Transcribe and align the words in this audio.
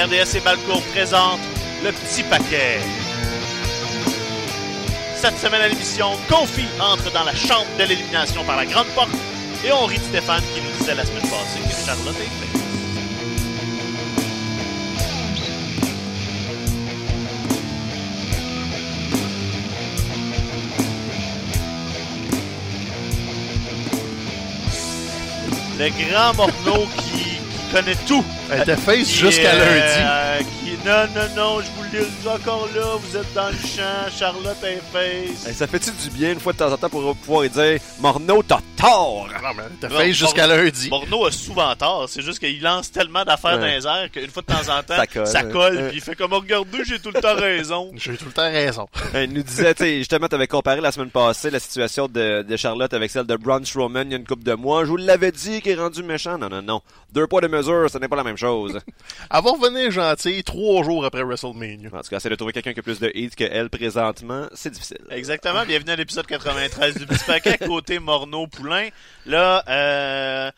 RDS 0.00 0.36
et 0.36 0.40
Balcourt 0.40 0.82
présentent 0.94 1.40
le 1.84 1.92
petit 1.92 2.22
paquet. 2.22 2.80
Cette 5.14 5.36
semaine 5.38 5.60
à 5.60 5.68
l'émission, 5.68 6.12
Kofi 6.26 6.64
entre 6.80 7.12
dans 7.12 7.24
la 7.24 7.34
chambre 7.34 7.66
de 7.78 7.84
l'élimination 7.84 8.42
par 8.44 8.56
la 8.56 8.64
grande 8.64 8.86
porte 8.94 9.10
et 9.62 9.70
on 9.72 9.84
rit 9.84 9.98
de 9.98 10.04
Stéphane 10.04 10.42
qui 10.54 10.62
nous 10.62 10.70
disait 10.78 10.94
la 10.94 11.04
semaine 11.04 11.20
passée 11.20 11.60
que 11.60 11.84
Charlotte 11.84 12.16
est 12.16 12.22
faite. 12.22 12.60
Le 25.78 25.88
grand 25.90 26.34
Morneau 26.34 26.86
qui 26.96 27.29
connaît 27.72 27.96
tout. 28.06 28.24
Elle 28.52 28.62
était 28.62 28.76
face 28.76 29.08
jusqu'à 29.10 29.50
euh, 29.52 30.38
lundi. 30.38 30.44
qui- 30.64 30.78
non, 30.86 31.06
non, 31.14 31.28
non, 31.36 31.60
je 31.60 31.66
vous 31.76 31.79
dis 31.98 32.28
encore 32.28 32.68
là, 32.74 32.96
vous 32.96 33.16
êtes 33.16 33.32
dans 33.34 33.48
le 33.48 33.54
champ, 33.54 34.10
Charlotte 34.16 34.56
est 34.64 34.80
face. 34.92 35.46
Hey, 35.46 35.54
ça 35.54 35.66
fait-tu 35.66 35.90
du 35.90 36.10
bien 36.10 36.32
une 36.32 36.40
fois 36.40 36.52
de 36.52 36.58
temps 36.58 36.72
en 36.72 36.76
temps 36.76 36.88
pour 36.88 37.16
pouvoir 37.16 37.48
dire 37.48 37.78
Morneau, 38.00 38.42
t'as 38.42 38.60
tort! 38.76 39.26
Non, 39.42 39.48
mais 39.56 39.88
Non, 39.88 39.96
face 39.96 40.12
jusqu'à 40.16 40.46
lundi. 40.46 40.88
Morneau 40.88 41.26
a 41.26 41.32
souvent 41.32 41.74
tort, 41.74 42.08
c'est 42.08 42.22
juste 42.22 42.38
qu'il 42.38 42.60
lance 42.62 42.90
tellement 42.92 43.24
d'affaires 43.24 43.54
Ouais. 43.58 43.58
dans 43.58 43.66
les 43.66 43.86
airs 43.86 44.10
qu'une 44.12 44.28
fois 44.30 44.42
de 44.42 44.46
temps 44.52 44.72
en 44.78 44.82
temps, 44.86 44.94
Ça 44.96 45.26
ça 45.26 45.42
colle. 45.42 45.52
colle, 45.52 45.76
Ouais. 45.76 45.88
puis 45.88 45.96
il 45.98 46.00
fait 46.02 46.14
comme, 46.14 46.32
oh, 46.32 46.36
regardez, 46.40 46.84
j'ai 46.84 46.98
tout 47.00 47.10
le 47.14 47.20
temps 47.20 47.34
raison. 47.34 47.90
J'ai 47.96 48.16
tout 48.16 48.26
le 48.26 48.32
temps 48.32 48.50
raison. 48.50 48.88
Euh, 49.14 49.24
Il 49.24 49.32
nous 49.32 49.42
disait, 49.42 49.74
tu 49.74 49.82
sais, 49.84 49.98
justement, 49.98 50.28
t'avais 50.28 50.46
comparé 50.46 50.80
la 50.80 50.92
semaine 50.92 51.10
passée 51.10 51.50
la 51.50 51.58
situation 51.58 52.06
de, 52.06 52.42
de 52.42 52.56
Charlotte 52.56 52.92
avec 52.94 53.10
celle 53.10 53.26
de 53.26 53.34
Braun 53.36 53.64
Strowman 53.64 54.04
il 54.06 54.10
y 54.12 54.14
a 54.14 54.18
une 54.18 54.26
couple 54.26 54.44
de 54.44 54.54
mois. 54.54 54.84
Je 54.84 54.90
vous 54.90 54.96
l'avais 54.96 55.32
dit 55.32 55.60
qu'il 55.60 55.72
est 55.72 55.74
rendu 55.74 56.02
méchant. 56.04 56.38
Non, 56.38 56.48
non, 56.48 56.62
non. 56.62 56.80
Deux 57.12 57.26
poids 57.26 57.40
de 57.40 57.48
mesure, 57.48 57.90
ce 57.90 57.98
n'est 57.98 58.06
pas 58.06 58.14
la 58.16 58.22
même 58.22 58.36
chose. 58.36 58.78
Elle 59.32 59.42
va 59.42 59.50
revenir 59.50 59.90
gentille 59.90 60.44
trois 60.44 60.84
jours 60.84 61.04
après 61.04 61.22
WrestleMania. 61.24 61.79
En 61.86 62.02
tout 62.02 62.08
cas, 62.10 62.16
essayer 62.16 62.30
de 62.30 62.34
trouver 62.34 62.52
quelqu'un 62.52 62.72
qui 62.72 62.80
a 62.80 62.82
plus 62.82 63.00
de 63.00 63.10
hits 63.14 63.30
que 63.30 63.44
elle 63.44 63.70
présentement, 63.70 64.48
c'est 64.54 64.70
difficile. 64.70 64.98
Exactement, 65.10 65.64
bienvenue 65.64 65.92
à 65.92 65.96
l'épisode 65.96 66.26
93 66.26 66.94
du 66.96 67.06
Petit 67.06 67.24
Paquet, 67.24 67.58
côté 67.58 67.98
Morneau-Poulain. 67.98 68.88
Là, 69.24 69.64
euh... 69.68 70.50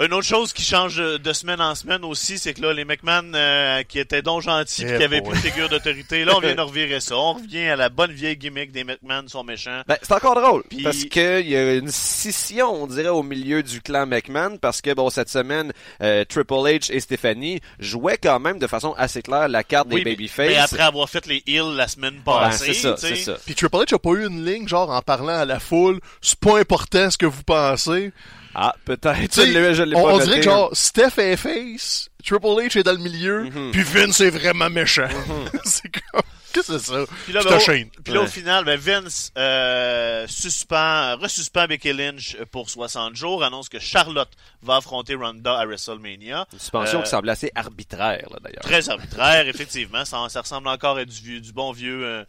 Une 0.00 0.12
autre 0.14 0.26
chose 0.26 0.52
qui 0.52 0.62
change 0.62 0.96
de 0.96 1.32
semaine 1.32 1.60
en 1.60 1.74
semaine 1.74 2.04
aussi, 2.04 2.38
c'est 2.38 2.54
que 2.54 2.62
là, 2.62 2.72
les 2.72 2.84
McMahon 2.84 3.32
euh, 3.34 3.82
qui 3.82 3.98
étaient 3.98 4.22
donc 4.22 4.42
gentils 4.42 4.82
et 4.84 4.92
Eh 4.94 4.96
qui 4.98 5.02
avaient 5.04 5.20
boy. 5.20 5.30
plus 5.32 5.42
de 5.42 5.48
figure 5.50 5.68
d'autorité, 5.68 6.24
là, 6.24 6.34
on 6.36 6.40
vient 6.40 6.54
de 6.56 6.60
revirer 6.60 7.00
ça. 7.00 7.16
On 7.16 7.32
revient 7.34 7.66
à 7.68 7.76
la 7.76 7.88
bonne 7.88 8.12
vieille 8.12 8.36
gimmick 8.36 8.70
des 8.70 8.84
McMahon 8.84 9.26
sont 9.26 9.42
méchants. 9.42 9.82
Ben, 9.88 9.96
c'est 10.00 10.12
encore 10.12 10.40
drôle. 10.40 10.62
Puis- 10.70 10.82
Parce 10.84 11.04
que 11.04 11.40
il 11.40 11.48
y 11.48 11.56
a 11.56 11.74
une 11.74 11.90
scission, 11.90 12.82
on 12.82 12.86
dirait, 12.86 13.08
au 13.08 13.22
milieu 13.22 13.62
du 13.62 13.80
clan 13.80 14.06
McMahon. 14.06 14.56
Parce 14.58 14.80
que, 14.80 14.94
bon, 14.94 15.10
cette 15.10 15.28
semaine, 15.30 15.72
euh, 16.00 16.24
Triple 16.24 16.54
H 16.54 16.92
et 16.92 17.00
Stephanie 17.00 17.60
jouaient 17.80 18.18
quand 18.22 18.38
même 18.38 18.58
de 18.58 18.66
façon 18.66 18.94
assez 18.96 19.22
claire 19.22 19.48
la 19.48 19.64
carte 19.64 19.88
Oui, 19.90 19.96
des 20.02 20.04
mais- 20.04 20.10
babyface. 20.16 20.48
Mais 20.48 20.56
après 20.56 20.82
avoir 20.82 21.08
fait 21.10 21.26
les 21.26 21.42
heels 21.46 21.74
la 21.74 21.88
semaine 21.88 22.14
Ben, 22.24 22.32
passée, 22.32 22.66
c'est 22.72 22.74
ça, 22.74 22.96
c'est 22.96 23.16
ça. 23.16 23.36
Puis 23.44 23.54
Triple 23.56 23.76
H 23.78 23.94
a 23.94 23.98
pas 23.98 24.10
eu 24.10 24.26
une 24.28 24.44
ligne, 24.44 24.68
genre, 24.68 24.90
en 24.90 25.02
parlant 25.02 25.38
à 25.38 25.44
la 25.44 25.58
foule, 25.58 25.98
c'est 26.20 26.38
pas 26.38 26.58
important 26.60 27.10
ce 27.10 27.18
que 27.18 27.26
vous 27.26 27.42
pensez. 27.42 28.12
Ah, 28.60 28.74
peut-être. 28.84 29.16
Tu 29.20 29.28
sais, 29.40 29.46
Je 29.46 29.52
l'ai- 29.52 29.74
je 29.74 29.82
l'ai 29.84 29.94
on, 29.96 30.02
pas 30.02 30.08
on 30.08 30.12
noté, 30.14 30.24
dirait 30.26 30.38
que 30.40 30.44
genre, 30.44 30.70
Steph 30.72 31.16
est 31.18 31.36
face, 31.36 32.08
Triple 32.24 32.46
H 32.46 32.76
est 32.78 32.82
dans 32.82 32.92
le 32.92 32.98
milieu, 32.98 33.44
Mhm. 33.44 33.70
puis 33.70 33.82
Vince 33.84 34.20
est 34.20 34.30
vraiment 34.30 34.68
méchant. 34.68 35.06
c'est 35.64 35.88
comme, 35.92 36.22
qu'est-ce 36.52 36.72
que 36.72 36.78
c'est 36.78 36.86
ça? 36.92 37.04
Puis 37.24 37.32
là, 37.34 37.42
ben, 37.44 37.54
au- 37.56 38.02
puis 38.02 38.12
là, 38.14 38.20
au 38.22 38.26
final, 38.26 38.64
ben, 38.64 38.76
Vince 38.76 39.30
euh, 39.38 40.26
suspend, 40.28 41.16
resuspend 41.18 41.66
Becky 41.66 41.92
Lynch 41.92 42.36
pour 42.50 42.68
60 42.68 43.14
jours, 43.14 43.44
annonce 43.44 43.68
que 43.68 43.78
Charlotte 43.78 44.30
va 44.62 44.76
affronter 44.78 45.14
Ronda 45.14 45.56
à 45.56 45.64
WrestleMania. 45.64 46.46
Une 46.52 46.58
suspension 46.58 46.98
Euh, 46.98 47.02
qui 47.02 47.10
semble 47.10 47.30
assez 47.30 47.52
arbitraire, 47.54 48.26
là, 48.30 48.38
d'ailleurs. 48.42 48.62
Très 48.62 48.88
arbitraire, 48.88 49.46
effectivement. 49.48 50.04
Ça, 50.04 50.26
ça 50.30 50.40
ressemble 50.40 50.66
encore 50.66 50.96
à 50.98 51.04
du, 51.04 51.14
vieux, 51.22 51.40
du 51.40 51.52
bon 51.52 51.70
vieux... 51.70 52.04
euh, 52.04 52.24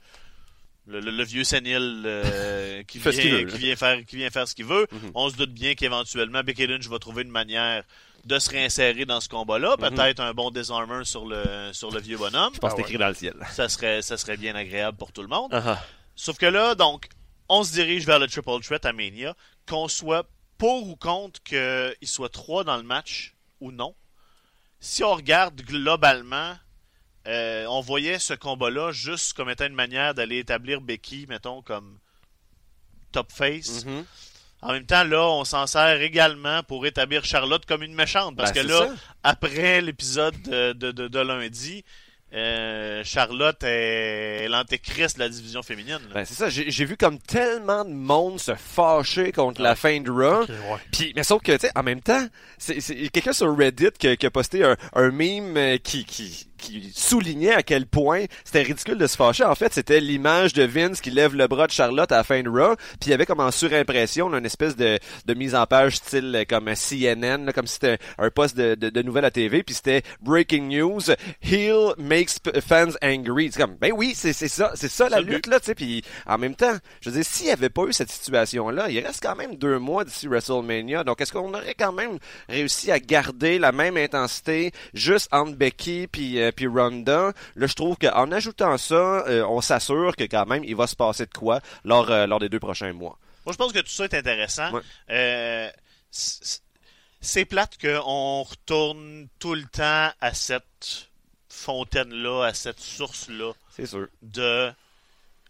le, 0.90 1.00
le- 1.00 1.12
le 1.12 1.24
vieux 1.24 1.44
sénile 1.44 2.04
euh, 2.06 2.84
qui, 2.88 2.98
vient, 3.00 3.12
veut, 3.12 3.46
qui, 3.46 3.58
vient 3.58 3.76
faire, 3.76 4.06
qui 4.06 4.16
vient 4.18 4.30
faire 4.30 4.48
ce 4.48 4.56
qu'il 4.56 4.66
veut. 4.66 4.88
Mhm. 4.92 5.12
On 5.16 5.30
se 5.30 5.36
doute 5.38 5.54
bien 5.54 5.76
qu'éventuellement, 5.76 6.42
Becky 6.44 6.68
Lynch 6.68 6.88
va 6.88 7.00
trouver 7.00 7.24
une 7.24 7.30
manière 7.32 7.84
de 8.26 8.38
se 8.38 8.50
réinsérer 8.50 9.06
dans 9.06 9.22
ce 9.22 9.30
combat-là. 9.30 9.76
Mhm. 9.80 9.90
Peut-être 9.96 10.20
un 10.20 10.34
bon 10.34 10.52
disarmer 10.52 11.06
sur 11.06 11.26
le, 11.26 11.72
sur 11.72 11.92
le 11.92 12.00
vieux 12.02 12.18
bonhomme. 12.18 12.52
Je 12.54 12.60
pense 12.60 12.72
Ah 12.74 12.76
que 12.76 12.82
c'est 12.82 12.84
ouais. 12.84 12.90
écrit 12.90 12.98
dans 12.98 13.08
le 13.08 13.14
ciel. 13.14 13.36
Ça 13.52 13.70
serait, 13.70 14.02
ça 14.02 14.18
serait 14.18 14.38
bien 14.38 14.56
agréable 14.56 14.98
pour 14.98 15.12
tout 15.14 15.22
le 15.22 15.28
monde. 15.30 15.50
Ah 15.54 15.64
ah. 15.66 15.86
Sauf 16.16 16.38
que 16.38 16.46
là, 16.46 16.76
donc, 16.76 17.08
on 17.48 17.64
se 17.64 17.72
dirige 17.72 18.06
vers 18.06 18.20
le 18.20 18.28
Triple 18.28 18.60
Threat 18.62 18.86
à 18.86 18.92
Mania. 18.94 19.36
Qu'on 19.68 19.88
soit 19.88 20.28
pour 20.58 20.90
ou 20.90 20.96
contre 20.98 21.42
qu'il 21.44 21.96
soit 22.08 22.28
trois 22.30 22.66
dans 22.66 22.76
le 22.76 22.84
match 22.84 23.36
ou 23.62 23.72
non. 23.72 23.96
Si 24.82 25.04
on 25.04 25.14
regarde 25.14 25.62
globalement, 25.62 26.56
euh, 27.28 27.66
on 27.68 27.82
voyait 27.82 28.20
ce 28.20 28.34
combat-là 28.34 28.92
juste 28.92 29.34
comme 29.34 29.50
étant 29.50 29.66
une 29.68 29.74
manière 29.74 30.14
d'aller 30.14 30.38
établir 30.40 30.82
Becky, 30.82 31.26
mettons, 31.30 31.62
comme 31.62 31.98
top 33.12 33.32
face. 33.32 33.86
Mhm. 33.86 34.06
En 34.62 34.74
même 34.74 34.86
temps, 34.86 35.04
là, 35.06 35.26
on 35.30 35.46
s'en 35.46 35.68
sert 35.68 36.02
également 36.02 36.64
pour 36.64 36.86
établir 36.86 37.24
Charlotte 37.24 37.66
comme 37.66 37.82
une 37.84 37.94
méchante. 37.94 38.36
Parce 38.36 38.52
Ben, 38.52 38.64
que 38.64 38.68
là, 38.72 38.88
ça. 38.88 38.94
après 39.24 39.82
l'épisode 39.82 40.36
de, 40.44 40.74
de, 40.74 40.92
de- 40.92 41.08
de 41.08 41.20
lundi, 41.20 41.86
euh, 42.34 43.02
Charlotte 43.06 43.64
est 43.64 44.48
l'antéchrist 44.50 45.16
de 45.16 45.22
la 45.24 45.30
division 45.30 45.64
féminine. 45.64 45.98
Ben, 46.14 46.26
c'est 46.26 46.34
ça, 46.36 46.50
j'ai 46.50 46.86
vu 46.86 46.98
comme 46.98 47.18
tellement 47.20 47.86
de 47.86 47.90
monde 47.94 48.40
se 48.40 48.54
fâcher 48.54 49.32
contre 49.32 49.62
la 49.62 49.76
fin 49.76 50.00
de 50.02 50.12
Raw. 50.12 50.44
Ok, 50.44 50.50
ouais. 50.50 50.78
Puis, 50.92 51.14
mais 51.16 51.24
sauf 51.24 51.42
que, 51.42 51.54
tu 51.54 51.60
sais, 51.60 51.72
en 51.76 51.82
même 51.82 52.02
temps, 52.02 52.28
c'est 52.58 52.82
c'est- 52.82 52.94
il 52.94 53.04
y 53.04 53.08
a 53.08 53.10
quelqu'un 53.10 53.34
sur 53.34 53.58
Reddit 53.58 53.92
qui, 53.98 54.10
a- 54.10 54.16
qui 54.18 54.26
a 54.26 54.30
posté 54.30 54.64
un, 54.64 54.76
un 54.94 55.10
meme 55.10 55.56
euh, 55.58 55.78
qui, 55.78 56.04
qui, 56.06 56.48
qui 56.70 56.92
soulignait 56.96 57.54
à 57.54 57.64
quel 57.64 57.86
point 57.86 58.26
c'était 58.44 58.62
ridicule 58.62 58.98
de 58.98 59.08
se 59.08 59.16
fâcher. 59.16 59.44
En 59.44 59.56
fait, 59.56 59.74
c'était 59.74 60.00
l'image 60.00 60.54
de 60.54 60.64
Vince 60.64 61.02
qui 61.02 61.12
lève 61.12 61.36
le 61.36 61.48
bras 61.48 61.68
de 61.68 61.72
Charlotte 61.72 62.12
à 62.12 62.18
la 62.18 62.24
fin 62.24 62.42
de 62.42 62.50
Raw, 62.50 62.76
puis 62.76 63.08
il 63.08 63.10
y 63.10 63.14
avait 63.14 63.26
comme 63.26 63.40
en 63.40 63.52
surimpression 63.52 64.30
là, 64.30 64.38
une 64.40 64.46
espèce 64.46 64.76
de, 64.76 65.00
de 65.26 65.34
mise 65.34 65.56
en 65.56 65.66
page 65.66 65.98
style 65.98 66.46
comme 66.48 66.74
CNN, 66.76 67.46
là, 67.46 67.54
comme 67.54 67.68
si 67.68 67.74
c'était 67.74 67.98
un 68.18 68.30
poste 68.30 68.56
de, 68.58 68.76
de, 68.76 68.90
de 68.90 69.02
nouvelles 69.02 69.26
à 69.26 69.32
TV, 69.32 69.64
puis 69.64 69.76
c'était 69.76 70.04
Breaking 70.22 70.64
News, 70.64 71.02
Heel 71.42 71.94
makes 71.98 72.40
fans 72.66 72.94
angry. 73.04 73.50
C'est 73.52 73.62
comme, 73.62 73.76
ben 73.80 73.92
oui, 73.96 74.14
c'est 74.16 74.34
ça, 74.34 74.72
c'est 74.76 74.90
ça 74.90 75.10
la 75.10 75.22
lutte, 75.22 75.48
là, 75.48 75.60
tu 75.60 75.68
sais, 75.68 75.76
puis 75.76 76.04
en 76.26 76.38
même 76.38 76.56
temps, 76.56 76.76
je 77.02 77.10
veux 77.10 77.16
dire, 77.16 77.26
s'il 77.26 77.48
n'y 77.48 77.52
avait 77.52 77.70
pas 77.70 77.84
eu 77.84 77.94
cette 77.94 78.12
situation-là, 78.12 78.90
il 78.90 79.00
reste 79.00 79.22
quand 79.24 79.36
même 79.36 79.56
deux 79.56 79.80
mois 79.80 80.04
d'ici 80.04 80.28
WrestleMania, 80.28 81.04
donc 81.04 81.22
est-ce 81.22 81.34
qu'on 81.34 81.54
aurait 81.54 81.76
quand 81.78 81.92
même 81.92 82.18
réussi 82.48 82.92
à 82.92 83.00
garder 83.00 83.60
la 83.60 83.72
même 83.72 83.98
intensité 83.98 84.72
juste 84.94 85.30
entre 85.32 85.56
Becky 85.56 86.08
puis 86.08 86.42
euh, 86.42 86.52
puis 86.60 86.68
Ronda? 86.68 87.32
Là, 87.56 87.68
je 87.68 87.74
trouve 87.74 87.96
qu'en 87.98 88.32
ajoutant 88.34 88.78
ça, 88.78 88.96
euh, 89.28 89.46
on 89.48 89.62
s'assure 89.62 90.16
que 90.18 90.26
quand 90.26 90.46
même, 90.46 90.64
il 90.66 90.76
va 90.76 90.88
se 90.88 90.96
passer 90.96 91.26
de 91.26 91.34
quoi 91.34 91.62
lors, 91.86 92.10
euh, 92.12 92.28
lors 92.28 92.40
des 92.40 92.50
deux 92.50 92.60
prochains 92.60 92.92
mois. 92.92 93.18
Moi, 93.46 93.54
je 93.54 93.58
pense 93.58 93.72
que 93.72 93.80
tout 93.80 93.88
ça 93.88 94.04
est 94.04 94.14
intéressant. 94.14 94.72
Ouais. 94.74 94.82
Euh, 95.12 95.70
c'est 96.12 97.46
plate 97.46 97.78
qu'on 97.82 98.44
retourne 98.44 99.28
tout 99.40 99.56
le 99.56 99.64
temps 99.64 100.12
à 100.20 100.34
cette 100.34 101.10
fontaine-là, 101.48 102.44
à 102.48 102.54
cette 102.54 102.80
source-là 102.82 103.54
C'est 103.76 103.86
sûr. 103.86 104.08
de... 104.22 104.72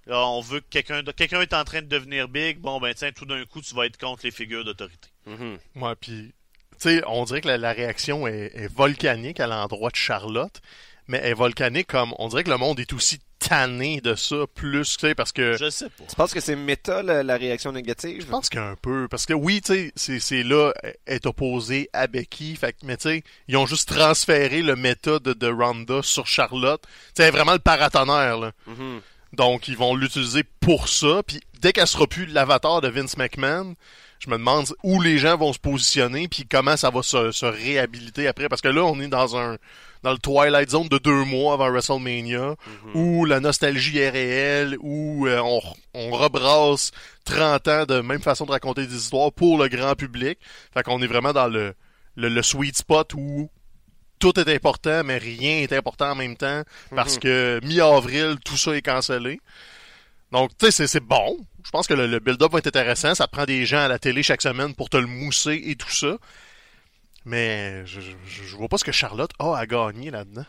Là, 0.06 0.28
on 0.28 0.42
veut 0.42 0.60
que 0.60 0.66
quelqu'un 0.70 1.04
quelqu'un 1.04 1.42
est 1.42 1.54
en 1.54 1.64
train 1.64 1.82
de 1.82 1.88
devenir 1.88 2.28
big, 2.28 2.58
bon 2.60 2.80
ben 2.80 2.94
tiens, 2.96 3.12
tout 3.12 3.26
d'un 3.26 3.44
coup, 3.46 3.62
tu 3.62 3.76
vas 3.76 3.86
être 3.86 3.98
contre 3.98 4.22
les 4.26 4.32
figures 4.32 4.64
d'autorité. 4.64 5.10
Mhm. 5.28 5.60
Ouais, 5.76 5.96
puis, 5.96 6.32
tu 6.72 6.78
sais, 6.80 7.04
on 7.06 7.26
dirait 7.26 7.42
que 7.42 7.48
la, 7.48 7.58
la 7.60 7.74
réaction 7.74 8.26
est, 8.26 8.52
est 8.56 8.74
volcanique 8.74 9.40
à 9.40 9.46
l'endroit 9.46 9.92
de 9.92 9.96
Charlotte, 9.96 10.62
mais 11.10 11.20
elle 11.22 11.32
est 11.32 11.34
volcanique 11.34 11.88
comme, 11.88 12.14
on 12.20 12.30
dirait 12.30 12.46
que 12.46 12.50
le 12.50 12.58
monde 12.58 12.80
est 12.80 12.94
aussi 12.94 13.20
tanné 13.40 14.00
de 14.02 14.16
ça, 14.16 14.36
plus, 14.54 14.98
tu 14.98 15.08
sais, 15.08 15.16
parce 15.16 15.32
que... 15.32 15.58
Je 15.58 15.70
sais 15.70 15.90
pas. 15.90 16.04
Tu 16.10 16.16
penses 16.16 16.34
que 16.34 16.40
c'est 16.42 16.56
méta, 16.58 17.02
la, 17.04 17.24
la 17.24 17.36
réaction 17.38 17.72
négative? 17.72 18.22
Je 18.22 18.26
pense 18.28 18.50
qu'un 18.50 18.76
peu, 18.82 19.08
parce 19.10 19.26
que 19.26 19.34
oui, 19.34 19.62
tu 19.62 19.74
sais, 19.74 19.92
c'est- 19.96 20.20
c'est 20.20 20.44
là, 20.44 20.72
est 21.08 21.26
opposé 21.26 21.90
à 21.94 22.08
Becky, 22.08 22.56
fait 22.56 22.74
que, 22.74 22.80
mais 22.84 22.98
tu 22.98 23.10
sais, 23.10 23.24
ils 23.48 23.58
ont 23.58 23.66
juste 23.66 23.90
transféré 23.90 24.62
le 24.62 24.76
méta 24.76 25.20
de, 25.20 25.34
de 25.34 25.48
Ronda 25.52 26.02
sur 26.04 26.28
Charlotte. 26.28 26.82
Tu 26.82 26.90
sais, 27.16 27.24
elle 27.24 27.28
est 27.30 27.32
vraiment 27.32 27.54
le 27.54 27.60
paratonnerre, 27.60 28.38
là. 28.38 28.52
Mhm. 28.68 29.02
Donc, 29.34 29.68
ils 29.68 29.78
vont 29.78 29.96
l'utiliser 29.96 30.44
pour 30.60 30.88
ça. 30.90 31.22
Puis, 31.26 31.40
dès 31.62 31.72
qu'elle 31.72 31.88
sera 31.88 32.08
plus 32.08 32.26
l'avatar 32.26 32.82
de 32.82 32.88
Vince 32.90 33.16
McMahon, 33.16 33.76
je 34.20 34.30
me 34.30 34.38
demande 34.38 34.68
où 34.84 35.02
les 35.02 35.18
gens 35.18 35.38
vont 35.38 35.54
se 35.54 35.60
positionner, 35.60 36.28
puis 36.28 36.46
comment 36.50 36.76
ça 36.76 36.90
va 36.90 37.04
se, 37.04 37.32
se 37.32 37.46
réhabiliter 37.46 38.28
après. 38.28 38.50
Parce 38.50 38.62
que 38.62 38.68
là, 38.68 38.84
on 38.84 39.00
est 39.00 39.08
dans 39.08 39.38
un 39.38 39.58
dans 40.04 40.12
le 40.12 40.18
Twilight 40.18 40.70
Zone 40.70 40.88
de 40.88 40.98
deux 40.98 41.24
mois 41.26 41.54
avant 41.56 41.70
WrestleMania, 41.70 42.56
où 42.94 43.26
la 43.26 43.40
nostalgie 43.40 43.98
est 44.00 44.10
réelle, 44.10 44.78
où 44.80 45.28
euh, 45.28 45.40
on, 45.44 45.62
on 45.94 46.12
rebrasse 46.12 46.92
30 47.26 47.68
ans 47.68 47.86
de 47.86 48.00
même 48.02 48.22
façon 48.22 48.46
de 48.46 48.52
raconter 48.52 48.86
des 48.88 48.96
histoires 48.96 49.32
pour 49.34 49.58
le 49.58 49.68
grand 49.68 49.96
public. 49.96 50.40
Fait 50.74 50.84
qu'on 50.84 51.02
est 51.02 51.08
vraiment 51.08 51.34
dans 51.34 51.48
le, 51.48 51.74
le, 52.16 52.30
le 52.30 52.42
sweet 52.44 52.78
spot 52.78 53.14
où 53.16 53.50
tout 54.20 54.38
est 54.40 54.54
important, 54.54 55.04
mais 55.06 55.18
rien 55.18 55.58
est 55.60 55.74
important 55.74 56.12
en 56.12 56.16
même 56.16 56.36
temps, 56.38 56.64
parce 56.96 57.16
Mhm. 57.16 57.20
que 57.22 57.60
mi-avril, 57.64 58.38
tout 58.44 58.58
ça 58.58 58.76
est 58.76 58.82
cancellé. 58.82 59.40
Donc, 60.32 60.52
tu 60.58 60.66
sais, 60.68 60.72
c'est- 60.72 60.88
c'est 60.88 61.00
bon. 61.04 61.38
Je 61.66 61.72
pense 61.72 61.88
que 61.88 61.94
le, 61.94 62.06
le 62.08 62.20
build-up 62.20 62.52
va 62.52 62.60
être 62.60 62.68
intéressant. 62.68 63.16
Ça 63.16 63.28
prend 63.28 63.46
des 63.46 63.66
gens 63.66 63.80
à 63.80 63.88
la 63.88 63.98
télé 64.00 64.22
chaque 64.24 64.42
semaine 64.42 64.76
pour 64.76 64.90
te 64.90 64.98
le 64.98 65.08
mousser 65.08 65.62
et 65.66 65.76
tout 65.76 65.90
ça. 65.90 66.18
Mais 67.26 67.86
je, 67.86 68.02
je, 68.02 68.14
je 68.26 68.56
vois 68.56 68.68
pas 68.68 68.78
ce 68.78 68.84
que 68.84 68.92
Charlotte 68.92 69.32
a 69.40 69.56
à 69.56 69.66
gagner 69.66 70.12
là-dedans. 70.12 70.46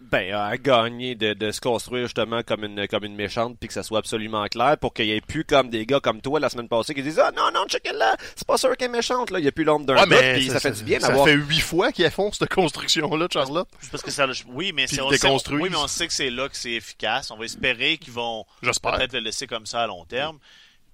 Ben, 0.00 0.34
à 0.34 0.58
gagner 0.58 1.14
de, 1.14 1.32
de 1.32 1.50
se 1.50 1.60
construire 1.60 2.04
justement 2.04 2.42
comme 2.42 2.64
une 2.64 2.86
comme 2.88 3.04
une 3.04 3.14
méchante 3.14 3.56
puis 3.58 3.68
que 3.68 3.72
ça 3.72 3.82
soit 3.82 4.00
absolument 4.00 4.44
clair 4.48 4.76
pour 4.76 4.92
qu'il 4.92 5.06
y 5.06 5.12
ait 5.12 5.20
plus 5.22 5.44
comme 5.44 5.70
des 5.70 5.86
gars 5.86 6.00
comme 6.00 6.20
toi 6.20 6.38
la 6.40 6.50
semaine 6.50 6.68
passée 6.68 6.94
qui 6.94 7.02
disent 7.02 7.18
ah 7.18 7.30
non 7.34 7.50
non 7.54 7.64
check 7.68 7.90
là 7.90 8.14
c'est 8.36 8.46
pas 8.46 8.58
sûr 8.58 8.76
qu'elle 8.76 8.90
est 8.90 8.92
méchante 8.92 9.30
là 9.30 9.38
il 9.38 9.46
y 9.46 9.48
a 9.48 9.52
plus 9.52 9.64
l'ombre 9.64 9.86
d'un 9.86 9.94
Ouais, 10.06 10.34
puis 10.34 10.50
ça, 10.50 10.60
fait 10.60 10.72
du 10.72 10.84
bien 10.84 11.00
Ça 11.00 11.08
d'avoir 11.08 11.26
fait 11.26 11.34
huit 11.34 11.60
fois 11.60 11.90
qu'ils 11.90 12.10
font 12.10 12.30
cette 12.32 12.52
construction-là, 12.52 13.28
Charlotte. 13.32 13.68
Juste 13.80 13.92
parce 13.92 14.02
que 14.02 14.10
ça, 14.10 14.26
oui, 14.48 14.72
mais 14.74 14.86
c'est, 14.86 15.00
on 15.00 15.10
sait, 15.10 15.26
oui, 15.52 15.68
mais 15.70 15.76
on 15.76 15.86
sait 15.86 16.06
que 16.06 16.12
c'est 16.12 16.30
là 16.30 16.48
que 16.48 16.56
c'est 16.56 16.72
efficace. 16.72 17.30
On 17.30 17.38
va 17.38 17.46
espérer 17.46 17.96
qu'ils 17.96 18.12
vont 18.12 18.44
peut-être 18.60 19.14
le 19.14 19.20
laisser 19.20 19.46
comme 19.46 19.64
ça 19.64 19.82
à 19.82 19.86
long 19.86 20.04
terme. 20.04 20.38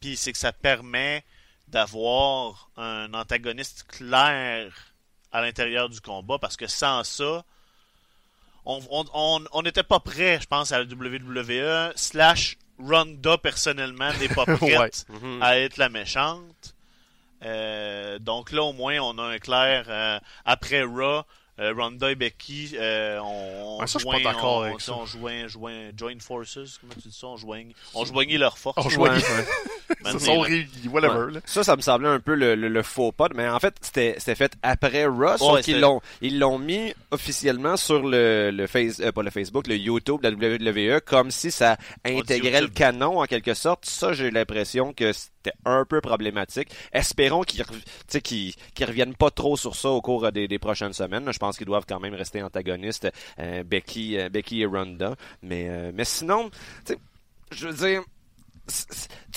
Puis 0.00 0.16
c'est 0.16 0.32
que 0.32 0.38
ça 0.38 0.52
permet 0.52 1.24
d'avoir 1.66 2.70
un 2.76 3.12
antagoniste 3.14 3.86
clair 3.88 4.89
à 5.32 5.40
l'intérieur 5.42 5.88
du 5.88 6.00
combat 6.00 6.38
parce 6.38 6.56
que 6.56 6.66
sans 6.66 7.04
ça, 7.04 7.44
on 8.64 8.80
on- 8.90 9.04
on- 9.14 9.44
on 9.52 9.62
n'était 9.62 9.82
pas 9.82 10.00
prêt, 10.00 10.38
je 10.40 10.46
pense, 10.46 10.72
à 10.72 10.78
la 10.78 10.84
WWE. 10.84 11.92
Slash 11.96 12.56
Ronda 12.78 13.38
personnellement 13.38 14.12
n'est 14.20 14.28
pas 14.28 14.44
prête 14.56 15.06
Ouais. 15.10 15.18
Mhm. 15.20 15.42
à 15.42 15.58
être 15.58 15.76
la 15.76 15.88
méchante. 15.88 16.74
Euh, 17.42 18.18
donc 18.18 18.52
là, 18.52 18.62
au 18.62 18.72
moins, 18.72 18.98
on 19.00 19.16
a 19.18 19.22
un 19.22 19.38
clair. 19.38 19.86
euh, 19.88 20.18
après 20.44 20.82
Raw, 20.82 21.22
euh, 21.58 21.72
Ronda 21.74 22.10
et 22.10 22.14
Becky, 22.14 22.72
euh, 22.74 23.18
on, 23.20 23.76
on 23.76 23.80
Ouais, 23.80 23.86
ça, 23.86 23.98
je 23.98 24.04
suis 24.04 24.10
joint- 24.10 24.22
pas 24.22 24.32
d'accord 24.32 24.56
on, 24.58 24.62
avec 24.62 24.74
on- 24.76 24.78
ça. 24.78 24.92
on 24.94 25.06
joint, 25.06 25.46
joint, 25.48 25.90
join 25.96 26.20
forces, 26.20 26.76
comment 26.78 26.92
tu 26.94 27.08
dis 27.08 27.16
ça? 27.16 27.26
On 27.28 27.36
joigne, 27.38 27.72
on 27.94 28.04
joignait 28.04 28.36
leurs 28.38 28.58
forces. 28.58 28.94
On 28.94 29.00
Ouais, 29.00 29.10
sont 30.18 30.40
réunis, 30.40 30.88
whatever. 30.90 31.26
Ouais. 31.26 31.32
là. 31.32 31.40
Ça, 31.44 31.64
ça 31.64 31.76
me 31.76 31.82
semblait 31.82 32.08
un 32.08 32.20
peu 32.20 32.34
le, 32.34 32.54
le- 32.54 32.68
le 32.68 32.82
faux 32.82 33.12
pas, 33.12 33.28
mais 33.34 33.48
en 33.48 33.58
fait, 33.60 33.74
c'était 33.80 34.14
c'était 34.18 34.34
fait 34.34 34.52
après 34.62 35.06
Raw, 35.06 35.36
sauf 35.38 35.52
Ouais, 35.54 35.62
qu'ils 35.62 35.80
l'ont 35.80 36.00
ils 36.20 36.38
l'ont 36.38 36.58
mis 36.58 36.94
officiellement 37.10 37.76
sur 37.76 38.02
le, 38.06 38.50
le 38.50 38.66
face, 38.66 39.00
euh, 39.00 39.12
pas 39.12 39.22
le 39.22 39.30
Facebook, 39.30 39.66
le 39.66 39.76
YouTube 39.76 40.20
de 40.22 40.28
la 40.28 40.94
WWE, 40.96 41.00
comme 41.00 41.30
si 41.30 41.50
ça 41.50 41.76
intégrait 42.04 42.60
le 42.62 42.68
canon 42.68 43.20
en 43.20 43.24
quelque 43.26 43.54
sorte. 43.54 43.84
Ça, 43.86 44.12
j'ai 44.12 44.30
l'impression 44.30 44.92
que 44.92 45.12
c'était 45.12 45.56
un 45.64 45.84
peu 45.84 46.00
problématique. 46.00 46.68
Espérons 46.92 47.42
qu'ils 47.42 47.64
sais, 48.08 48.20
qu'ils 48.20 48.54
qu'ils 48.74 48.86
reviennent 48.86 49.14
pas 49.14 49.30
trop 49.30 49.56
sur 49.56 49.74
ça 49.74 49.88
au 49.90 50.00
cours 50.00 50.30
des, 50.32 50.48
des 50.48 50.58
prochaines 50.58 50.92
semaines. 50.92 51.30
Je 51.32 51.38
pense 51.38 51.56
qu'ils 51.56 51.66
doivent 51.66 51.86
quand 51.88 52.00
même 52.00 52.14
rester 52.14 52.42
antagonistes, 52.42 53.08
euh, 53.38 53.62
Becky, 53.64 54.18
euh, 54.18 54.28
Becky 54.28 54.62
et 54.62 54.66
Ronda. 54.66 55.14
Mais, 55.42 55.66
euh, 55.68 55.90
mais 55.94 56.04
sinon, 56.04 56.50
tu 56.86 56.92
sais, 56.92 56.98
je 57.52 57.68
veux 57.68 57.88
dire, 57.88 58.02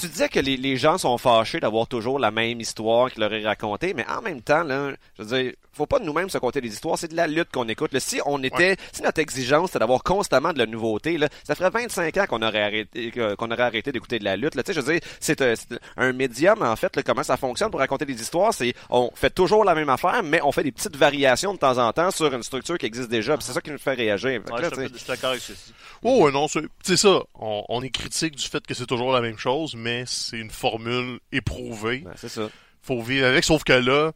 tu 0.08 0.12
disais 0.12 0.30
que 0.30 0.40
les, 0.40 0.58
les 0.58 0.78
gens 0.78 0.98
sont 0.98 1.18
fâchés 1.18 1.60
d'avoir 1.60 1.88
toujours 1.88 2.20
la 2.20 2.32
même 2.32 2.60
histoire 2.60 3.10
qu'ils 3.12 3.22
leur 3.22 3.34
est 3.34 3.44
racontée, 3.46 3.94
mais 3.94 4.06
en 4.08 4.22
même 4.22 4.42
temps, 4.42 4.64
là, 4.64 4.92
je 5.18 5.24
veux 5.24 5.42
dire, 5.44 5.54
faut 5.72 5.86
pas 5.88 6.00
nous-mêmes 6.00 6.30
se 6.30 6.38
compter 6.38 6.62
des 6.62 6.68
histoires, 6.72 6.98
c'est 7.00 7.08
de 7.08 7.16
la 7.16 7.26
lutte 7.26 7.50
qu'on 7.52 7.68
écoute. 7.68 7.94
là. 7.94 8.00
Si 8.00 8.20
on 8.26 8.42
était, 8.44 8.78
si 8.92 9.02
notre 9.02 9.20
exigence 9.20 9.70
c'était 9.70 9.80
d'avoir 9.80 10.04
constamment 10.04 10.54
de 10.54 10.60
la 10.60 10.66
nouveauté, 10.68 11.18
là, 11.18 11.30
ça 11.44 11.56
ferait 11.56 11.70
25 11.72 12.16
ans 12.18 12.26
qu'on 12.28 12.42
aurait 12.44 12.62
arrêté, 12.62 13.12
qu'on 13.38 13.50
aurait 13.50 13.64
arrêté 13.64 13.92
d'écouter 13.92 14.20
de 14.20 14.24
la 14.24 14.36
lutte. 14.36 14.54
Là. 14.56 14.62
Tu 14.64 14.68
sais, 14.74 14.80
je 14.80 14.86
veux 14.86 14.94
dire, 14.94 15.02
c'est 15.20 15.42
un, 15.42 15.56
c'est 15.56 15.80
un 15.98 16.14
médium 16.14 16.62
en 16.62 16.76
fait. 16.76 16.96
Là, 16.96 17.02
comment 17.04 17.24
ça 17.24 17.38
fonctionne 17.38 17.72
pour 17.72 17.80
raconter 17.80 18.06
des 18.06 18.22
histoires, 18.22 18.54
c'est 18.54 18.74
on 18.90 19.10
fait 19.16 19.32
toujours 19.32 19.64
la 19.66 19.74
même 19.74 19.90
affaire, 19.90 20.22
mais 20.24 20.42
on 20.44 20.52
fait 20.52 20.64
des 20.64 20.72
petites 20.72 20.96
variations 20.96 21.54
de 21.54 21.60
temps 21.60 21.78
en 21.80 21.92
temps 21.92 22.12
sur 22.12 22.32
une 22.34 22.44
structure 22.44 22.78
qui 22.78 22.86
existe 22.86 23.10
déjà. 23.10 23.36
C'est 23.40 23.54
ça 23.54 23.62
qui 23.62 23.72
nous 23.72 23.80
fait 23.80 23.94
réagir. 23.94 24.42
Ouais, 24.52 24.62
là, 24.62 24.70
je, 24.76 24.82
suis- 24.96 25.08
d'accord 25.08 25.32
avec 25.32 25.42
ceci. 25.42 25.74
Oh, 26.04 26.30
non, 26.30 26.48
c'est 26.48 26.62
c'est 26.84 26.98
ça. 26.98 27.24
On, 27.40 27.64
on 27.70 27.82
est 27.82 27.90
critique 27.90 28.36
du 28.36 28.44
fait 28.48 28.66
que 28.66 28.74
c'est 28.74 28.86
toujours 28.86 29.12
la 29.12 29.22
même 29.22 29.38
chose, 29.38 29.74
mais 29.76 29.93
c'est 30.06 30.38
une 30.38 30.50
formule 30.52 31.20
éprouvée. 31.32 32.00
ben, 32.00 32.14
c'est 32.16 32.30
ça. 32.30 32.50
Faut 32.82 33.02
vivre 33.02 33.28
avec, 33.28 33.44
sauf 33.44 33.64
que 33.64 33.74
là, 33.74 34.12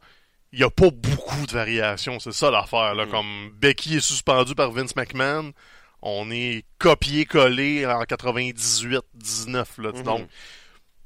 il 0.52 0.58
y 0.58 0.64
a 0.64 0.70
pas 0.70 0.90
beaucoup 0.90 1.46
de 1.46 1.52
variations. 1.52 2.18
C'est 2.20 2.32
ça 2.32 2.50
l'affaire. 2.50 2.94
Là. 2.94 3.06
Mhm. 3.06 3.10
Comme 3.10 3.50
Becky 3.58 3.96
est 3.96 4.00
suspendu 4.00 4.54
par 4.54 4.70
Vince 4.72 4.94
McMahon, 4.96 5.52
on 6.02 6.30
est 6.30 6.64
copié-collé 6.78 7.86
en 7.86 8.02
98-19. 8.04 9.78
Là. 9.78 9.92
Mhm. 9.92 10.02
Donc, 10.02 10.28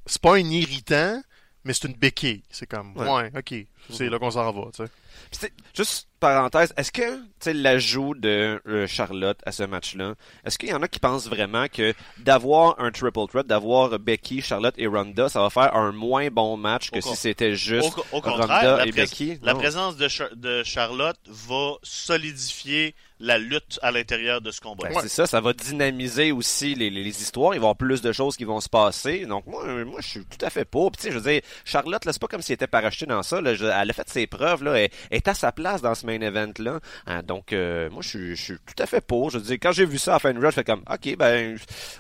c'est 0.07 0.21
pas 0.21 0.35
un 0.37 0.39
irritant, 0.49 1.23
mais 1.65 1.73
c'est 1.73 1.89
une 1.89 1.95
béquille. 1.95 2.43
C'est 2.51 2.67
comme, 2.67 2.97
Ouais. 2.97 3.09
ouais, 3.11 3.31
ok, 3.37 3.55
c'est 3.91 4.09
là 4.09 4.19
qu'on 4.19 4.31
s'en 4.31 4.51
va. 4.53 4.71
tu 4.75 4.85
sais. 5.33 5.53
Juste 5.75 6.09
parenthèse, 6.21 6.73
est-ce 6.77 6.93
que 6.93 7.17
tu 7.17 7.23
sais 7.41 7.53
l'ajout 7.55 8.15
de 8.15 8.61
euh, 8.69 8.87
Charlotte 8.87 9.39
à 9.45 9.51
ce 9.51 9.63
match-là, 9.65 10.15
est-ce 10.45 10.57
qu'il 10.59 10.69
y 10.69 10.73
en 10.75 10.83
a 10.83 10.87
qui 10.89 11.01
pensent 11.01 11.27
vraiment 11.27 11.67
que 11.69 11.95
d'avoir 12.19 12.79
un 12.81 12.91
triple 12.93 13.27
threat, 13.29 13.47
d'avoir 13.47 13.99
Becky, 13.99 14.41
Charlotte 14.41 14.75
et 14.79 14.87
Ronda, 14.87 15.29
ça 15.29 15.41
va 15.41 15.51
faire 15.51 15.75
un 15.75 15.91
moins 15.91 16.29
bon 16.31 16.57
match 16.57 16.91
que 16.91 16.99
Au 16.99 17.03
si 17.03 17.17
c'était 17.17 17.55
juste 17.57 17.93
Au, 18.13 18.19
au 18.19 18.21
Ronda 18.21 18.77
la, 18.79 18.87
et 18.87 18.93
Becky? 18.93 19.39
la 19.43 19.55
Non. 19.55 19.59
présence 19.59 19.97
de, 19.97 20.07
Char- 20.09 20.35
de 20.37 20.63
Charlotte 20.63 21.19
va 21.27 21.73
solidifier 22.17 22.95
la 23.19 23.39
lutte 23.39 23.79
à 23.83 23.93
l'intérieur 23.93 24.41
de 24.41 24.51
ce 24.51 24.61
combat. 24.61 24.89
Ben, 24.89 24.99
C'est 25.03 25.09
ça, 25.09 25.27
ça 25.27 25.41
va 25.41 25.53
dynamiser 25.53 26.33
aussi 26.33 26.75
les, 26.75 26.91
les, 26.91 27.05
les 27.05 27.23
histoires. 27.23 27.55
Il 27.55 27.59
va 27.59 27.67
y 27.67 27.67
avoir 27.67 27.77
plus 27.77 28.01
de 28.03 28.11
choses 28.13 28.37
qui 28.37 28.45
vont 28.45 28.61
se 28.61 28.69
passer. 28.69 29.27
Donc 29.27 29.47
moi, 29.47 29.65
moi 29.85 30.01
je 30.03 30.09
suis 30.09 30.25
tout 30.25 30.45
à 30.45 30.51
fait 30.51 30.65
pour. 30.65 30.91
Puis 30.91 31.03
tu 31.03 31.07
sais, 31.09 31.13
je 31.13 31.19
veux 31.19 31.31
dire, 31.33 31.41
Charlotte, 31.65 32.05
là, 32.05 32.13
c'est 32.13 32.21
pas 32.21 32.27
comme 32.27 32.43
si 32.43 32.51
elle 32.53 32.55
était 32.57 32.67
parachetée 32.67 33.07
dans 33.07 33.23
ça. 33.23 33.41
Là. 33.41 33.55
Je- 33.55 33.65
elle 33.81 33.91
a 33.91 33.93
fait 33.93 34.09
ses 34.09 34.27
preuves. 34.27 34.63
Là. 34.65 34.79
Elle 34.79 34.91
est 35.11 35.29
à 35.29 35.35
sa 35.35 35.53
place 35.53 35.81
dans 35.83 35.95
ce 35.95 36.05
main 36.07 36.21
event-là. 36.21 36.81
Hein, 37.07 37.23
donc 37.23 37.53
euh, 37.53 37.89
moi, 37.91 38.03
je 38.03 38.09
suis, 38.09 38.37
je 38.37 38.43
suis 38.43 38.55
tout 38.59 38.83
à 38.83 38.87
fait 38.87 39.01
pour. 39.01 39.31
Je 39.31 39.39
veux 39.39 39.45
dire, 39.45 39.59
quand 39.63 39.73
j'ai 39.73 39.87
vu 39.87 39.99
ça 39.99 40.17
à 40.17 40.19
fin 40.19 40.33
de 40.35 40.41
je 40.41 40.51
fais 40.51 40.65
comme, 40.65 40.83
ok, 40.91 41.17
ben, 41.17 41.57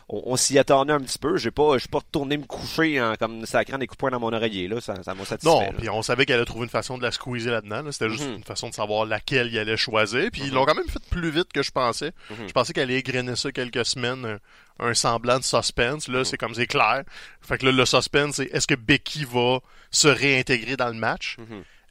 on, 0.08 0.22
on 0.26 0.36
s'y 0.36 0.58
attendait 0.58 0.92
un 0.92 1.00
petit 1.00 1.18
peu. 1.18 1.36
J'ai 1.36 1.50
pas, 1.50 1.74
je 1.74 1.78
suis 1.80 1.88
pas 1.88 1.98
retourné 1.98 2.36
me 2.36 2.44
coucher 2.44 3.00
en, 3.00 3.14
comme 3.16 3.46
sacrant 3.46 3.78
des 3.78 3.86
coups 3.86 3.96
de 3.96 4.00
poing 4.00 4.10
dans 4.10 4.20
mon 4.20 4.32
oreiller. 4.32 4.68
Là. 4.68 4.80
Ça, 4.80 5.02
ça 5.02 5.14
m'a 5.14 5.24
satisfait. 5.24 5.48
Non, 5.48 5.72
puis 5.78 5.88
on 5.88 6.02
savait 6.02 6.26
qu'elle 6.26 6.36
allait 6.36 6.44
trouver 6.44 6.64
une 6.64 6.70
façon 6.70 6.98
de 6.98 7.02
la 7.02 7.10
squeezer 7.12 7.52
là-dedans. 7.52 7.82
là. 7.82 7.92
C'était 7.92 8.10
juste 8.10 8.26
Mhm. 8.28 8.36
une 8.36 8.44
façon 8.44 8.68
de 8.68 8.74
savoir 8.74 9.06
laquelle 9.06 9.48
il 9.48 9.58
allait 9.58 9.76
choisir. 9.76 10.28
Puis 10.32 10.42
ils 10.42 10.48
Mhm. 10.48 10.54
l'ont 10.54 10.64
quand 10.66 10.74
même 10.74 10.88
fait 10.88 11.02
plus 11.10 11.30
vite 11.30 11.52
que 11.52 11.62
je 11.62 11.70
pensais. 11.70 12.12
Mhm. 12.30 12.48
Je 12.48 12.52
pensais 12.52 12.72
qu'elle 12.72 12.84
allait 12.84 12.98
égrener 12.98 13.36
ça 13.36 13.52
quelques 13.52 13.84
semaines, 13.86 14.38
un, 14.78 14.94
semblant 14.94 15.38
de 15.38 15.44
suspense. 15.44 16.08
Là, 16.08 16.24
c'est 16.24 16.36
comme 16.36 16.54
c'est 16.54 16.66
clair. 16.66 17.02
Fait 17.40 17.58
que 17.58 17.66
là, 17.66 17.72
le 17.72 17.84
suspense, 17.86 18.36
c'est 18.36 18.46
est-ce 18.52 18.66
que 18.66 18.74
Becky 18.74 19.24
va 19.24 19.58
se 19.90 20.08
réintégrer 20.08 20.76
dans 20.76 20.88
le 20.88 20.94
match? 20.94 21.36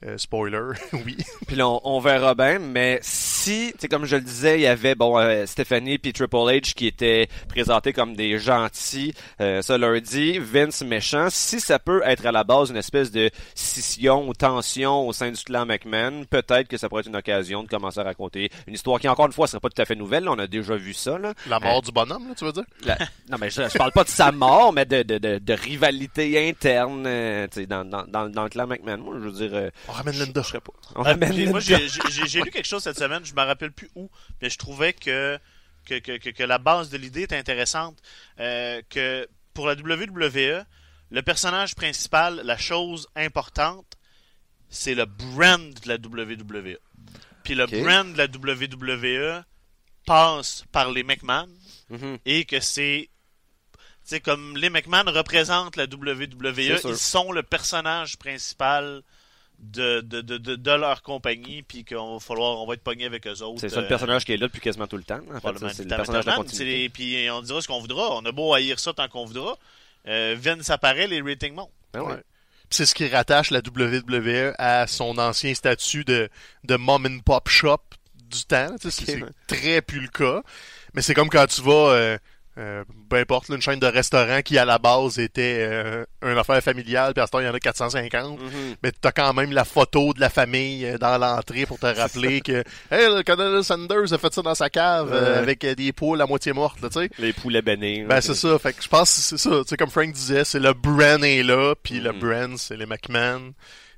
Euh, 0.03 0.18
spoiler, 0.18 0.59
oui. 1.06 1.15
Puis 1.45 1.56
là, 1.56 1.68
on, 1.69 1.80
on 1.83 2.00
verra 2.00 2.33
bien, 2.33 2.57
mais 2.57 2.98
si, 3.03 3.70
tu 3.74 3.81
sais, 3.81 3.88
comme 3.88 4.05
je 4.05 4.15
le 4.15 4.24
disais, 4.24 4.58
il 4.58 4.62
y 4.62 4.67
avait, 4.67 4.96
bon, 4.96 5.15
euh, 5.20 5.46
Stephanie 5.46 6.00
puis 6.00 6.12
Triple 6.12 6.36
H 6.38 6.74
qui 6.74 6.88
étaient 6.88 7.27
présentés 7.48 7.93
comme 7.93 8.15
des 8.15 8.39
gentils, 8.39 9.13
euh, 9.41 9.62
ça 9.62 9.77
leur 9.77 10.01
dit, 10.01 10.39
Vince 10.39 10.81
méchant, 10.81 11.27
si 11.29 11.60
ça 11.60 11.77
peut 11.77 12.01
être 12.03 12.25
à 12.25 12.31
la 12.31 12.43
base 12.43 12.72
une 12.72 12.77
espèce 12.77 13.12
de 13.12 13.29
scission 13.53 14.27
ou 14.27 14.34
tension 14.34 15.08
au 15.08 15.13
sein 15.13 15.29
du 15.29 15.43
clan 15.43 15.67
McMahon, 15.67 16.24
peut-être 16.27 16.67
que 16.67 16.77
ça 16.77 16.89
pourrait 16.89 17.01
être 17.01 17.08
une 17.10 17.15
occasion 17.15 17.62
de 17.62 17.67
commencer 17.70 18.00
à 18.00 18.03
raconter 18.03 18.50
une 18.67 18.74
histoire 18.74 19.00
qui, 19.00 19.08
encore 19.08 19.27
une 19.27 19.34
fois, 19.34 19.46
serait 19.46 19.60
pas 19.60 19.70
tout 19.70 19.81
à 19.81 19.86
fait 19.86 19.96
nouvelle, 19.96 20.24
là, 20.24 20.31
on 20.31 20.39
a 20.39 20.48
déjà 20.48 20.75
vu 20.75 20.96
ça, 20.96 21.20
là. 21.20 21.34
La 21.48 21.60
mort 21.60 21.81
du 21.84 21.91
bonhomme, 21.91 22.27
là, 22.27 22.34
tu 22.36 22.43
veux 22.46 22.51
dire? 22.53 22.63
La- 22.86 22.98
Non, 23.29 23.38
mais 23.39 23.51
je, 23.51 23.70
je 23.70 23.77
parle 23.77 23.91
pas 23.91 24.03
de 24.03 24.10
sa 24.10 24.31
mort, 24.31 24.74
mais 24.74 24.86
de, 24.86 25.03
de, 25.03 25.20
de, 25.20 25.38
de 25.38 25.53
rivalité 25.53 26.50
interne, 26.50 27.03
euh, 27.05 27.48
tu 27.51 27.62
sais, 27.62 27.65
dans, 27.67 27.86
dans, 27.86 28.03
dans, 28.08 28.27
dans 28.29 28.43
le 28.43 28.50
clan 28.50 28.65
McMahon. 28.65 28.98
Moi, 28.98 29.15
je 29.22 29.29
veux 29.29 29.31
dire, 29.48 29.51
euh, 29.53 29.70
On 29.91 29.93
ramène 29.93 30.17
Linda. 30.17 30.41
je 30.41 30.48
serais 30.48 30.62
pas. 30.62 30.74
On 30.95 31.03
ramène 31.03 31.29
puis 31.33 31.48
moi, 31.48 31.60
Linda. 31.60 31.77
j'ai- 32.25 32.41
lu 32.41 32.51
quelque 32.51 32.67
chose 32.67 32.83
cette 32.83 32.98
semaine, 32.98 33.24
je 33.25 33.33
me 33.33 33.41
rappelle 33.41 33.71
plus 33.71 33.89
où, 33.95 34.10
mais 34.41 34.50
je 34.50 34.57
trouvais 34.57 34.93
que, 34.93 35.38
que, 35.86 36.00
que, 36.00 36.17
que- 36.17 36.29
que 36.29 36.43
la 36.43 36.57
base 36.57 36.89
de 36.89 36.98
l'idée 36.98 37.21
est 37.24 37.33
intéressante. 37.33 37.98
Euh, 38.39 38.81
que 38.89 39.27
pour 39.53 39.67
la 39.67 39.74
WWE, 39.75 40.65
le 41.12 41.21
personnage 41.21 41.75
principal, 41.75 42.41
la 42.43 42.57
chose 42.57 43.07
importante, 43.15 43.86
c'est 44.69 44.95
le 44.95 45.05
brand 45.05 45.74
de 45.74 45.88
la 45.89 45.95
WWE. 45.95 46.77
Puis 47.43 47.55
le 47.55 47.65
brand 47.65 48.13
de 48.13 48.17
la 48.17 48.27
WWE 48.27 49.43
passe 50.05 50.63
par 50.71 50.89
les 50.91 51.03
McMahon 51.03 51.50
Mhm. 51.89 52.17
et 52.25 52.45
que 52.45 52.60
c'est 52.62 53.10
tu 54.03 54.15
sais 54.15 54.19
comme 54.21 54.55
les 54.57 54.69
McMahon 54.69 55.03
représentent 55.12 55.75
la 55.75 55.86
WWE, 55.86 56.79
ils 56.86 56.98
sont 56.98 57.31
le 57.31 57.43
personnage 57.43 58.17
principal 58.17 59.03
de, 59.62 60.01
de, 60.01 60.22
de, 60.22 60.38
de, 60.38 60.56
de 60.56 60.72
leur 60.72 61.03
compagnie 61.03 61.62
puis 61.62 61.86
qu'on 61.86 62.15
va 62.15 62.20
falloir 62.20 62.60
on 62.60 62.65
va 62.68 62.74
être 62.74 62.84
pogné 62.84 63.06
avec 63.06 63.27
eux 63.27 63.41
autres. 63.41 63.62
C'est 63.62 63.70
ça 63.70 63.82
le 63.82 63.88
personnage 63.88 64.25
qui 64.25 64.34
est 64.34 64.38
là 64.38 64.48
depuis 64.48 64.62
quasiment 64.62 64.88
tout 64.88 64.98
le 64.98 65.03
temps. 65.03 65.20
En 65.30 65.34
fait, 65.34 65.39
probablement 65.39 65.72
c'est 65.74 65.84
le 65.84 65.89
personnage 65.89 66.25
de 66.25 66.88
Puis 66.89 67.30
on 67.30 67.41
dira 67.41 67.62
ce 67.62 67.68
qu'on 67.68 67.80
voudra. 67.80 68.15
On 68.15 68.25
a 68.25 68.32
beau 68.32 68.53
haïr 68.53 68.80
ça 68.80 68.94
tant 68.94 69.08
qu'on 69.08 69.25
voudra. 69.25 69.58
Euh, 70.08 70.36
Vince 70.38 70.70
apparaît, 70.70 71.08
les 71.08 71.22
ratings 71.22 71.53
montent. 71.53 71.70
Ben 71.94 72.01
ouais. 72.01 72.13
Ouais. 72.13 72.24
Puis 72.70 72.77
c'est 72.77 72.86
ce 72.86 72.96
qui 72.96 73.08
rattache 73.08 73.51
la 73.51 73.60
WWE 73.60 74.53
à 74.58 74.88
son 74.88 75.18
ancien 75.18 75.53
statut 75.53 76.06
de, 76.06 76.30
de 76.63 76.75
mom 76.75 77.06
and 77.06 77.20
pop 77.20 77.48
shop 77.50 77.82
du 78.15 78.44
temps. 78.46 78.75
Tu 78.82 78.89
sais, 78.89 79.03
Ok, 79.03 79.20
c'est 79.48 79.56
très 79.58 79.82
plus 79.82 80.00
le 80.00 80.08
cas. 80.08 80.41
Mais 80.94 81.01
c'est 81.01 81.13
comme 81.13 81.30
quand 81.30 81.46
tu 81.48 81.62
vas, 81.62 81.91
euh, 81.91 82.18
euh, 82.58 82.84
peu 83.10 83.15
importe, 83.17 83.48
là, 83.50 83.55
une 83.55 83.62
chaîne 83.62 83.79
de 83.79 83.88
restaurants 83.88 84.41
qui 84.41 84.58
à 84.58 84.65
la 84.65 84.77
base 84.77 85.20
était 85.20 85.65
euh, 85.70 86.03
une 86.22 86.38
affaire 86.38 86.62
familiale, 86.62 87.13
puis 87.13 87.22
à 87.22 87.25
ce 87.25 87.31
temps 87.31 87.39
il 87.39 87.46
y 87.46 87.50
en 87.50 87.53
a 87.53 87.60
450. 87.60 88.39
Mhm. 88.41 88.75
Mais 88.84 88.91
t'as 88.91 89.12
quand 89.13 89.34
même 89.34 89.51
la 89.53 89.63
photo 89.63 90.13
de 90.13 90.20
la 90.20 90.29
famille 90.29 90.86
euh, 90.86 90.98
dans 90.98 91.17
l'entrée 91.17 91.65
pour 91.65 91.79
te 91.79 91.86
rappeler 91.86 92.41
que 92.41 92.63
Hey, 92.91 93.08
le 93.15 93.24
Colonel 93.24 93.63
Sanders 93.63 94.12
a 94.13 94.17
fait 94.17 94.34
ça 94.34 94.41
dans 94.41 94.55
sa 94.55 94.70
cave 94.70 95.12
euh, 95.13 95.39
avec 95.39 95.63
euh, 95.63 95.75
des 95.75 95.93
poules 95.93 96.22
à 96.22 96.25
moitié 96.25 96.51
mortes, 96.53 96.81
là, 96.81 96.89
tu 96.89 97.00
sais. 97.00 97.10
Les 97.20 97.31
poulets 97.34 97.62
bénis. 97.62 98.03
Ben 98.03 98.20
c'est 98.22 98.36
ça, 98.36 98.60
fait 98.60 98.74
que 98.74 98.84
je 98.84 98.89
pense 98.89 99.13
que 99.15 99.22
c'est 99.22 99.38
ça, 99.38 99.50
tu 99.62 99.67
sais 99.70 99.77
comme 99.77 99.89
Frank 99.89 100.12
disait, 100.12 100.43
c'est 100.43 100.60
le 100.60 100.74
brand 100.74 101.24
est 101.24 101.43
là, 101.43 101.74
puis 101.81 102.00
le 102.01 102.12
Mhm. 102.12 102.20
brand 102.20 102.58
c'est 102.58 102.75
les 102.75 102.86
McMahon. 102.86 103.53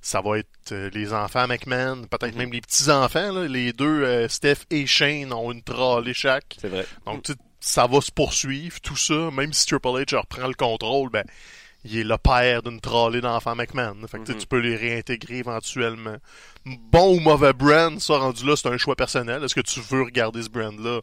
ça 0.05 0.19
va 0.19 0.37
être 0.39 0.49
euh, 0.73 0.89
les 0.93 1.13
enfants 1.13 1.47
McMahon, 1.47 2.01
peut-être 2.11 2.33
Mhm. 2.33 2.37
même 2.37 2.51
les 2.51 2.59
petits-enfants. 2.59 3.31
là. 3.31 3.47
Les 3.47 3.71
deux, 3.71 4.03
euh, 4.03 4.27
Steph 4.27 4.65
et 4.69 4.85
Shane, 4.85 5.31
ont 5.31 5.49
une 5.51 5.63
trolley 5.63 6.13
chaque. 6.13 6.57
C'est 6.59 6.67
vrai. 6.67 6.85
Donc, 7.05 7.23
tu 7.23 7.31
ça 7.65 7.87
va 7.87 8.01
se 8.01 8.11
poursuivre, 8.11 8.79
tout 8.81 8.97
ça. 8.97 9.31
Même 9.31 9.53
si 9.53 9.65
Triple 9.65 9.87
H 9.87 10.15
reprend 10.17 10.47
le 10.47 10.53
contrôle, 10.53 11.09
ben, 11.09 11.23
il 11.85 11.97
est 11.97 12.03
le 12.03 12.17
père 12.17 12.61
d'une 12.61 12.81
trolley 12.81 13.21
d'enfants 13.21 13.55
McMahon. 13.55 13.95
Fait 14.07 14.19
que 14.19 14.31
Mhm. 14.33 14.37
tu 14.37 14.47
peux 14.47 14.59
les 14.59 14.75
réintégrer 14.75 15.37
éventuellement. 15.37 16.17
Bon 16.65 17.15
ou 17.15 17.19
mauvais 17.21 17.53
brand, 17.53 17.99
ça 17.99 18.17
rendu 18.17 18.45
là, 18.45 18.55
c'est 18.57 18.67
un 18.67 18.77
choix 18.77 18.95
personnel. 18.97 19.43
Est-ce 19.43 19.55
que 19.55 19.61
tu 19.61 19.79
veux 19.79 20.03
regarder 20.03 20.43
ce 20.43 20.49
brand-là? 20.49 20.99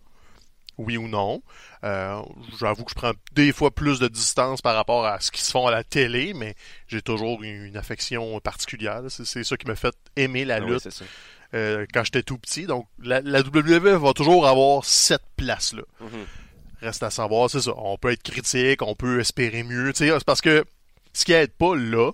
Oui 0.79 0.97
ou 0.97 1.09
non. 1.09 1.43
Euh, 1.85 2.21
J'avoue 2.59 2.85
que 2.85 2.91
je 2.91 2.95
prends 2.95 3.13
des 3.33 3.53
fois 3.53 3.71
plus 3.71 3.99
de 3.99 4.09
distance 4.09 4.63
par 4.63 4.75
rapport 4.75 5.05
à 5.07 5.21
ce 5.21 5.31
qui 5.31 5.43
se 5.43 5.51
font 5.51 5.67
à 5.67 5.71
la 5.71 5.85
télé, 5.85 6.33
mais 6.35 6.55
j'ai 6.89 7.03
toujours 7.03 7.43
une, 7.43 7.77
affection 7.77 8.39
particulière. 8.41 9.03
C'est 9.09 9.45
ça 9.45 9.57
qui 9.57 9.67
m'a 9.67 9.77
fait 9.77 9.95
aimer 10.17 10.45
la 10.47 10.57
Ah 10.57 10.61
lutte 10.61 10.89
euh, 11.53 11.85
quand 11.93 12.05
j'étais 12.05 12.23
tout 12.23 12.39
petit. 12.39 12.65
Donc, 12.67 12.87
la, 13.03 13.21
la 13.23 13.41
WWE 13.41 13.99
va 13.99 14.13
toujours 14.15 14.47
avoir 14.47 14.85
cette 14.85 15.25
place-là. 15.37 15.83
Mhm. 16.01 16.09
Reste 16.81 17.03
à 17.03 17.11
savoir, 17.11 17.51
c'est 17.51 17.61
ça. 17.61 17.73
On 17.77 17.97
peut 17.99 18.11
être 18.13 18.23
critique, 18.23 18.83
on 18.83 18.95
peut 18.95 19.21
espérer 19.21 19.63
mieux. 19.63 19.93
tu 19.93 20.07
sais, 20.07 20.13
C'est 20.19 20.25
parce 20.25 20.41
que 20.41 20.65
ce 21.13 21.25
qui 21.25 21.33
aide 21.33 21.53
pas 21.53 21.75
là, 21.77 22.13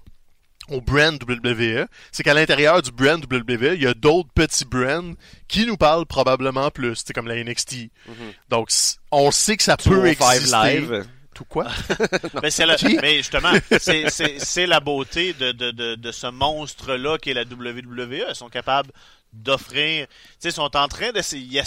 au 0.68 0.80
brand 0.80 1.16
WWE, 1.22 1.86
c'est 2.10 2.24
qu'à 2.24 2.34
l'intérieur 2.34 2.82
du 2.82 2.90
brand 2.90 3.24
WWE, 3.30 3.74
il 3.74 3.82
y 3.82 3.86
a 3.86 3.94
d'autres 3.94 4.30
petits 4.34 4.64
brands 4.64 5.12
qui 5.46 5.64
nous 5.66 5.76
parlent 5.76 6.06
probablement 6.06 6.70
plus, 6.72 6.96
c'est 7.06 7.12
comme 7.12 7.28
la 7.28 7.36
NXT. 7.36 7.90
Mhm. 8.08 8.14
Donc, 8.48 8.70
on 9.12 9.30
sait 9.30 9.56
que 9.56 9.62
ça 9.62 9.76
peut 9.76 9.90
205 9.90 10.34
exister. 10.34 10.80
Live. 10.80 11.06
Tout 11.34 11.44
quoi? 11.44 11.66
Mais, 12.42 12.48
la- 12.66 12.76
justement, 13.16 13.52
c'est- 13.78 14.08
c'est 14.10 14.38
c'est 14.40 14.66
la 14.66 14.80
beauté 14.80 15.34
de, 15.34 15.52
de, 15.52 15.70
de, 15.70 15.94
de 15.94 16.10
ce 16.12 16.26
monstre-là 16.28 17.18
qui 17.18 17.30
est 17.30 17.34
la 17.34 17.42
WWE. 17.44 18.24
Ils 18.30 18.34
sont 18.34 18.48
capables 18.48 18.90
d'offrir. 19.36 20.06
Tu 20.08 20.14
sais, 20.38 20.48
ils 20.48 20.52
sont 20.52 20.76
en 20.76 20.88
train 20.88 21.12
d'essayer. 21.12 21.62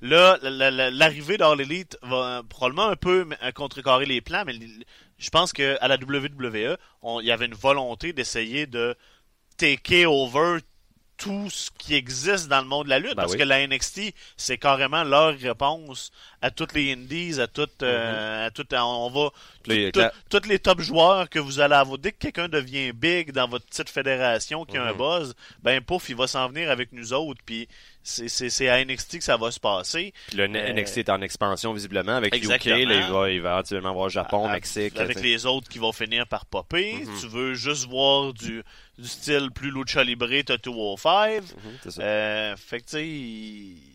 Là, 0.00 0.38
la- 0.42 0.70
la- 0.70 0.90
l'arrivée 0.90 1.36
d'All 1.38 1.60
Elite 1.60 1.96
va 2.02 2.38
euh, 2.38 2.42
probablement 2.42 2.88
un 2.88 2.96
peu 2.96 3.26
euh, 3.42 3.52
contrecarrer 3.52 4.06
les 4.06 4.20
plans, 4.20 4.44
mais 4.46 4.54
je 5.18 5.30
pense 5.30 5.52
qu'à 5.52 5.86
la 5.86 5.96
WWE, 5.96 6.76
il 7.20 7.26
y 7.26 7.30
avait 7.32 7.46
une 7.46 7.54
volonté 7.54 8.12
d'essayer 8.12 8.66
de 8.66 8.96
taker 9.56 10.06
over 10.06 10.58
tout 11.16 11.50
ce 11.50 11.70
qui 11.78 11.94
existe 11.94 12.48
dans 12.48 12.60
le 12.62 12.66
monde 12.66 12.84
de 12.86 12.90
la 12.90 12.98
lutte. 12.98 13.10
Ben 13.14 13.22
parce 13.22 13.32
oui. 13.32 13.38
que 13.38 13.44
la 13.44 13.64
NXT, 13.66 14.12
c'est 14.36 14.58
carrément 14.58 15.04
leur 15.04 15.38
réponse 15.38 16.10
à 16.42 16.50
toutes 16.50 16.74
les 16.74 16.92
indies, 16.92 17.40
à 17.40 17.46
toutes, 17.46 17.82
euh, 17.82 18.46
à 18.46 18.50
toutes, 18.50 18.72
on 18.74 19.08
va, 19.10 19.30
Les- 19.66 19.92
tout- 19.92 20.00
la- 20.00 20.12
tous 20.28 20.46
les 20.48 20.58
top 20.58 20.80
joueurs 20.80 21.28
que 21.30 21.38
vous 21.38 21.60
allez 21.60 21.74
avoir. 21.76 21.96
Dès 21.98 22.12
que 22.12 22.18
quelqu'un 22.18 22.48
devient 22.48 22.92
big 22.92 23.30
dans 23.32 23.48
votre 23.48 23.64
petite 23.64 23.88
fédération 23.88 24.64
qui 24.64 24.76
a 24.76 24.82
un 24.84 24.92
Mhm. 24.92 24.98
buzz, 24.98 25.34
ben 25.62 25.80
pouf, 25.80 26.08
il 26.10 26.16
va 26.16 26.26
s'en 26.26 26.48
venir 26.48 26.68
avec 26.70 26.92
nous 26.92 27.12
autres. 27.12 27.40
Puis 27.46 27.68
c'est- 28.02 28.28
c'est 28.28 28.50
c'est 28.50 28.68
à 28.68 28.80
NXT 28.84 29.18
que 29.18 29.24
ça 29.24 29.36
va 29.36 29.50
se 29.52 29.60
passer. 29.60 30.12
Puis 30.28 30.36
le 30.36 30.44
Euh, 30.44 30.72
NXT 30.72 30.98
est 30.98 31.10
en 31.10 31.22
expansion 31.22 31.72
visiblement 31.72 32.16
avec 32.16 32.34
Exactement. 32.34 32.76
UK. 32.76 32.84
Là, 32.88 32.94
il, 32.96 33.12
va, 33.12 33.30
il 33.30 33.40
va 33.40 33.50
éventuellement 33.52 33.90
avoir 33.90 34.08
Japon, 34.08 34.46
À- 34.48 34.52
Mexique. 34.52 34.98
Avec 34.98 35.20
les 35.20 35.46
autres 35.46 35.68
qui 35.68 35.78
vont 35.78 35.92
finir 35.92 36.26
par 36.26 36.44
popper. 36.46 36.94
Mhm. 37.06 37.20
Tu 37.20 37.28
veux 37.28 37.54
juste 37.54 37.86
voir 37.88 38.32
du, 38.32 38.62
du 38.98 39.08
style 39.08 39.50
plus 39.54 39.70
lucha 39.70 40.02
libre, 40.02 40.26
t'as 40.44 40.56
205. 40.56 41.42
Mhm, 41.42 41.78
c'est 41.84 41.90
ça. 41.92 42.02
Euh, 42.02 42.56
fait 42.56 42.80
que 42.80 42.84
tu 42.86 42.96
sais, 42.96 43.91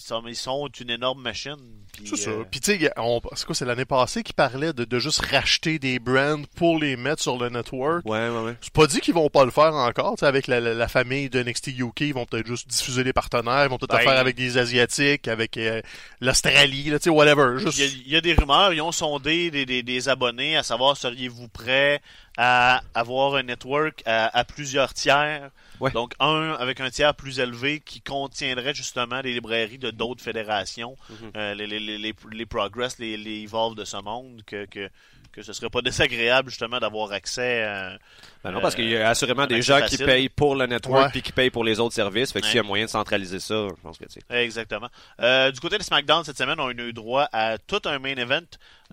sont, 0.00 0.22
ils 0.26 0.34
sont 0.36 0.68
une 0.80 0.90
énorme 0.90 1.22
machine. 1.22 1.56
puis, 1.92 2.06
C'est 2.08 2.16
ça. 2.16 2.30
euh, 2.30 2.44
Puis 2.50 2.60
tu 2.60 2.78
sais, 2.78 2.90
on- 2.96 3.20
c'est 3.34 3.44
quoi, 3.46 3.54
c'est 3.54 3.64
l'année 3.64 3.84
passée 3.84 4.22
qu'ils 4.22 4.34
parlaient 4.34 4.72
de, 4.72 4.84
de 4.84 4.98
juste 4.98 5.24
racheter 5.26 5.78
des 5.78 5.98
brands 5.98 6.42
pour 6.56 6.78
les 6.78 6.96
mettre 6.96 7.22
sur 7.22 7.36
le 7.38 7.48
network. 7.48 8.04
Ouais, 8.06 8.28
ouais, 8.28 8.42
ouais. 8.44 8.56
C'est 8.60 8.72
pas 8.72 8.86
dit 8.86 9.00
qu'ils 9.00 9.14
vont 9.14 9.28
pas 9.28 9.44
le 9.44 9.50
faire 9.50 9.74
encore. 9.74 10.14
tu 10.16 10.20
sais, 10.20 10.26
avec 10.26 10.46
la, 10.46 10.60
la, 10.60 10.74
la 10.74 10.88
famille 10.88 11.28
de 11.30 11.42
NXT 11.42 11.68
UK, 11.78 12.00
ils 12.00 12.14
vont 12.14 12.26
peut-être 12.26 12.46
juste 12.46 12.68
diffuser 12.68 13.04
les 13.04 13.12
partenaires. 13.12 13.64
Ils 13.64 13.70
vont 13.70 13.78
peut-être 13.78 13.90
Ben, 13.92 13.98
le 13.98 14.04
faire 14.04 14.18
avec 14.18 14.36
des 14.36 14.58
Asiatiques, 14.58 15.28
avec 15.28 15.56
euh, 15.56 15.80
l'Australie, 16.20 16.84
là, 16.90 16.98
tu 16.98 17.04
sais, 17.04 17.10
whatever. 17.10 17.58
Juste... 17.58 17.78
Il 17.78 17.84
y, 17.84 17.86
a, 17.86 17.90
il 18.06 18.12
y 18.12 18.16
a 18.16 18.20
des 18.20 18.34
rumeurs, 18.34 18.72
ils 18.72 18.80
ont 18.82 18.92
sondé 18.92 19.50
des, 19.50 19.64
des, 19.66 19.82
des 19.82 20.08
abonnés 20.08 20.56
à 20.56 20.62
savoir 20.62 20.96
seriez-vous 20.96 21.48
prêts 21.48 22.00
à 22.36 22.82
avoir 22.94 23.34
un 23.36 23.42
network 23.42 24.02
à, 24.06 24.36
à 24.38 24.44
plusieurs 24.44 24.92
tiers. 24.94 25.50
Ouais. 25.80 25.90
Donc 25.92 26.12
un 26.20 26.52
avec 26.58 26.80
un 26.80 26.90
tiers 26.90 27.14
plus 27.14 27.40
élevé 27.40 27.80
qui 27.80 28.02
contiendrait 28.02 28.74
justement 28.74 29.20
les 29.22 29.32
librairies 29.32 29.78
de 29.78 29.90
d'autres 29.90 30.22
fédérations, 30.22 30.96
Mhm. 31.08 31.30
euh, 31.36 31.54
les, 31.54 31.66
les, 31.66 31.80
les, 31.80 31.98
les, 31.98 32.14
les 32.32 32.46
Progress, 32.46 32.98
les, 32.98 33.16
les 33.16 33.42
Evolve 33.44 33.74
de 33.76 33.84
ce 33.84 33.96
monde, 33.96 34.42
que, 34.46 34.66
que, 34.66 34.90
que 35.32 35.42
ce 35.42 35.52
serait 35.52 35.70
pas 35.70 35.80
désagréable 35.82 36.50
justement 36.50 36.78
d'avoir 36.78 37.12
accès 37.12 37.62
à... 37.62 37.98
Ben 38.42 38.50
non, 38.52 38.60
parce 38.60 38.74
Euh, 38.74 38.76
qu'il 38.78 38.88
y 38.90 38.96
a 38.96 39.08
assurément 39.10 39.42
un 39.42 39.46
des 39.46 39.62
gens 39.62 39.80
qui 39.86 39.96
payent 39.98 40.28
pour 40.28 40.54
le 40.56 40.66
network 40.66 41.04
Ouais. 41.04 41.10
puis 41.10 41.22
qui 41.22 41.32
payent 41.32 41.50
pour 41.50 41.62
les 41.64 41.78
autres 41.78 41.94
services. 41.94 42.32
Fait 42.32 42.40
que 42.40 42.46
Ouais. 42.46 42.50
s'il 42.50 42.56
y 42.56 42.60
a 42.60 42.62
moyen 42.64 42.86
de 42.86 42.90
centraliser 42.90 43.38
ça, 43.40 43.68
je 43.68 43.82
pense 43.82 43.98
que 43.98 44.04
tu 44.06 44.20
sais. 44.20 44.42
Exactement. 44.44 44.88
Euh, 45.20 45.50
du 45.50 45.60
côté 45.60 45.76
de 45.78 45.82
SmackDown 45.82 46.24
cette 46.24 46.38
semaine, 46.38 46.58
on 46.58 46.68
a 46.68 46.72
eu 46.72 46.92
droit 46.92 47.28
à 47.32 47.58
tout 47.58 47.82
un 47.84 47.98
main 47.98 48.16
event. 48.16 48.40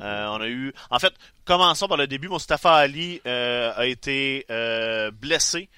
Euh, 0.01 0.27
on 0.27 0.41
a 0.41 0.48
eu, 0.48 0.74
en 0.89 1.00
fait, 1.00 1.13
commençons 1.46 1.88
par 1.88 1.98
le 1.98 2.08
début. 2.08 2.27
Mustafa 2.29 2.74
Ali 2.75 3.22
euh, 3.25 3.72
a 3.75 3.86
été 3.86 4.46
euh, 4.51 5.10
blessé. 5.12 5.70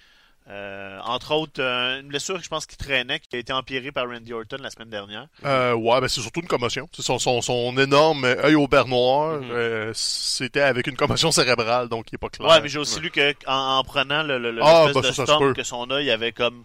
Euh, 0.49 0.97
entre 1.05 1.33
autres, 1.35 1.61
euh, 1.61 1.99
une 1.99 2.07
blessure 2.07 2.37
que 2.37 2.43
je 2.43 2.49
pense 2.49 2.65
qu'il 2.65 2.77
traînait, 2.77 3.19
qui 3.19 3.35
a 3.35 3.39
été 3.39 3.53
empirée 3.53 3.91
par 3.91 4.07
Randy 4.09 4.33
Orton 4.33 4.57
la 4.59 4.71
semaine 4.71 4.89
dernière. 4.89 5.27
Euh, 5.45 5.73
ouais, 5.75 6.01
ben 6.01 6.07
c'est 6.07 6.21
surtout 6.21 6.39
une 6.41 6.47
commotion. 6.47 6.89
C'est 6.91 7.03
son, 7.03 7.19
son, 7.19 7.41
son 7.43 7.77
énorme 7.77 8.25
œil 8.25 8.55
au 8.55 8.67
beurre 8.67 8.87
noir, 8.87 9.39
Mhm. 9.41 9.91
c'était 9.93 10.61
avec 10.61 10.87
une 10.87 10.95
commotion 10.95 11.31
cérébrale, 11.31 11.87
donc 11.87 12.07
il 12.11 12.15
est 12.15 12.17
pas 12.17 12.29
clair. 12.29 12.49
Ouais, 12.49 12.61
mais 12.61 12.67
j'ai 12.69 12.79
aussi 12.79 12.99
lu 12.99 13.11
que 13.11 13.33
en, 13.45 13.77
en 13.77 13.83
prenant 13.83 14.23
le, 14.23 14.39
le, 14.39 14.51
le 14.51 14.61
Ah, 14.63 14.87
bah, 14.91 15.01
de 15.01 15.11
ça, 15.11 15.25
ça 15.27 15.37
que 15.55 15.63
son 15.63 15.89
œil 15.91 16.09
avait 16.09 16.31
comme 16.31 16.63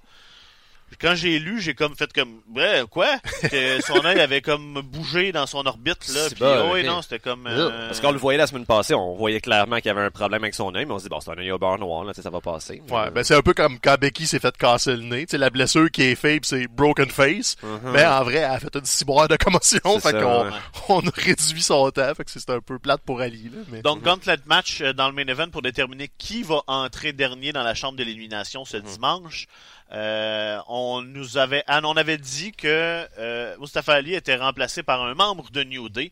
quand 1.00 1.14
j'ai 1.14 1.38
lu, 1.38 1.60
j'ai 1.60 1.74
comme 1.74 1.94
fait 1.94 2.12
comme 2.12 2.40
ouais 2.54 2.82
quoi? 2.90 3.18
Que 3.50 3.80
son 3.82 4.04
œil 4.04 4.20
avait 4.20 4.40
comme 4.40 4.82
bougé 4.82 5.32
dans 5.32 5.46
son 5.46 5.66
orbite 5.66 6.08
là, 6.08 6.28
C'est 6.28 6.34
puis 6.34 6.44
bon, 6.44 6.68
oh, 6.68 6.72
ouais, 6.72 6.82
non, 6.82 7.02
c'était 7.02 7.18
comme 7.18 7.46
euh, 7.46 7.88
Parce 7.88 8.00
qu'on 8.00 8.12
le 8.12 8.18
voyait 8.18 8.38
la 8.38 8.46
semaine 8.46 8.66
passée, 8.66 8.94
on 8.94 9.14
voyait 9.14 9.40
clairement 9.40 9.76
qu'il 9.76 9.86
y 9.86 9.90
avait 9.90 10.02
un 10.02 10.10
problème 10.10 10.42
avec 10.42 10.54
son 10.54 10.74
œil, 10.74 10.86
mais 10.86 10.92
on 10.92 10.98
se 10.98 11.04
dit, 11.04 11.08
bon, 11.08 11.20
c'est 11.20 11.30
un 11.30 11.38
œil 11.38 11.52
au 11.52 11.58
beurre 11.58 11.78
noir, 11.78 12.04
là, 12.04 12.12
tu 12.12 12.16
sais, 12.16 12.22
ça 12.22 12.30
va 12.30 12.40
passer. 12.40 12.82
Ouais, 12.90 13.10
ben 13.10 13.22
c'est 13.22 13.34
un 13.34 13.42
peu 13.42 13.54
comme 13.54 13.78
quand 13.78 13.96
Becky 13.98 14.26
s'est 14.26 14.38
fait 14.38 14.56
casser 14.56 14.96
le 14.96 15.02
nez. 15.02 15.26
Tu 15.26 15.32
sais, 15.32 15.38
la 15.38 15.50
blessure 15.50 15.90
qui 15.90 16.02
est 16.02 16.14
faite, 16.14 16.44
c'est 16.44 16.66
broken 16.66 17.10
face. 17.10 17.56
Mhm. 17.62 17.92
Mais 17.92 18.04
en 18.04 18.22
vrai, 18.24 18.36
elle 18.36 18.44
a 18.44 18.58
fait 18.58 18.74
une 18.74 18.84
ciboire 18.84 19.28
de 19.28 19.36
commotion. 19.36 20.00
Fait 20.00 20.12
qu'on 20.12 20.44
ouais. 20.44 20.50
on 20.88 21.00
a 21.00 21.12
réduit 21.14 21.62
son 21.62 21.90
temps. 21.90 22.14
Fait 22.14 22.24
que 22.24 22.30
c'est 22.30 22.50
un 22.50 22.60
peu 22.60 22.78
plate 22.78 23.02
pour 23.02 23.20
Ali. 23.20 23.44
Là, 23.44 23.60
mais... 23.68 23.82
Donc, 23.82 24.02
gauntlet 24.02 24.36
match 24.46 24.80
euh, 24.80 24.92
dans 24.92 25.08
le 25.08 25.14
main 25.14 25.26
event 25.26 25.48
pour 25.50 25.62
déterminer 25.62 26.10
qui 26.18 26.42
va 26.42 26.62
entrer 26.66 27.12
dernier 27.12 27.52
dans 27.52 27.62
la 27.62 27.74
chambre 27.74 27.96
d'élimination 27.96 28.64
ce 28.64 28.76
dimanche. 28.76 29.46
Euh, 29.92 30.58
on 30.68 31.02
nous 31.02 31.38
avait, 31.38 31.62
ah, 31.66 31.80
on 31.84 31.96
avait 31.96 32.18
dit 32.18 32.52
que 32.52 33.06
euh, 33.18 33.56
Mustafa 33.60 33.94
Ali 33.94 34.14
était 34.14 34.36
remplacé 34.36 34.82
par 34.82 35.02
un 35.02 35.14
membre 35.14 35.50
de 35.50 35.62
New 35.62 35.88
Day. 35.88 36.10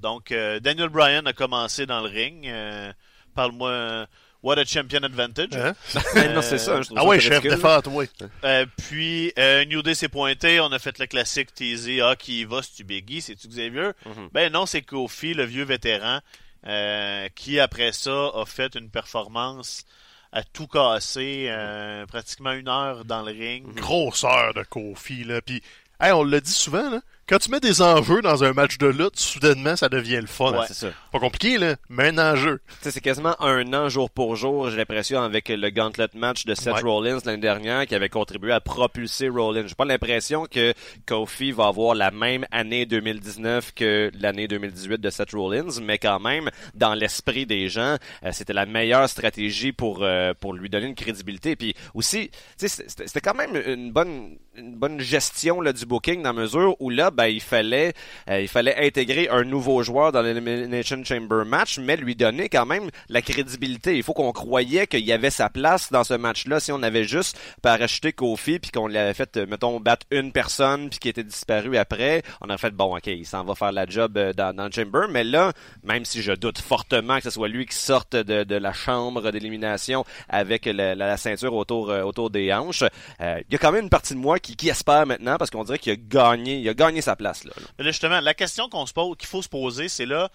Donc, 0.00 0.32
euh, 0.32 0.60
Daniel 0.60 0.88
Bryan 0.88 1.26
a 1.26 1.32
commencé 1.32 1.86
dans 1.86 2.00
le 2.00 2.08
ring. 2.08 2.46
Euh, 2.46 2.92
Parle-moi, 3.34 4.06
what 4.42 4.58
a 4.58 4.64
champion 4.64 5.02
advantage. 5.02 5.54
Hein? 5.54 5.74
Ben 6.14 6.32
non, 6.32 6.42
c'est 6.42 6.58
ça. 6.58 6.82
je 6.82 6.88
Ah 6.96 7.00
ça 7.02 7.06
ouais, 7.06 7.20
chef 7.20 7.42
fête, 7.42 7.86
oui. 7.88 8.06
Euh, 8.44 8.66
puis, 8.76 9.32
euh, 9.38 9.64
New 9.66 9.82
Day 9.82 9.94
s'est 9.94 10.08
pointé. 10.08 10.60
On 10.60 10.72
a 10.72 10.78
fait 10.78 10.98
le 10.98 11.06
classique 11.06 11.54
teasé. 11.54 12.00
Ah, 12.00 12.16
qui 12.16 12.40
y 12.40 12.44
va, 12.44 12.62
c'est-tu 12.62 12.84
Biggie, 12.84 13.20
c'est-tu 13.20 13.48
Xavier? 13.48 13.90
Mhm. 14.06 14.28
Ben 14.32 14.52
non, 14.52 14.66
c'est 14.66 14.82
Kofi, 14.82 15.34
le 15.34 15.44
vieux 15.44 15.64
vétéran, 15.64 16.20
euh, 16.66 17.28
qui 17.34 17.60
après 17.60 17.92
ça 17.92 18.30
a 18.34 18.44
fait 18.46 18.74
une 18.74 18.90
performance 18.90 19.84
à 20.32 20.42
tout 20.42 20.66
casser, 20.66 21.46
euh, 21.48 22.06
pratiquement 22.06 22.52
une 22.52 22.68
heure 22.68 23.04
dans 23.04 23.22
le 23.22 23.32
ring. 23.32 23.74
Grosseur 23.74 24.54
de 24.54 24.62
Kofi, 24.62 25.24
là. 25.24 25.40
Puis, 25.40 25.62
on 26.00 26.24
l'a 26.24 26.40
dit 26.40 26.52
souvent, 26.52 26.88
là. 26.90 27.00
Quand 27.30 27.38
tu 27.38 27.48
mets 27.52 27.60
des 27.60 27.80
enjeux 27.80 28.22
dans 28.22 28.42
un 28.42 28.52
match 28.52 28.76
de 28.78 28.88
lutte, 28.88 29.16
soudainement, 29.16 29.76
ça 29.76 29.88
devient 29.88 30.20
le 30.20 30.26
fun. 30.26 30.50
Ouais, 30.50 30.64
c'est 30.66 30.74
ça. 30.74 30.88
Pas 31.12 31.20
compliqué, 31.20 31.58
là, 31.58 31.76
mais 31.88 32.08
un 32.08 32.18
enjeu. 32.18 32.58
Tu 32.66 32.74
sais, 32.80 32.90
c'est 32.90 33.00
quasiment 33.00 33.40
un 33.40 33.72
an 33.72 33.88
jour 33.88 34.10
pour 34.10 34.34
jour, 34.34 34.68
j'ai 34.68 34.76
l'impression, 34.76 35.22
avec 35.22 35.48
le 35.48 35.70
gauntlet 35.70 36.08
match 36.14 36.44
de 36.44 36.56
Seth 36.56 36.74
Ouais. 36.74 36.80
Rollins 36.80 37.20
l'année 37.24 37.40
dernière, 37.40 37.86
qui 37.86 37.94
avait 37.94 38.08
contribué 38.08 38.50
à 38.50 38.58
propulser 38.58 39.28
Rollins. 39.28 39.68
J'ai 39.68 39.76
pas 39.76 39.84
l'impression 39.84 40.46
que 40.50 40.74
Kofi 41.06 41.52
va 41.52 41.68
avoir 41.68 41.94
la 41.94 42.10
même 42.10 42.46
année 42.50 42.84
2019 42.84 43.74
que 43.76 44.10
l'année 44.18 44.48
2018 44.48 45.00
de 45.00 45.10
Seth 45.10 45.30
Rollins, 45.30 45.80
mais 45.80 45.98
quand 45.98 46.18
même, 46.18 46.50
dans 46.74 46.94
l'esprit 46.94 47.46
des 47.46 47.68
gens, 47.68 47.96
euh, 48.24 48.30
c'était 48.32 48.54
la 48.54 48.66
meilleure 48.66 49.08
stratégie 49.08 49.70
pour 49.70 50.00
euh, 50.02 50.34
pour 50.34 50.52
lui 50.52 50.68
donner 50.68 50.86
une 50.86 50.96
crédibilité. 50.96 51.54
Puis 51.54 51.76
aussi, 51.94 52.32
c'était 52.56 53.06
c'était 53.06 53.20
quand 53.20 53.34
même 53.34 53.54
une 53.54 53.92
bonne 53.92 54.36
une 54.56 54.74
bonne 54.74 54.98
gestion 55.00 55.60
là, 55.60 55.72
du 55.72 55.86
booking 55.86 56.22
dans 56.22 56.32
la 56.32 56.40
mesure 56.40 56.74
où 56.80 56.90
là, 56.90 57.12
ben 57.12 57.19
ben, 57.20 57.26
il 57.26 57.42
fallait, 57.42 57.92
euh, 58.30 58.40
il 58.40 58.48
fallait 58.48 58.74
intégrer 58.86 59.28
un 59.28 59.44
nouveau 59.44 59.82
joueur 59.82 60.10
dans 60.10 60.22
l'Elimination 60.22 61.04
Chamber 61.04 61.44
match, 61.44 61.78
mais 61.78 61.98
lui 61.98 62.16
donner 62.16 62.48
quand 62.48 62.64
même 62.64 62.88
la 63.10 63.20
crédibilité. 63.20 63.94
Il 63.94 64.02
faut 64.02 64.14
qu'on 64.14 64.32
croyait 64.32 64.86
qu'il 64.86 65.04
y 65.04 65.12
avait 65.12 65.28
sa 65.28 65.50
place 65.50 65.92
dans 65.92 66.02
ce 66.02 66.14
match-là. 66.14 66.60
Si 66.60 66.72
on 66.72 66.82
avait 66.82 67.04
juste 67.04 67.38
parachuté 67.60 68.14
Kofi 68.14 68.58
puis 68.58 68.70
qu'on 68.70 68.86
l'avait 68.86 69.12
fait, 69.12 69.36
euh, 69.36 69.44
mettons, 69.46 69.78
battre 69.80 70.06
une 70.10 70.32
personne 70.32 70.88
puis 70.88 70.98
qui 70.98 71.08
était 71.10 71.22
disparu 71.22 71.76
après, 71.76 72.22
on 72.40 72.48
aurait 72.48 72.56
fait 72.56 72.70
bon, 72.70 72.96
ok, 72.96 73.06
il 73.08 73.26
s'en 73.26 73.44
va 73.44 73.54
faire 73.54 73.72
la 73.72 73.84
job 73.84 74.16
euh, 74.16 74.32
dans, 74.32 74.56
dans 74.56 74.64
le 74.64 74.72
Chamber. 74.72 75.02
Mais 75.10 75.24
là, 75.24 75.52
même 75.84 76.06
si 76.06 76.22
je 76.22 76.32
doute 76.32 76.58
fortement 76.58 77.18
que 77.18 77.24
ce 77.24 77.30
soit 77.30 77.48
lui 77.48 77.66
qui 77.66 77.76
sorte 77.76 78.16
de, 78.16 78.54
la 78.54 78.72
chambre 78.72 79.30
d'élimination 79.30 80.06
avec 80.30 80.64
la, 80.64 81.16
ceinture 81.18 81.52
autour, 81.52 81.88
autour 81.88 82.30
des 82.30 82.50
hanches, 82.50 82.84
il 83.20 83.44
y 83.50 83.54
a 83.54 83.58
quand 83.58 83.72
même 83.72 83.84
une 83.84 83.90
partie 83.90 84.14
de 84.14 84.18
moi 84.18 84.38
qui, 84.38 84.56
qui 84.56 84.70
espère 84.70 85.06
maintenant 85.06 85.36
parce 85.36 85.50
qu'on 85.50 85.64
dirait 85.64 85.78
qu'il 85.78 85.92
a 85.92 85.96
gagné, 85.96 86.56
il 86.56 86.68
a 86.68 86.74
gagné 86.74 87.02
place 87.16 87.44
là. 87.44 87.52
là. 87.56 87.84
justement, 87.84 88.20
la 88.20 88.34
question 88.34 88.68
qu'on 88.68 88.86
se 88.86 88.92
pose, 88.92 89.16
qu'il 89.16 89.28
faut 89.28 89.42
se 89.42 89.48
poser, 89.48 89.88
c'est 89.88 90.06
là. 90.06 90.28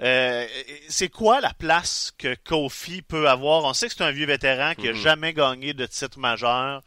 Euh, 0.00 0.46
c'est 0.88 1.08
quoi 1.10 1.40
la 1.40 1.52
place 1.52 2.12
que 2.18 2.34
Kofi 2.44 3.02
peut 3.02 3.28
avoir? 3.28 3.64
On 3.64 3.74
sait 3.74 3.88
que 3.88 3.94
c'est 3.94 4.02
un 4.04 4.10
vieux 4.10 4.26
vétéran 4.26 4.74
qui 4.74 4.86
n'a 4.86 4.92
Mhm. 4.92 4.98
jamais 5.02 5.32
gagné 5.34 5.74
de 5.74 5.86
titre 5.86 6.18
majeur. 6.18 6.82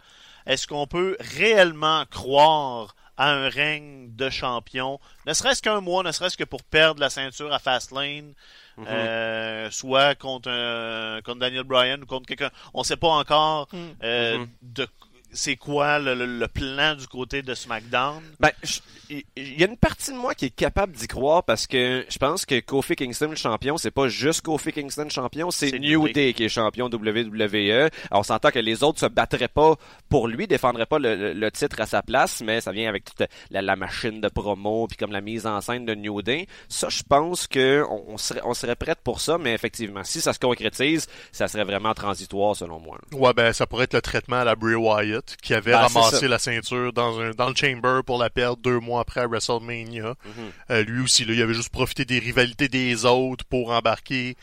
Est-ce 0.45 0.67
qu'on 0.67 0.87
peut 0.87 1.15
réellement 1.19 2.03
croire 2.09 2.95
à 3.17 3.29
un 3.31 3.47
règne 3.47 4.09
de 4.13 4.29
champion, 4.29 4.99
ne 5.25 5.33
serait-ce 5.33 5.61
qu'un 5.61 5.79
mois, 5.79 6.03
ne 6.03 6.11
serait-ce 6.11 6.35
que 6.35 6.43
pour 6.43 6.63
perdre 6.63 6.99
la 6.99 7.09
ceinture 7.09 7.53
à 7.53 7.59
Fastlane, 7.59 8.33
Mhm. 8.75 8.85
euh, 8.89 9.71
soit 9.71 10.15
contre, 10.15 10.49
un- 10.49 11.21
contre 11.21 11.39
Daniel 11.39 11.63
Bryan 11.63 12.01
ou 12.03 12.05
contre 12.05 12.27
quelqu'un. 12.27 12.51
On 12.73 12.79
ne 12.81 12.83
sait 12.85 12.97
pas 12.97 13.07
encore 13.07 13.69
euh, 14.03 14.39
Mhm. 14.39 14.47
de 14.63 14.87
c'est 15.35 15.55
quoi 15.55 15.99
le, 15.99 16.15
le- 16.15 16.39
le 16.39 16.47
plan 16.47 16.95
du 16.95 17.05
côté 17.07 17.41
de 17.43 17.53
SmackDown? 17.53 18.21
Ben, 18.39 18.49
il 19.09 19.23
y 19.59 19.63
a 19.63 19.67
une 19.67 19.77
partie 19.77 20.11
de 20.11 20.17
moi 20.17 20.33
qui 20.33 20.45
est 20.45 20.55
capable 20.55 20.93
d'y 20.93 21.07
croire 21.07 21.43
parce 21.43 21.67
que 21.67 22.03
je 22.09 22.17
pense 22.17 22.45
que 22.45 22.59
Kofi 22.59 22.95
Kingston 22.95 23.29
le 23.29 23.35
champion, 23.35 23.77
c'est 23.77 23.91
pas 23.91 24.07
juste 24.07 24.41
Kofi 24.41 24.71
Kingston 24.71 25.09
champion, 25.09 25.51
c'est 25.51 25.77
New 25.77 26.07
Day. 26.09 26.33
qui 26.33 26.45
est 26.45 26.49
champion 26.49 26.87
WWE. 26.87 27.71
Alors, 27.71 27.89
on 28.11 28.23
s'entend 28.23 28.49
que 28.49 28.59
les 28.59 28.83
autres 28.83 28.99
se 28.99 29.05
battraient 29.05 29.47
pas 29.47 29.75
pour 30.09 30.27
lui, 30.27 30.47
défendraient 30.47 30.85
pas 30.85 30.99
le, 30.99 31.15
le- 31.15 31.33
le 31.33 31.51
titre 31.51 31.81
à 31.81 31.85
sa 31.85 32.01
place, 32.01 32.41
mais 32.41 32.61
ça 32.61 32.71
vient 32.71 32.89
avec 32.89 33.05
toute 33.05 33.23
la, 33.51 33.61
la 33.61 33.75
machine 33.75 34.21
de 34.21 34.27
promo 34.29 34.87
puis 34.87 34.97
comme 34.97 35.11
la 35.11 35.21
mise 35.21 35.45
en 35.45 35.61
scène 35.61 35.85
de 35.85 35.93
New 35.93 36.21
Day. 36.21 36.47
Ça, 36.69 36.89
je 36.89 37.03
pense 37.03 37.47
que 37.47 37.83
on, 37.89 38.13
on 38.13 38.17
serait 38.17 38.41
on 38.43 38.53
serait 38.53 38.75
prête 38.75 38.99
pour 39.03 39.21
ça, 39.21 39.37
mais 39.37 39.53
effectivement, 39.53 40.03
si 40.03 40.21
ça 40.21 40.33
se 40.33 40.39
concrétise, 40.39 41.07
ça 41.31 41.47
serait 41.47 41.63
vraiment 41.63 41.93
transitoire 41.93 42.55
selon 42.55 42.79
moi. 42.79 42.97
Ouais, 43.11 43.33
ben 43.33 43.53
ça 43.53 43.67
pourrait 43.67 43.83
être 43.85 43.93
le 43.93 44.01
traitement 44.01 44.37
à 44.37 44.43
la 44.43 44.55
Bray 44.55 44.75
Wyatt, 44.75 45.24
qui 45.41 45.53
avait 45.53 45.71
Ben, 45.71 45.79
ramassé 45.79 46.27
la 46.27 46.39
ceinture 46.39 46.93
dans, 46.93 47.19
un, 47.19 47.31
dans 47.31 47.49
le 47.49 47.55
Chamber 47.55 48.01
pour 48.05 48.17
la 48.17 48.29
perdre 48.29 48.57
deux 48.57 48.79
mois 48.79 49.01
après 49.01 49.21
à 49.21 49.27
WrestleMania. 49.27 50.15
Mhm. 50.25 50.33
Euh, 50.71 50.83
lui 50.83 51.03
aussi, 51.03 51.25
là, 51.25 51.33
il 51.33 51.41
avait 51.41 51.53
juste 51.53 51.69
profité 51.69 52.05
des 52.05 52.19
rivalités 52.19 52.67
des 52.67 53.05
autres 53.05 53.45
pour 53.45 53.71
embarquer 53.71 54.35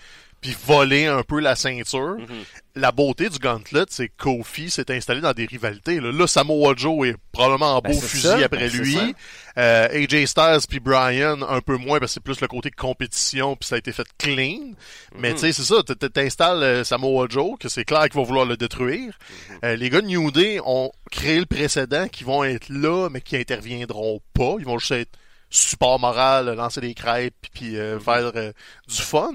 puis 0.43 0.55
voler 0.67 1.07
un 1.07 1.23
peu 1.23 1.41
la 1.41 1.57
ceinture. 1.57 2.17
Mhm. 2.19 2.27
La 2.75 2.91
beauté 2.93 3.29
du 3.31 3.39
gauntlet, 3.39 3.85
c'est 3.91 4.09
que 4.09 4.15
Kofi 4.19 4.69
s'est 4.71 4.91
installé 4.95 5.21
dans 5.21 5.33
des 5.33 5.47
rivalités. 5.47 6.01
Là, 6.01 6.11
là 6.13 6.27
Samoa 6.27 6.75
Joe 6.77 7.09
est 7.09 7.15
probablement 7.31 7.77
en 7.77 7.81
Ben, 7.81 7.93
beau 7.95 8.01
fusil 8.01 8.23
ça. 8.27 8.39
après 8.39 8.69
Ben, 8.69 8.79
lui. 8.79 9.15
Euh, 9.59 9.89
AJ 10.05 10.27
Styles 10.27 10.67
puis 10.69 10.81
Brian 10.81 11.43
un 11.43 11.61
peu 11.61 11.77
moins 11.77 11.99
parce 12.01 12.11
que 12.11 12.15
c'est 12.15 12.23
plus 12.25 12.41
le 12.41 12.49
côté 12.49 12.71
compétition 12.71 13.55
puis 13.57 13.69
ça 13.69 13.77
a 13.77 13.79
été 13.79 13.93
fait 13.93 14.07
clean. 14.19 14.73
Mais 15.17 15.29
Mhm. 15.31 15.35
tu 15.35 15.41
sais, 15.41 15.53
c'est 15.53 15.63
ça, 15.63 15.83
t'installes 15.83 16.63
euh, 16.63 16.85
Samoa 16.85 17.27
Joe, 17.31 17.59
que 17.61 17.69
c'est 17.69 17.85
clair 17.85 18.03
qu'il 18.09 18.15
va 18.21 18.23
vouloir 18.27 18.45
le 18.47 18.57
détruire. 18.57 19.17
Mhm. 19.51 19.59
Euh, 19.65 19.77
les 19.77 19.91
gars 19.91 20.01
de 20.01 20.07
New 20.07 20.31
Day 20.33 20.59
ont 20.65 20.91
créé 21.11 21.39
le 21.39 21.47
précédent 21.47 22.09
qui 22.09 22.25
vont 22.25 22.43
être 22.43 22.69
là, 22.69 23.09
mais 23.11 23.21
qui 23.21 23.37
interviendront 23.37 24.21
pas. 24.35 24.57
Ils 24.59 24.65
vont 24.65 24.79
juste 24.79 24.93
être 24.93 25.13
support 25.51 26.01
moral, 26.01 26.47
lancer 26.55 26.81
des 26.81 26.95
crêpes 26.95 27.35
puis 27.53 27.77
euh, 27.77 28.01
faire 28.01 28.33
euh, 28.35 28.53
du 28.89 28.97
fun. 29.03 29.33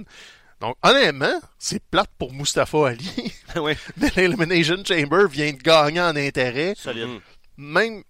Donc, 0.60 0.76
honnêtement, 0.84 1.40
c'est 1.60 1.84
plate 1.84 2.10
pour 2.18 2.34
Mustafa 2.34 2.88
Ali. 2.90 3.34
ouais. 3.56 3.78
mais 3.98 4.12
l'Elimination 4.16 4.78
Chamber 4.86 5.28
vient 5.30 5.52
de 5.52 5.58
gagner 5.58 6.02
en 6.02 6.16
intérêt. 6.16 6.74
Solide. 6.76 7.08
Mhm. 7.08 7.20
Même, 7.58 8.04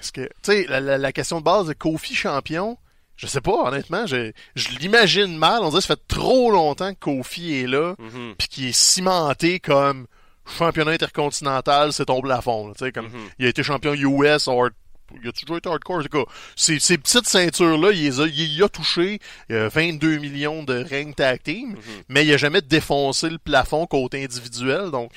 est-ce 0.00 0.12
que, 0.12 0.22
tu 0.22 0.30
sais, 0.42 0.66
la, 0.68 0.80
la- 0.80 0.98
la 0.98 1.12
question 1.12 1.38
de 1.38 1.44
base 1.44 1.66
de 1.66 1.72
Kofi 1.72 2.14
champion, 2.14 2.76
je 3.16 3.26
sais 3.28 3.40
pas, 3.40 3.52
honnêtement, 3.68 4.06
je, 4.06 4.32
je 4.56 4.68
l'imagine 4.80 5.36
mal. 5.36 5.62
On 5.62 5.68
dirait 5.70 5.80
que 5.80 5.86
ça 5.86 5.94
fait 5.96 6.06
trop 6.08 6.50
longtemps 6.50 6.92
que 6.92 6.98
Kofi 6.98 7.54
est 7.60 7.66
là, 7.66 7.94
Mhm. 7.98 8.34
puis 8.36 8.48
qu'il 8.48 8.64
est 8.66 8.76
cimenté 8.76 9.60
comme 9.60 10.06
championnat 10.58 10.90
intercontinental, 10.92 11.92
c'est 11.92 12.06
ton 12.06 12.20
plafond. 12.20 12.72
Tu 12.74 12.84
sais, 12.84 12.92
comme 12.92 13.06
Mhm. 13.06 13.28
il 13.38 13.46
a 13.46 13.48
été 13.48 13.62
champion 13.62 13.94
US, 13.94 14.48
or, 14.48 14.68
il 15.22 15.28
a 15.28 15.32
toujours 15.32 15.56
été 15.58 15.68
hardcore. 15.68 15.96
En 15.98 16.02
tout 16.02 16.08
cas, 16.24 16.30
ces, 16.56 16.78
ces 16.80 16.98
petites 16.98 17.26
ceintures-là, 17.28 17.92
il, 17.92 18.02
les 18.04 18.20
a, 18.20 18.26
il 18.26 18.54
y 18.54 18.62
a 18.62 18.68
touché 18.68 19.18
euh, 19.50 19.68
22 19.72 20.18
millions 20.18 20.62
de 20.62 20.74
règnes 20.82 21.14
tag 21.14 21.42
team, 21.42 21.70
Mhm. 21.72 21.78
mais 22.08 22.24
il 22.26 22.32
a 22.32 22.36
jamais 22.36 22.60
défoncé 22.62 23.28
le 23.30 23.38
plafond 23.38 23.86
côté 23.86 24.24
individuel. 24.24 24.90
Donc, 24.90 25.12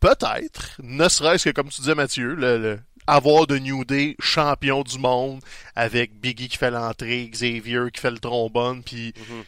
peut-être, 0.00 0.72
ne 0.82 1.08
serait-ce 1.08 1.44
que, 1.48 1.50
comme 1.54 1.68
tu 1.68 1.80
disais, 1.80 1.94
Mathieu, 1.94 2.34
le, 2.34 2.58
le- 2.58 2.80
avoir 3.06 3.46
de 3.46 3.58
New 3.58 3.84
Day 3.84 4.16
champion 4.18 4.82
du 4.82 4.98
monde 4.98 5.40
avec 5.74 6.18
Biggie 6.20 6.48
qui 6.48 6.56
fait 6.56 6.70
l'entrée, 6.70 7.28
Xavier 7.30 7.90
qui 7.92 8.00
fait 8.00 8.10
le 8.10 8.18
trombone, 8.18 8.82
puis 8.82 9.12
Mhm. 9.16 9.44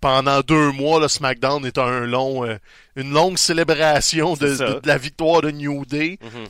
pendant 0.00 0.40
deux 0.42 0.72
mois, 0.72 1.00
le 1.00 1.08
SmackDown 1.08 1.64
est 1.64 1.78
un 1.78 2.00
long, 2.00 2.44
euh, 2.46 2.56
une 2.96 3.10
longue 3.10 3.38
célébration 3.38 4.34
de 4.34 4.80
la 4.86 4.98
victoire 4.98 5.40
de 5.42 5.50
New 5.50 5.84
Day, 5.86 6.18
Mhm. 6.22 6.48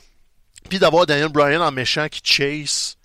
Puis 0.68 0.78
d'avoir 0.78 1.07
Daniel 1.07 1.28
Bryan 1.28 1.62
en 1.62 1.72
méchant 1.72 2.07
qui 2.09 2.20
chase, 2.24 2.96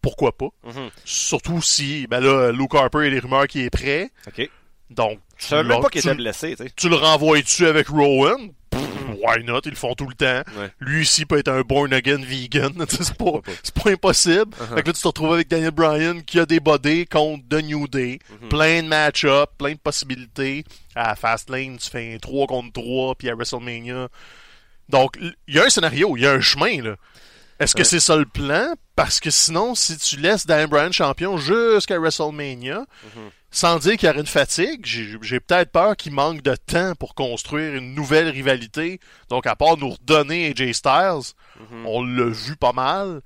pourquoi 0.00 0.36
pas? 0.36 0.48
Mhm. 0.64 0.90
Surtout 1.04 1.60
si, 1.62 2.06
ben 2.06 2.20
là, 2.20 2.50
Luke 2.52 2.74
Harper 2.74 3.06
et 3.06 3.10
les 3.10 3.18
rumeurs 3.18 3.46
qui 3.46 3.62
est 3.62 3.70
prêt, 3.70 4.10
OK. 4.26 4.48
donc 4.90 5.18
même 5.52 5.68
pas 5.80 5.88
qu'il 5.90 6.02
tu- 6.02 6.08
était 6.08 6.16
blessé, 6.16 6.56
tu 6.56 6.64
tu 6.76 6.88
le 6.88 6.96
renvoies-tu 6.96 7.66
avec 7.66 7.88
Rowan? 7.88 8.50
Pff, 8.70 8.82
Why 9.20 9.42
not? 9.42 9.60
Ils 9.64 9.70
le 9.70 9.76
font 9.76 9.94
tout 9.94 10.06
le 10.06 10.14
temps. 10.14 10.42
Ouais. 10.60 10.70
Lui 10.78 11.00
aussi 11.00 11.24
peut 11.26 11.38
être 11.38 11.48
un 11.48 11.62
born 11.62 11.92
again 11.92 12.18
vegan. 12.22 12.72
C'est 12.88 13.14
pas, 13.14 13.40
pas? 13.82 13.90
impossible. 13.90 14.54
Uh-huh. 14.54 14.74
Fait 14.76 14.82
que 14.82 14.86
là, 14.88 14.92
tu 14.92 15.00
te 15.02 15.08
retrouves 15.08 15.32
avec 15.32 15.48
Daniel 15.48 15.72
Bryan 15.72 16.22
qui 16.22 16.38
a 16.38 16.46
des 16.46 16.60
body 16.60 17.06
contre 17.06 17.42
The 17.48 17.64
New 17.64 17.88
Day. 17.88 18.20
Mhm. 18.42 18.48
Plein 18.48 18.82
de 18.84 18.88
match-up, 18.88 19.50
plein 19.58 19.72
de 19.72 19.78
possibilités. 19.78 20.64
À 20.94 21.16
Fastlane, 21.16 21.78
tu 21.78 21.90
fais 21.90 22.14
un 22.14 22.18
3 22.18 22.46
contre 22.46 22.72
3, 22.72 23.14
puis 23.16 23.28
à 23.28 23.34
WrestleMania. 23.34 24.08
Donc, 24.88 25.16
il 25.20 25.54
y 25.54 25.58
a 25.58 25.64
un 25.64 25.70
scénario, 25.70 26.16
il 26.16 26.22
y 26.22 26.26
a 26.26 26.32
un 26.32 26.40
chemin, 26.40 26.82
là. 26.82 26.96
Est-ce 27.60 27.74
que 27.74 27.80
Ouais. 27.80 27.84
c'est 27.84 28.00
ça 28.00 28.16
le 28.16 28.24
plan? 28.24 28.74
Parce 28.94 29.18
que 29.20 29.30
sinon, 29.30 29.74
si 29.74 29.96
tu 29.98 30.16
laisses 30.16 30.46
Daniel 30.46 30.68
Bryan 30.68 30.92
champion 30.92 31.36
jusqu'à 31.38 31.98
WrestleMania, 31.98 32.78
Mhm. 33.16 33.30
sans 33.50 33.78
dire 33.78 33.96
qu'il 33.96 34.06
y 34.06 34.10
aurait 34.10 34.20
une 34.20 34.26
fatigue, 34.26 34.84
j'ai 34.86 35.40
peut-être 35.40 35.72
peur 35.72 35.96
qu'il 35.96 36.12
manque 36.12 36.42
de 36.42 36.54
temps 36.54 36.94
pour 36.94 37.14
construire 37.16 37.74
une 37.74 37.94
nouvelle 37.94 38.28
rivalité. 38.28 39.00
Donc, 39.28 39.46
à 39.46 39.56
part 39.56 39.76
nous 39.76 39.90
redonner 39.90 40.46
AJ 40.50 40.72
Styles, 40.72 41.34
Mhm. 41.58 41.86
on 41.86 42.04
l'a 42.04 42.26
vu 42.30 42.54
pas 42.56 42.72
mal. 42.72 43.20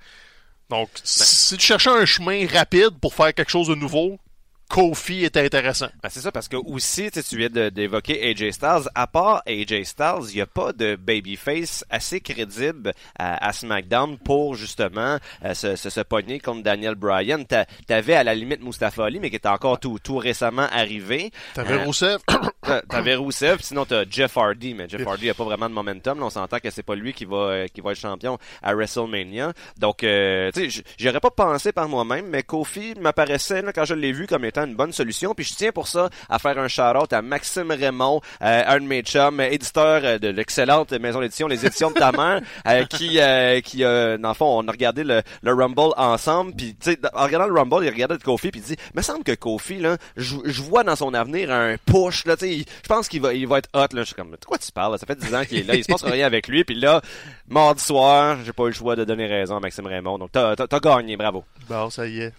Donc, 0.71 0.89
si 1.05 1.59
tu 1.59 1.67
cherchais 1.67 1.91
un 1.91 2.07
chemin 2.07 2.47
rapide 2.47 2.99
pour 3.03 3.13
faire 3.15 3.35
quelque 3.35 3.51
chose 3.51 3.69
de 3.69 3.75
nouveau, 3.75 4.19
Kofi 4.73 5.23
est 5.25 5.37
intéressant. 5.37 5.89
Ben, 6.03 6.09
c'est 6.09 6.21
ça, 6.21 6.33
parce 6.33 6.49
que 6.49 6.57
aussi, 6.57 7.11
tu 7.11 7.21
sais, 7.21 7.29
tu 7.29 7.37
viens 7.37 7.51
d'évoquer 7.71 8.31
AJ 8.31 8.53
Styles. 8.53 8.89
À 8.95 9.07
part 9.07 9.43
AJ 9.47 9.83
Styles, 9.85 10.31
il 10.31 10.37
n'y 10.37 10.41
a 10.41 10.47
pas 10.47 10.73
de 10.73 10.97
babyface 10.97 11.85
assez 11.91 12.21
crédible 12.23 12.95
à, 13.19 13.47
à 13.47 13.53
SmackDown 13.53 14.17
pour 14.17 14.55
justement 14.55 15.19
euh, 15.45 15.53
se, 15.53 15.77
se, 15.77 15.91
se 15.91 16.01
pogner 16.01 16.41
contre 16.41 16.63
Daniel 16.63 16.95
Bryan. 16.95 17.45
T'a- 17.45 17.67
T'avais 17.87 18.15
à 18.15 18.25
la 18.25 18.35
limite 18.35 18.63
Mustafa 18.65 19.05
Ali, 19.05 19.21
mais 19.21 19.29
qui 19.29 19.37
était 19.37 19.47
encore 19.49 19.79
tout, 19.79 19.99
tout 20.03 20.17
récemment 20.17 20.67
arrivé. 20.73 21.33
T'avais 21.53 21.75
Euh, 21.75 21.85
Rousseff, 21.85 22.23
T'a- 22.63 22.81
T'avais 22.89 23.15
Rousseff, 23.17 23.61
sinon 23.61 23.85
t'as 23.85 24.05
Jeff 24.09 24.39
Hardy, 24.39 24.73
mais 24.73 24.89
Jeff. 24.89 25.07
Hardy 25.07 25.29
a 25.29 25.35
pas 25.35 25.45
vraiment 25.45 25.69
de 25.69 25.75
momentum. 25.75 26.19
Là, 26.19 26.25
on 26.25 26.31
s'entend 26.31 26.61
que 26.61 26.71
c'est 26.71 26.83
pas 26.83 26.95
lui 26.95 27.13
qui 27.13 27.27
va 27.27 27.37
euh, 27.37 27.67
qui 27.69 27.83
va 27.83 27.91
être 27.93 27.99
champion 27.99 28.39
à 28.63 28.73
WrestleMania. 28.75 29.53
Donc, 29.77 30.03
euh, 30.03 30.51
tu 30.53 30.61
sais, 30.63 30.71
j- 30.71 30.83
j'y 30.97 31.11
aurais 31.11 31.21
pas 31.21 31.31
pensé 31.31 31.73
par 31.73 31.91
moi-même, 31.91 32.29
mais 32.29 32.43
Kofi 32.43 32.95
m'apparaissait 32.99 33.63
quand 33.75 33.85
je 33.85 33.93
l'ai 33.95 34.13
vu 34.13 34.27
comme 34.27 34.47
étant 34.47 34.62
une 34.65 34.75
bonne 34.75 34.93
solution. 34.93 35.35
Puis 35.35 35.45
je 35.45 35.55
tiens 35.55 35.73
pour 35.73 35.89
ça 35.89 36.09
à 36.29 36.39
faire 36.39 36.59
un 36.59 36.69
shout-out 36.69 37.13
à 37.13 37.23
Maxime 37.23 37.71
Raymond, 37.71 38.21
euh, 38.43 38.63
un 38.67 38.81
de 38.81 38.87
mes 38.87 39.03
chums, 39.03 39.41
éditeur 39.41 40.01
euh, 40.05 40.19
de 40.19 40.29
l'excellente 40.29 40.93
maison 40.93 41.21
d'édition 41.21 41.49
Les 41.49 41.65
Éditions 41.67 41.91
de 41.91 41.99
ta 41.99 42.13
mère, 42.13 42.41
euh, 42.67 42.85
qui 42.85 43.21
euh, 43.21 43.61
qui 43.61 43.79
dans 43.83 44.29
le 44.29 44.35
fond, 44.35 44.59
on 44.59 44.69
a 44.69 44.71
regardé 44.71 45.05
le, 45.05 45.23
le 45.43 45.53
Rumble 45.53 45.93
ensemble. 45.97 46.55
Puis 46.55 46.77
tu 46.81 46.93
sais, 46.93 46.99
en 47.15 47.25
regardant 47.25 47.47
le 47.47 47.59
Rumble, 47.59 47.85
il 47.85 47.91
regardait 47.91 48.19
Kofi 48.19 48.51
puis 48.51 48.61
il 48.61 48.65
dit, 48.65 48.77
me 48.95 49.03
semble 49.03 49.25
que 49.25 49.33
Kofi 49.33 49.79
là, 49.79 49.97
je 50.17 50.63
vois 50.63 50.85
dans 50.85 50.97
son 50.97 51.15
avenir 51.15 51.51
un 51.51 51.77
push 51.85 52.25
là, 52.27 52.37
tu 52.37 52.47
sais, 52.47 52.65
je 52.83 52.89
pense 52.89 53.09
qu'il 53.09 53.21
va 53.21 53.35
il 53.35 53.47
va 53.47 53.59
être 53.59 53.69
hot 53.75 53.87
là. 53.93 54.03
Je 54.03 54.05
suis 54.05 54.15
comme, 54.15 54.31
de 54.31 54.45
quoi 54.45 54.59
tu 54.59 54.71
parles 54.73 54.93
là? 54.93 54.99
Ça 54.99 55.07
fait 55.07 55.19
10 55.19 55.35
ans 55.35 55.45
qu'il 55.45 55.59
est 55.59 55.67
là, 55.67 55.75
il 55.75 55.85
se 55.85 55.89
passe 55.91 56.05
rien 56.05 56.27
avec 56.27 56.49
lui. 56.49 56.65
Puis 56.65 56.75
là, 56.77 57.01
mardi 57.49 57.83
soir, 57.83 58.39
j'ai 58.45 58.53
pas 58.53 58.65
eu 58.65 58.69
le 58.69 58.73
choix 58.73 58.97
de 58.97 59.05
donner 59.05 59.27
raison 59.27 59.57
à 59.57 59.61
Maxime 59.61 59.87
Raymond. 59.87 60.19
Donc 60.19 60.33
t'as 60.33 60.81
gagné, 60.81 61.17
bravo. 61.17 61.45
bon, 61.69 61.91
ça 61.91 62.07
y 62.07 62.21
est. 62.21 62.33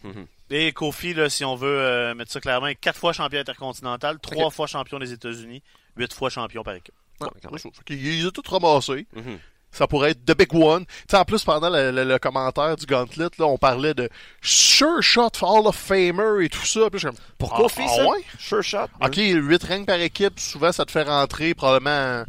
Et 0.50 0.72
Kofi, 0.72 1.14
là, 1.14 1.30
si 1.30 1.44
on 1.46 1.56
veut 1.56 1.80
euh, 1.80 2.14
mettre 2.16 2.32
ça 2.32 2.40
clairement, 2.40 2.68
est 2.68 2.76
quatre 2.76 2.98
fois 3.00 3.14
champion 3.14 3.40
intercontinental, 3.40 4.20
trois 4.20 4.50
fois 4.52 4.68
champion 4.68 5.00
des 5.00 5.12
États-Unis, 5.14 5.64
huit 5.98 6.14
fois 6.14 6.30
champion 6.30 6.64
par 6.64 6.76
équipe. 6.76 6.94
Quand 7.20 7.30
même. 7.52 7.58
Fait 7.60 7.70
qu'il- 7.86 8.06
Il 8.06 8.22
les 8.22 8.28
a 8.28 8.32
tous 8.32 8.48
ramassés. 8.50 9.08
Mhm. 9.16 9.40
Ça 9.72 9.88
pourrait 9.88 10.12
être 10.12 10.24
The 10.26 10.38
Big 10.38 10.54
One. 10.54 10.86
En 11.14 11.26
plus, 11.26 11.44
pendant 11.44 11.70
le, 11.70 11.90
le- 11.90 12.04
le 12.04 12.20
commentaire 12.20 12.76
du 12.76 12.86
Gauntlet, 12.86 13.30
là, 13.40 13.46
on 13.48 13.58
parlait 13.58 13.96
de 13.96 14.08
Sure 14.42 15.02
Shot 15.02 15.32
Hall 15.42 15.66
of 15.66 15.76
Famer 15.76 16.44
et 16.46 16.50
tout 16.50 16.64
ça. 16.66 16.90
Puis 16.92 17.02
comme, 17.02 17.16
Pour 17.40 17.54
Ah, 17.56 17.58
Kofi, 17.58 17.82
ah 17.86 17.96
ça? 17.96 18.08
ouais? 18.08 18.24
Sure 18.38 18.62
shot. 18.62 18.86
OK, 19.02 19.16
8 19.18 19.64
règnes 19.64 19.86
par 19.86 20.00
équipe, 20.00 20.40
souvent 20.40 20.72
ça 20.72 20.86
te 20.86 20.92
fait 20.92 21.02
rentrer 21.04 21.56
probablement 21.56 22.24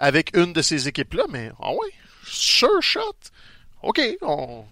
avec 0.00 0.36
une 0.36 0.52
de 0.52 0.60
ces 0.60 0.86
équipes-là, 0.88 1.24
mais 1.30 1.50
ah 1.62 1.70
ouais, 1.72 1.92
sure 2.26 2.82
shot. 2.82 3.00
OK, 3.82 4.00
on... 4.20 4.64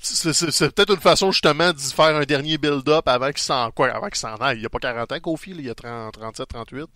c'est, 0.00 0.74
peut-être 0.74 0.94
une 0.94 1.00
façon 1.00 1.32
justement 1.32 1.72
d'y 1.72 1.92
faire 1.92 2.16
un 2.16 2.24
dernier 2.24 2.56
build-up 2.56 3.06
avant 3.08 3.30
qu'il 3.30 3.42
s'en 3.42 3.70
s'en 4.12 4.34
aille. 4.36 4.58
Il 4.58 4.60
n'y 4.60 4.66
a 4.66 4.70
pas 4.70 4.78
40 4.78 5.12
ans, 5.12 5.20
Kofi, 5.20 5.50
il 5.50 5.62
y 5.62 5.70
a 5.70 5.74
30, 5.74 6.12
37, 6.12 6.48
38. 6.48 6.86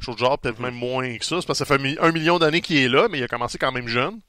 Chose 0.00 0.16
du 0.16 0.20
genre, 0.20 0.38
peut-être 0.38 0.58
même 0.58 0.74
moins 0.74 1.16
que 1.16 1.24
ça. 1.24 1.40
C'est 1.40 1.46
parce 1.46 1.60
que 1.60 1.64
ça 1.64 1.78
fait 1.78 1.98
un 2.00 2.12
million 2.12 2.38
d'années 2.38 2.60
qu'il 2.60 2.78
est 2.78 2.88
là, 2.88 3.06
mais 3.10 3.18
il 3.18 3.24
a 3.24 3.28
commencé 3.28 3.58
quand 3.58 3.70
même 3.70 3.86
jeune. 3.86 4.20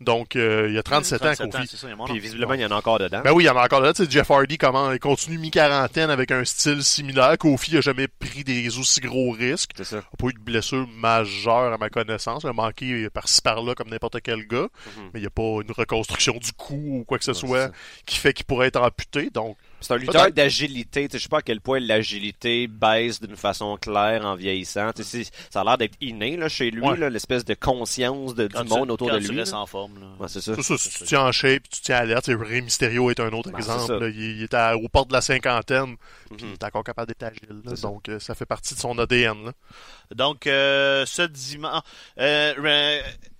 Donc, 0.00 0.34
euh, 0.36 0.66
il 0.68 0.74
y 0.74 0.78
a 0.78 0.82
37, 0.82 1.22
ans, 1.22 1.32
Kofi. 1.50 1.66
c'est 1.68 1.76
ça, 1.76 1.86
il 1.86 1.90
y 1.90 1.92
a 1.92 1.96
mon 1.96 2.04
Puis 2.04 2.18
visiblement, 2.18 2.54
il 2.54 2.60
y 2.60 2.66
en 2.66 2.70
a 2.70 2.74
encore 2.74 2.98
dedans. 2.98 3.20
Ben 3.24 3.32
oui, 3.32 3.44
il 3.44 3.46
y 3.46 3.50
en 3.50 3.56
a 3.56 3.64
encore 3.64 3.80
là. 3.80 3.92
Tu 3.92 4.04
sais, 4.04 4.10
Jeff 4.10 4.30
Hardy 4.30 4.58
comment, 4.58 4.90
il 4.92 4.98
continue 4.98 5.38
mi-quarantaine 5.38 6.10
avec 6.10 6.30
un 6.30 6.44
style 6.44 6.82
similaire. 6.82 7.38
Kofi 7.38 7.76
a 7.76 7.80
jamais 7.80 8.08
pris 8.08 8.44
des 8.44 8.78
aussi 8.78 9.00
gros 9.00 9.30
risques. 9.30 9.70
C'est 9.76 9.84
ça. 9.84 9.96
Il 9.96 9.98
n'a 9.98 10.16
pas 10.18 10.26
eu 10.28 10.32
de 10.32 10.40
blessure 10.40 10.86
majeure 10.88 11.72
à 11.72 11.78
ma 11.78 11.90
connaissance. 11.90 12.42
Il 12.42 12.48
a 12.48 12.52
manqué 12.52 13.08
par-ci 13.10 13.40
par-là 13.40 13.74
comme 13.74 13.88
n'importe 13.88 14.20
quel 14.22 14.46
gars. 14.46 14.68
Mais 15.12 15.20
il 15.20 15.22
n'y 15.22 15.26
a 15.26 15.30
pas 15.30 15.62
une 15.62 15.72
reconstruction 15.72 16.34
du 16.38 16.52
cou 16.52 17.00
ou 17.00 17.04
quoi 17.04 17.18
que 17.18 17.24
ce 17.24 17.34
Ouais, 17.34 17.36
soit 17.36 17.72
qui 18.06 18.16
fait 18.18 18.32
qu'il 18.32 18.46
pourrait 18.46 18.68
être 18.68 18.80
amputé. 18.80 19.30
Donc, 19.30 19.56
C'est 19.84 19.92
un 19.94 19.96
lutteur 19.98 20.30
d'agilité. 20.32 21.08
Je 21.12 21.18
sais 21.18 21.28
pas 21.28 21.38
à 21.38 21.42
quel 21.42 21.60
point 21.60 21.78
l'agilité 21.80 22.66
baisse 22.66 23.20
d'une 23.20 23.36
façon 23.36 23.76
claire 23.76 24.24
en 24.24 24.34
vieillissant. 24.34 24.90
Ça 25.50 25.60
a 25.60 25.64
l'air 25.64 25.78
d'être 25.78 25.94
inné 26.00 26.36
là, 26.36 26.48
chez 26.48 26.70
lui, 26.70 26.80
Ouais. 26.82 27.10
l'espèce 27.10 27.44
de 27.44 27.54
conscience 27.54 28.34
de, 28.34 28.46
Quand 28.48 28.62
du 28.62 28.68
tu- 28.70 28.74
monde 28.78 28.90
autour 28.90 29.08
quand 29.10 29.14
de 29.16 29.20
tu 29.20 29.32
lui. 29.32 29.38
restes 29.40 29.54
en 29.54 29.66
forme, 29.66 30.00
là. 30.00 30.06
Ouais, 30.18 30.28
c'est 30.28 30.40
ça. 30.40 30.54
si 30.60 30.90
tu 30.90 30.98
te 31.00 31.04
tiens 31.04 31.20
en 31.22 31.32
shape, 31.32 31.62
tu 31.70 31.80
te 31.80 31.84
tiens 31.84 31.96
alerte. 31.96 32.24
Tu 32.24 32.32
sais, 32.32 32.38
Rey 32.42 32.60
Mysterio 32.60 33.10
est 33.10 33.20
un 33.20 33.32
autre 33.32 33.50
Ben, 33.50 33.58
exemple. 33.58 34.10
Il, 34.14 34.20
il 34.38 34.42
est 34.42 34.54
à, 34.54 34.76
aux 34.76 34.88
portes 34.88 35.08
de 35.08 35.14
la 35.14 35.20
cinquantaine. 35.20 35.96
Puis 36.36 36.44
Mhm. 36.44 36.50
il 36.50 36.52
est 36.54 36.64
encore 36.64 36.84
capable 36.84 37.08
d'être 37.08 37.22
agile. 37.22 37.40
là. 37.50 37.70
C'est 37.70 37.76
ça. 37.76 37.88
Donc, 37.88 38.08
euh, 38.08 38.18
ça 38.18 38.34
fait 38.34 38.46
partie 38.46 38.74
de 38.74 38.80
son 38.80 38.98
ADN. 38.98 39.44
là. 39.46 39.52
Donc, 40.14 40.46
euh, 40.46 41.04
ce 41.06 41.22
dimanche... 41.22 41.82
Euh, 42.18 42.54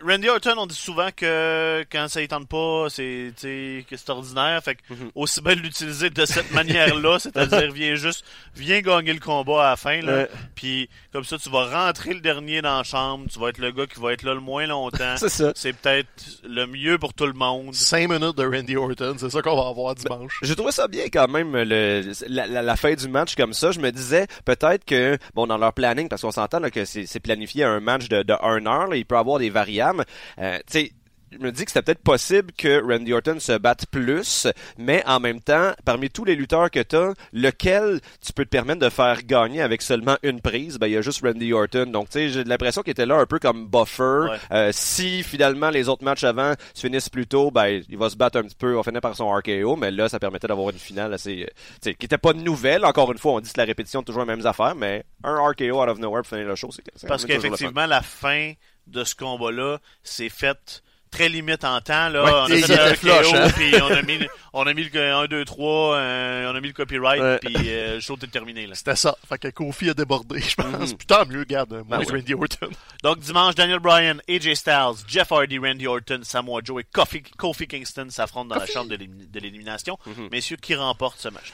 Randy 0.07 0.29
Orton, 0.29 0.55
on 0.59 0.67
dit 0.67 0.75
souvent 0.75 1.09
que 1.17 1.85
quand 1.90 2.09
ça 2.09 2.21
ne 2.21 2.27
tente 2.27 2.49
pas, 2.49 2.87
c'est 2.90 3.33
que 3.40 3.97
c'est 3.97 4.11
ordinaire. 4.11 4.61
Fait 4.62 4.75
que 4.75 4.81
Mhm. 4.90 5.11
aussi 5.14 5.40
bien 5.40 5.55
l'utiliser 5.55 6.11
de 6.11 6.27
cette 6.27 6.51
manière-là, 6.53 7.19
c'est-à-dire 7.21 7.73
viens 7.73 7.95
juste, 7.95 8.25
viens 8.55 8.81
gagner 8.81 9.12
le 9.12 9.21
combat 9.21 9.67
à 9.67 9.71
la 9.71 9.77
fin. 9.77 10.01
Là. 10.03 10.12
Ouais. 10.23 10.29
Puis 10.55 10.88
comme 11.12 11.25
ça, 11.25 11.38
tu 11.38 11.49
vas 11.49 11.64
rentrer 11.87 12.12
le 12.14 12.21
dernier 12.21 12.61
dans 12.61 12.77
la 12.79 12.83
chambre. 12.83 13.27
Tu 13.33 13.38
vas 13.38 13.49
être 13.49 13.59
le 13.59 13.71
gars 13.73 13.87
qui 13.87 14.01
va 14.01 14.12
être 14.12 14.23
là 14.25 14.35
le 14.35 14.40
moins 14.40 14.67
longtemps. 14.67 15.14
C'est 15.17 15.29
ça. 15.29 15.53
C'est 15.55 15.73
peut-être 15.73 16.09
le 16.45 16.67
mieux 16.67 16.99
pour 16.99 17.14
tout 17.14 17.27
le 17.27 17.33
monde. 17.33 17.73
5 17.75 18.09
minutes 18.11 18.37
de 18.37 18.45
Randy 18.45 18.77
Orton, 18.77 19.14
c'est 19.19 19.31
ça 19.31 19.40
qu'on 19.43 19.57
va 19.57 19.69
avoir 19.69 19.95
dimanche. 19.95 20.38
J'ai 20.43 20.55
trouvé 20.55 20.73
ça 20.73 20.87
bien 20.88 21.05
quand 21.12 21.29
même 21.29 21.57
le, 21.57 22.03
la, 22.29 22.47
la- 22.47 22.62
la 22.62 22.77
fin 22.77 22.95
du 22.95 23.09
match 23.09 23.35
comme 23.37 23.53
ça. 23.55 23.71
Je 23.71 23.81
me 23.81 23.90
disais 23.90 24.27
peut-être 24.45 24.85
que 24.85 25.17
bon 25.35 25.47
dans 25.47 25.57
leur 25.59 25.73
planning 25.73 26.09
parce 26.09 26.23
qu'on 26.23 26.31
s'entend 26.33 26.59
là, 26.61 26.71
que 26.71 26.85
c'est 26.85 27.07
c'est 27.07 27.21
planifié 27.21 27.64
un 27.64 27.81
match 27.81 28.09
de, 28.09 28.23
de 28.23 28.35
1 28.43 28.67
heure, 28.67 28.87
là, 28.88 28.97
il 28.97 29.07
peut 29.07 29.17
avoir 29.17 29.38
des 29.38 29.51
variables. 29.51 29.93
Euh, 30.38 30.59
tu 30.66 30.78
sais 30.80 30.92
je 31.35 31.44
me 31.44 31.50
dis 31.50 31.64
que 31.64 31.70
c'était 31.70 31.83
peut-être 31.83 32.02
possible 32.02 32.52
que 32.52 32.83
Randy 32.83 33.12
Orton 33.12 33.38
se 33.40 33.57
batte 33.59 33.87
plus, 33.87 34.46
mais 34.78 35.02
en 35.07 35.20
même 35.20 35.40
temps, 35.40 35.72
parmi 35.85 36.11
tous 36.11 36.24
les 36.24 36.37
lutteurs 36.37 36.70
que 36.70 36.80
tu 36.80 36.96
as, 36.96 37.12
lequel 37.33 38.00
tu 38.24 38.33
peux 38.33 38.44
te 38.44 38.50
permettre 38.50 38.80
de 38.80 38.88
faire 38.88 39.22
gagner 39.24 39.61
avec 39.61 39.83
seulement 39.83 40.16
une 40.22 40.40
prise, 40.40 40.78
ben 40.78 40.87
il 40.87 40.92
y 40.92 40.96
a 40.96 41.02
juste 41.02 41.22
Randy 41.22 41.52
Orton. 41.52 41.87
Donc 41.87 42.09
tu 42.09 42.18
sais, 42.18 42.28
j'ai 42.28 42.44
l'impression 42.44 42.83
qu'il 42.83 42.92
était 42.92 43.07
là 43.07 43.16
un 43.16 43.26
peu 43.26 43.38
comme 43.38 43.66
buffer. 43.68 44.28
Ouais. 44.30 44.38
Euh, 44.52 44.70
si 44.72 45.22
finalement 45.22 45.70
les 45.70 45.88
autres 45.88 46.04
matchs 46.04 46.24
avant 46.24 46.54
se 46.72 46.80
finissent 46.80 47.09
plus 47.09 47.26
tôt, 47.26 47.50
ben 47.50 47.83
il 47.88 47.98
va 47.98 48.11
se 48.11 48.16
battre 48.16 48.38
un 48.38 48.42
petit 48.42 48.57
peu, 48.57 48.76
on 48.78 48.83
finit 48.83 49.00
par 49.00 49.16
son 49.16 49.30
RKO, 49.30 49.76
mais 49.76 49.90
là 49.90 50.09
ça 50.09 50.18
permettait 50.18 50.46
d'avoir 50.46 50.70
une 50.70 50.78
finale 50.78 51.12
assez 51.12 51.42
euh, 51.42 51.46
tu 51.46 51.90
sais, 51.90 51.94
qui 51.94 52.07
était 52.07 52.18
pas 52.18 52.33
nouvelle. 52.33 52.85
Encore 52.85 53.11
une 53.11 53.18
fois, 53.18 53.33
on 53.33 53.40
dit 53.40 53.52
que 53.52 53.59
la 53.59 53.66
répétition 53.66 54.02
toujours 54.02 54.22
les 54.22 54.37
mêmes 54.37 54.46
affaires, 54.46 54.74
mais 54.74 55.04
un 55.22 55.37
RKO 55.37 55.83
out 55.83 55.88
of 55.88 55.98
nowhere 55.98 56.22
pour 56.22 56.28
finir 56.28 56.46
le 56.46 56.54
show, 56.54 56.70
c'est 56.70 57.09
Parce 57.09 57.24
qu'effectivement, 57.24 57.87
la 57.87 58.02
fin 58.02 58.52
de 58.87 59.05
ce 59.05 59.14
combat-là 59.14 59.79
s'est 60.03 60.29
faite 60.29 60.83
très 61.11 61.29
limite 61.29 61.62
en 61.62 61.81
temps. 61.81 62.09
Là. 62.09 62.25
Ouais, 62.25 62.31
on 62.33 62.44
a 62.62 62.66
fait 62.66 62.81
un 62.81 62.94
flush, 62.94 63.31
KO, 63.31 63.37
hein. 63.37 63.49
puis 63.55 63.73
on 63.81 63.87
a 63.87 64.03
mis, 64.03 64.18
on 64.53 64.66
a 64.66 64.75
mis 64.75 64.83
le 64.83 65.12
1, 65.12 65.27
2, 65.27 65.44
3, 65.44 65.94
euh, 65.94 66.53
on 66.53 66.57
a 66.57 66.61
mis 66.61 66.66
le 66.66 66.73
copyright, 66.75 67.23
Ouais. 67.23 67.38
puis 67.40 67.55
euh, 67.68 67.94
le 67.94 68.01
show 68.01 68.16
était 68.16 68.27
terminé. 68.27 68.66
Là. 68.66 68.75
C'était 68.75 68.97
ça. 68.97 69.16
Fait 69.29 69.38
que 69.38 69.47
Kofi 69.49 69.90
a 69.90 69.94
débordé, 69.94 70.40
je 70.40 70.57
pense. 70.57 70.90
Mhm. 70.90 70.97
Puis 70.99 71.07
tant 71.07 71.25
mieux, 71.27 71.38
regarde, 71.38 71.70
moi, 71.70 71.99
Ben 71.99 71.99
ouais. 72.01 72.07
Randy 72.18 72.35
Orton. 72.35 72.68
Donc 73.05 73.20
dimanche, 73.20 73.55
Daniel 73.55 73.79
Bryan, 73.79 74.20
AJ 74.29 74.55
Styles, 74.57 75.05
Jeff 75.07 75.31
Hardy, 75.31 75.57
Randy 75.59 75.87
Orton, 75.87 76.20
Samoa 76.25 76.61
Joe 76.64 76.81
et 76.83 76.87
Kofi, 76.92 77.23
Kofi 77.23 77.68
Kingston 77.68 78.09
s'affrontent 78.11 78.47
dans 78.53 78.57
la 78.61 78.66
chambre 78.66 78.90
de 78.90 78.97
l'élim- 78.97 79.31
de 79.31 79.38
l'élimination. 79.40 79.97
Mhm. 80.07 80.31
Messieurs, 80.33 80.57
qui 80.61 80.75
remporte 80.75 81.20
ce 81.20 81.29
match? 81.29 81.53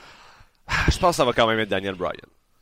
Je 0.91 0.97
pense 0.99 1.11
que 1.11 1.17
ça 1.17 1.25
va 1.27 1.35
quand 1.35 1.47
même 1.47 1.59
être 1.59 1.69
Daniel 1.69 1.97
Bryan. 1.97 2.15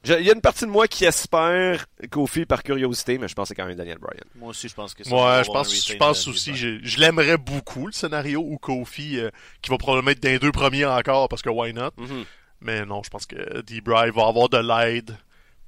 Il 0.04 0.24
y 0.24 0.30
a 0.30 0.34
une 0.34 0.40
partie 0.40 0.64
de 0.64 0.70
moi 0.70 0.86
qui 0.86 1.04
espère 1.04 1.86
Kofi 2.10 2.46
par 2.46 2.62
curiosité, 2.62 3.18
mais 3.18 3.28
je 3.28 3.34
pense 3.34 3.48
que 3.48 3.48
c'est 3.48 3.54
quand 3.60 3.66
même 3.66 3.76
Daniel 3.76 3.98
Bryan. 3.98 4.22
Moi 4.36 4.50
aussi, 4.50 4.68
je 4.68 4.74
pense 4.74 4.94
que 4.94 5.02
va 5.08 5.38
Ouais, 5.38 5.44
je 5.44 5.50
pense, 5.50 5.86
je 5.86 5.96
pense 5.96 6.28
aussi, 6.28 6.54
je, 6.54 6.78
je 6.82 7.00
l'aimerais 7.00 7.36
beaucoup, 7.36 7.86
le 7.86 7.92
scénario 7.92 8.40
où 8.40 8.58
Kofi, 8.58 9.18
euh, 9.18 9.30
qui 9.60 9.70
va 9.70 9.76
probablement 9.76 10.12
être 10.12 10.22
dans 10.22 10.30
les 10.30 10.38
deux 10.38 10.52
premiers 10.52 10.84
encore, 10.86 11.28
parce 11.28 11.42
que 11.42 11.50
why 11.50 11.72
not? 11.72 11.90
Mhm. 11.96 12.24
Mais 12.60 12.84
non, 12.84 13.02
je 13.02 13.10
pense 13.10 13.26
que 13.26 13.60
D-Bry 13.62 14.10
va 14.10 14.26
avoir 14.26 14.48
de 14.48 14.58
l'aide. 14.58 15.16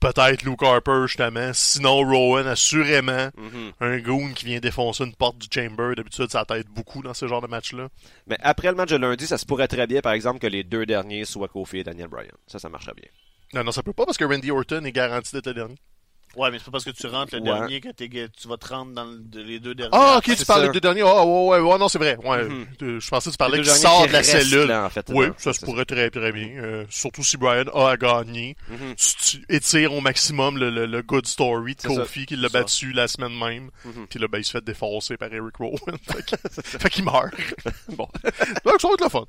Peut-être 0.01 0.43
Luke 0.45 0.63
Harper, 0.63 1.03
justement. 1.07 1.51
Sinon, 1.53 1.99
Rowan, 2.09 2.47
assurément. 2.47 3.29
Mhm. 3.37 3.73
Un 3.81 3.99
goon 3.99 4.33
qui 4.33 4.47
vient 4.47 4.59
défoncer 4.59 5.05
une 5.05 5.15
porte 5.15 5.37
du 5.37 5.47
Chamber. 5.53 5.95
D'habitude, 5.95 6.31
ça 6.31 6.45
t'aide 6.47 6.69
beaucoup 6.69 7.03
dans 7.03 7.13
ce 7.13 7.29
genre 7.29 7.43
de 7.43 7.47
match-là. 7.47 7.89
Mais 8.27 8.39
après 8.41 8.69
le 8.69 8.77
match 8.77 8.89
de 8.89 8.97
lundi, 8.97 9.27
ça 9.27 9.37
se 9.37 9.45
pourrait 9.45 9.69
très 9.69 9.87
bien, 9.87 10.01
par 10.01 10.13
exemple, 10.13 10.39
que 10.39 10.47
les 10.47 10.65
deux 10.65 10.87
derniers 10.87 11.27
soient 11.27 11.49
Kofi 11.49 11.79
et 11.79 11.85
Daniel 11.85 12.09
Bryan. 12.09 12.33
Ça, 12.47 12.59
ça 12.59 12.71
marcherait 12.71 12.95
bien. 12.97 13.11
Non, 13.53 13.65
non, 13.65 13.73
ça 13.73 13.83
peut 13.83 13.93
pas 13.93 14.07
parce 14.07 14.17
que 14.19 14.25
Randy 14.25 14.51
Orton 14.51 14.85
est 14.85 14.93
garanti 14.93 15.33
d'être 15.33 15.47
le 15.47 15.55
dernier. 15.55 15.77
Ouais, 16.37 16.51
mais 16.51 16.59
c'est 16.59 16.65
pas 16.67 16.71
parce 16.71 16.85
que 16.85 16.91
tu 16.91 17.07
rentres 17.09 17.35
le 17.35 17.41
Ouais. 17.41 17.47
dernier 17.59 17.81
que 17.81 17.89
t'es- 17.89 18.09
tu 18.09 18.47
vas 18.49 18.57
te 18.57 18.69
rendre 18.69 18.93
dans 18.93 19.05
le- 19.05 19.43
les 19.43 19.59
deux 19.59 19.75
derniers. 19.75 19.91
Ah, 19.93 20.17
ok, 20.19 20.25
tu 20.25 20.37
ça. 20.37 20.61
des 20.61 20.69
deux 20.73 20.81
derniers. 20.81 21.03
Ah, 21.03 21.25
ouais, 21.27 21.49
ouais, 21.49 21.59
ouais, 21.59 21.79
non, 21.79 21.89
c'est 21.89 21.99
vrai. 21.99 22.17
Ouais, 22.25 22.45
Mhm. 22.45 22.67
je 23.01 23.09
pensais 23.11 23.31
que 23.31 23.35
tu 23.35 23.39
parlais 23.39 23.59
Les 23.59 23.65
qu'il 23.65 23.73
sort 23.73 24.07
de 24.07 24.13
la 24.13 24.23
cellule. 24.23 24.69
là, 24.69 24.85
en 24.85 24.91
fait, 24.91 25.07
Oui, 25.09 25.27
ça 25.39 25.53
se 25.53 25.65
pourrait 25.65 25.85
très 25.85 26.09
très 26.11 26.31
bien. 26.33 26.49
Euh, 26.57 26.85
surtout 26.89 27.25
si 27.25 27.37
Brian 27.37 27.65
a 27.75 27.91
à 27.91 27.97
gagner. 27.97 28.57
Mhm. 28.69 28.95
Si 28.97 29.17
tu 29.17 29.55
étires 29.55 29.93
au 29.93 30.01
maximum 30.01 30.57
le, 30.57 30.71
le, 30.71 30.87
le 30.87 31.03
good 31.03 31.27
story 31.27 31.75
de. 31.75 31.89
Kofi 31.89 32.27
qui 32.27 32.37
l'a 32.37 32.49
battu 32.49 32.93
la 32.93 33.09
semaine 33.09 33.37
même. 33.37 33.71
Mhm. 33.85 34.07
Puis 34.09 34.19
là, 34.21 34.29
ben, 34.29 34.39
il 34.39 34.45
se 34.45 34.53
fait 34.53 34.65
défoncer 34.65 35.17
par 35.17 35.33
Eric 35.33 35.57
Rowan. 35.57 35.79
fait 36.03 36.25
que- 36.25 36.63
fait 36.63 36.91
qu'il 36.91 37.05
meurt. 37.05 37.35
Bon. 37.89 38.09
Donc, 38.65 38.81
ça 38.81 38.89
va 38.89 38.95
être 38.95 39.03
le 39.05 39.09
fun. 39.09 39.27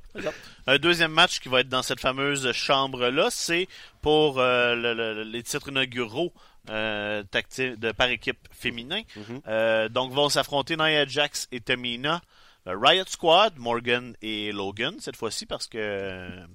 Un 0.68 0.78
deuxième 0.78 1.10
match 1.12 1.40
qui 1.40 1.48
va 1.48 1.60
être 1.60 1.68
dans 1.68 1.82
cette 1.82 2.00
fameuse 2.00 2.50
chambre-là, 2.52 3.28
c'est 3.30 3.66
pour 4.02 4.38
euh, 4.38 4.74
le- 4.76 4.94
le- 4.94 5.22
les 5.24 5.42
titres 5.42 5.68
inauguraux 5.68 6.32
euh, 6.70 7.22
tacti- 7.24 7.76
de 7.76 7.92
par 7.92 8.08
équipe 8.08 8.48
féminin. 8.52 9.02
Mhm. 9.16 9.40
Euh, 9.48 9.88
donc 9.88 10.12
vont 10.12 10.28
s'affronter 10.28 10.76
Nia 10.76 11.06
Jax 11.06 11.48
et 11.52 11.60
Tamina. 11.60 12.20
Le 12.66 12.76
Riot 12.78 13.04
Squad, 13.08 13.54
Morgan 13.56 14.14
et 14.22 14.52
Logan, 14.52 14.94
cette 15.00 15.16
fois-ci, 15.16 15.46
parce 15.46 15.66
que 15.66 15.78
euh, 15.78 16.46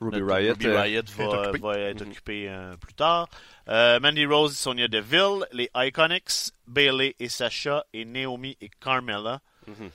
Ruby 0.00 0.22
Riot. 0.22 0.52
Ruby 0.52 0.66
euh, 0.66 0.80
Riot 0.80 1.02
va, 1.60 1.78
être 1.78 2.02
Mhm. 2.04 2.10
occupé 2.10 2.48
euh, 2.48 2.76
plus 2.76 2.94
tard. 2.94 3.28
Euh, 3.68 3.98
Mandy 3.98 4.26
Rose 4.26 4.52
et 4.52 4.56
Sonia 4.56 4.86
Deville, 4.86 5.44
les 5.52 5.68
Iconics, 5.74 6.52
Bailey 6.68 7.16
et 7.18 7.28
Sasha, 7.28 7.84
et 7.92 8.04
Naomi 8.04 8.56
et 8.60 8.68
Carmella. 8.80 9.40
Mhm. 9.66 9.90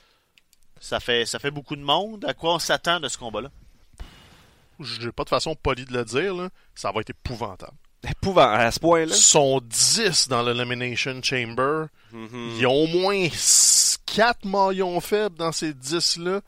Ça 0.82 0.99
fait, 0.99 1.25
ça 1.25 1.39
fait 1.39 1.52
beaucoup 1.52 1.75
de 1.78 1.82
monde. 1.84 2.25
À 2.25 2.34
quoi 2.34 2.56
on 2.56 2.60
s'attend 2.60 2.99
de 2.99 3.08
ce 3.08 3.17
combat-là? 3.17 3.49
J'ai 4.80 5.12
pas 5.12 5.23
de 5.25 5.30
façon 5.30 5.56
polie 5.56 5.86
de 5.86 5.93
le 5.93 6.06
dire, 6.06 6.34
là. 6.34 6.49
Ça 6.73 6.91
va 6.91 7.02
être 7.02 7.10
épouvantable. 7.10 7.73
Épouvant, 8.07 8.49
à 8.49 8.71
ce 8.71 8.79
point-là. 8.79 9.13
Ils 9.13 9.21
sont 9.21 9.59
10 9.63 10.27
dans 10.29 10.41
l'Elimination 10.41 11.19
Chamber. 11.21 11.88
Mhm. 12.13 12.51
Il 12.55 12.62
y 12.62 12.65
a 12.65 12.69
au 12.69 12.88
moins 12.88 13.27
4 14.05 14.45
maillons 14.45 14.99
faibles 15.01 15.35
dans 15.38 15.51
ces 15.51 15.73
10-là. 15.73 16.41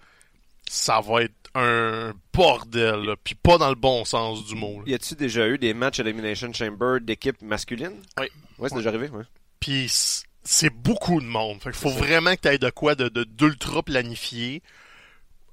Ça 0.70 1.02
va 1.02 1.24
être 1.24 1.34
un 1.54 2.14
bordel, 2.34 3.02
là. 3.02 3.16
Puis 3.22 3.36
pas 3.36 3.58
dans 3.58 3.68
le 3.70 3.76
bon 3.76 4.06
sens 4.06 4.46
du 4.46 4.56
mot. 4.56 4.78
là. 4.80 4.84
Y 4.92 4.94
a-tu 4.94 5.16
déjà 5.16 5.48
eu 5.48 5.58
des 5.58 5.74
matchs 5.74 6.00
Elimination 6.00 6.54
Chamber 6.54 7.00
d'équipe 7.02 7.42
masculine? 7.42 7.98
Oui. 8.18 8.28
Ouais, 8.58 8.70
c'est 8.70 8.76
déjà 8.76 8.90
arrivé, 8.90 9.10
ouais. 9.10 9.24
Puis 9.60 9.92
c'est 10.44 10.70
beaucoup 10.70 11.20
de 11.20 11.26
monde. 11.26 11.60
Fait 11.62 11.72
qu'il 11.72 11.80
faut 11.80 11.90
vraiment 11.90 12.34
que 12.36 12.42
tu 12.42 12.48
aies 12.48 12.58
de 12.58 12.70
quoi 12.70 12.96
de 12.96 13.10
de- 13.10 13.26
d'ultra 13.26 13.84
planifié. 13.84 14.64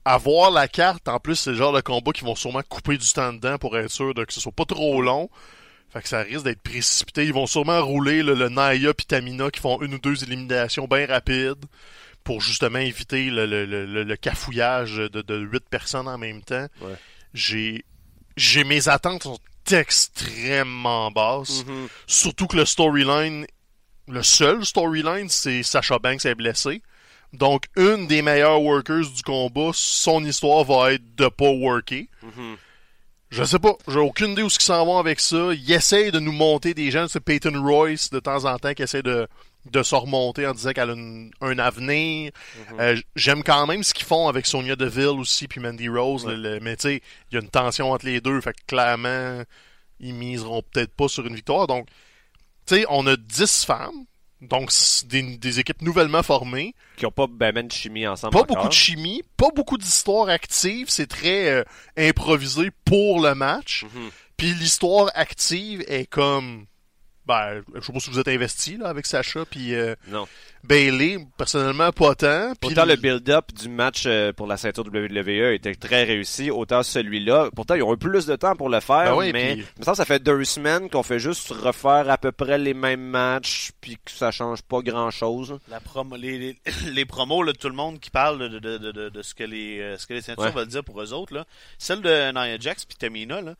Avoir 0.04 0.50
la 0.52 0.68
carte, 0.68 1.08
en 1.08 1.18
plus, 1.18 1.34
c'est 1.34 1.50
le 1.50 1.56
genre 1.56 1.72
de 1.72 1.80
combat 1.82 2.12
qui 2.12 2.24
vont 2.24 2.37
sûrement 2.37 2.62
couper 2.66 2.96
du 2.96 3.12
temps 3.12 3.32
dedans 3.32 3.58
pour 3.58 3.76
être 3.76 3.90
sûr 3.90 4.14
de 4.14 4.24
que 4.24 4.32
ce 4.32 4.40
soit 4.40 4.52
pas 4.52 4.64
trop 4.64 5.02
long. 5.02 5.28
Fait 5.92 6.03
que 6.03 6.09
ça 6.09 6.20
risque 6.22 6.44
d'être 6.44 6.61
précipité. 6.62 7.24
Ils 7.24 7.33
vont 7.33 7.46
sûrement 7.46 7.83
rouler 7.85 8.22
le, 8.22 8.35
le 8.35 8.48
Naya 8.51 8.92
puis 8.92 9.07
Tamina 9.07 9.51
qui 9.51 9.61
font 9.61 9.81
une 9.81 9.94
ou 9.94 9.98
deux 9.98 10.22
éliminations 10.22 10.87
bien 10.87 11.07
rapides 11.07 11.64
pour 12.24 12.40
justement 12.42 12.79
éviter 12.79 13.31
le, 13.31 13.46
le, 13.46 13.64
le, 13.64 13.87
le- 13.87 14.05
le 14.05 14.16
cafouillage 14.16 14.96
de, 14.96 15.22
de 15.22 15.37
8 15.38 15.64
personnes 15.70 16.07
en 16.09 16.18
même 16.18 16.42
temps. 16.42 16.66
Ouais. 16.83 16.94
J'ai 17.33 17.85
j'ai 18.37 18.64
mes 18.64 18.88
attentes 18.88 19.22
sont 19.24 19.38
extrêmement 20.18 21.11
basses. 21.11 21.64
Mhm. 21.66 21.88
Surtout 22.07 22.46
que 22.46 22.57
le 22.57 22.64
storyline, 22.64 23.46
le 24.09 24.22
seul 24.22 24.64
storyline, 24.64 25.29
c'est 25.29 25.62
Sacha 25.62 25.98
Banks 25.98 26.24
est 26.27 26.35
blessé. 26.35 26.83
Donc, 27.33 27.64
une 27.77 28.07
des 28.07 28.22
meilleures 28.22 28.62
workers 28.62 29.11
du 29.14 29.22
combat, 29.22 29.70
son 29.74 30.24
histoire 30.24 30.64
va 30.64 30.92
être 30.94 31.14
de 31.16 31.29
pas 31.29 31.51
worker. 31.51 32.07
Mhm. 32.22 32.57
Je 33.30 33.44
sais 33.44 33.58
pas, 33.58 33.74
j'ai 33.86 33.98
aucune 33.98 34.32
idée 34.32 34.42
où 34.42 34.48
ce 34.50 34.58
qu'ils 34.58 34.64
s'en 34.66 34.84
vont 34.86 34.98
avec 34.98 35.20
ça. 35.20 35.50
Ils 35.52 35.72
essayent 35.72 36.10
de 36.10 36.18
nous 36.20 36.32
monter 36.32 36.72
des 36.74 36.90
gens, 36.90 37.06
c'est 37.08 37.20
Peyton 37.20 37.60
Royce 37.62 38.08
de 38.10 38.20
temps 38.20 38.44
en 38.46 38.56
temps 38.58 38.72
qui 38.72 38.82
essaie 38.82 39.02
de, 39.02 39.28
de 39.70 39.82
se 39.82 39.94
remonter 39.94 40.46
en 40.46 40.52
disant 40.52 40.72
qu'elle 40.72 40.90
a 40.90 40.94
une- 40.94 41.30
un 41.42 41.58
avenir. 41.58 42.32
Mhm. 42.72 42.80
Euh, 42.80 42.96
J'aime 43.16 43.42
quand 43.42 43.66
même 43.66 43.82
ce 43.84 43.92
qu'ils 43.92 44.06
font 44.06 44.28
avec 44.28 44.46
Sonia 44.46 44.76
Deville 44.76 45.08
aussi 45.18 45.46
puis 45.46 45.60
Mandy 45.60 45.88
Rose, 45.90 46.24
Ouais. 46.24 46.36
le- 46.36 46.54
le- 46.54 46.60
mais 46.60 46.76
tu 46.76 46.82
sais, 46.88 47.02
il 47.30 47.34
y 47.34 47.38
a 47.38 47.42
une 47.42 47.50
tension 47.50 47.92
entre 47.92 48.06
les 48.06 48.20
deux, 48.22 48.40
fait 48.40 48.52
que 48.52 48.64
clairement, 48.66 49.42
ils 50.00 50.14
miseront 50.14 50.62
peut-être 50.62 50.94
pas 50.94 51.08
sur 51.08 51.26
une 51.26 51.34
victoire. 51.34 51.66
Donc, 51.66 51.86
tu 52.66 52.76
sais, 52.76 52.86
on 52.88 53.06
a 53.06 53.16
10 53.16 53.64
femmes, 53.66 54.04
donc 54.40 54.70
des, 55.07 55.37
des 55.37 55.61
équipes 55.61 55.83
nouvellement 55.83 56.22
formées. 56.22 56.74
Qui 56.96 57.07
ont 57.07 57.11
pas 57.11 57.27
ben, 57.27 57.53
ben 57.53 57.66
de 57.66 57.72
chimie 57.72 58.07
ensemble 58.07 58.33
Pas 58.33 58.40
encore. 58.40 58.57
beaucoup 58.57 58.68
de 58.68 58.72
chimie, 58.72 59.22
pas 59.37 59.51
beaucoup 59.55 59.79
d'histoires 59.79 60.29
actives, 60.29 60.88
c'est 60.88 61.07
très 61.07 61.51
euh, 61.51 61.64
improvisé 61.96 62.70
pour 62.85 63.20
le 63.20 63.35
match. 63.35 63.85
Mhm. 63.85 64.11
Puis 64.37 64.55
l'histoire 64.55 65.11
active 65.14 65.85
est 65.88 66.07
comme 66.07 66.66
ben, 67.28 67.62
je 67.74 67.80
sais 67.80 67.92
pas 67.92 68.00
si 68.00 68.10
vous 68.10 68.18
êtes 68.18 68.28
investi 68.28 68.76
là 68.78 68.88
avec 68.88 69.06
Sacha 69.06 69.44
puis 69.44 69.74
euh, 69.74 69.94
Non. 70.08 70.26
Bailey, 70.64 71.18
personnellement 71.36 71.92
pas 71.92 72.14
tant. 72.16 72.52
Puis 72.60 72.70
Autant 72.70 72.84
le 72.84 72.96
build-up 72.96 73.52
du 73.54 73.68
match 73.68 74.04
euh, 74.06 74.32
pour 74.32 74.46
la 74.48 74.56
ceinture 74.56 74.84
WWE 74.86 75.52
était 75.52 75.74
très 75.76 76.02
réussi, 76.04 76.50
autant 76.50 76.82
celui-là. 76.82 77.50
Pourtant, 77.54 77.74
ils 77.76 77.82
ont 77.84 77.94
eu 77.94 77.98
plus 77.98 78.26
de 78.26 78.34
temps 78.34 78.56
pour 78.56 78.68
le 78.68 78.80
faire, 78.80 79.12
Ben 79.12 79.16
oui, 79.16 79.30
mais 79.32 79.56
me 79.56 79.62
semble 79.84 79.92
que 79.92 79.94
ça 79.98 80.04
fait 80.04 80.20
deux 80.22 80.42
semaines 80.44 80.90
qu'on 80.90 81.04
fait 81.04 81.20
juste 81.20 81.50
refaire 81.52 82.10
à 82.10 82.18
peu 82.18 82.32
près 82.32 82.58
les 82.58 82.74
mêmes 82.74 83.02
matchs, 83.08 83.70
puis 83.80 83.96
que 84.04 84.10
ça 84.10 84.30
change 84.32 84.62
pas 84.62 84.80
grand-chose. 84.80 85.58
La 85.70 85.78
promo, 85.80 86.16
les, 86.16 86.38
les, 86.38 86.56
les 86.92 87.04
promos, 87.04 87.42
là, 87.44 87.52
tout 87.52 87.68
le 87.68 87.74
monde 87.76 88.00
qui 88.00 88.10
parle 88.10 88.38
de, 88.50 88.58
de, 88.58 88.78
de, 88.78 88.90
de, 88.90 89.08
de 89.10 89.22
ce 89.22 89.34
que 89.34 89.44
les, 89.44 89.78
euh, 89.80 89.96
ce 89.98 90.06
que 90.06 90.14
les 90.14 90.22
ceintures 90.22 90.42
Ouais. 90.44 90.50
veulent 90.50 90.66
dire 90.66 90.82
pour 90.82 91.00
eux 91.00 91.12
autres, 91.12 91.34
là. 91.34 91.44
Celle 91.78 92.00
de 92.00 92.32
Nia 92.32 92.58
Jax 92.58 92.84
puis 92.84 92.96
Tamina, 92.96 93.40
là. 93.42 93.54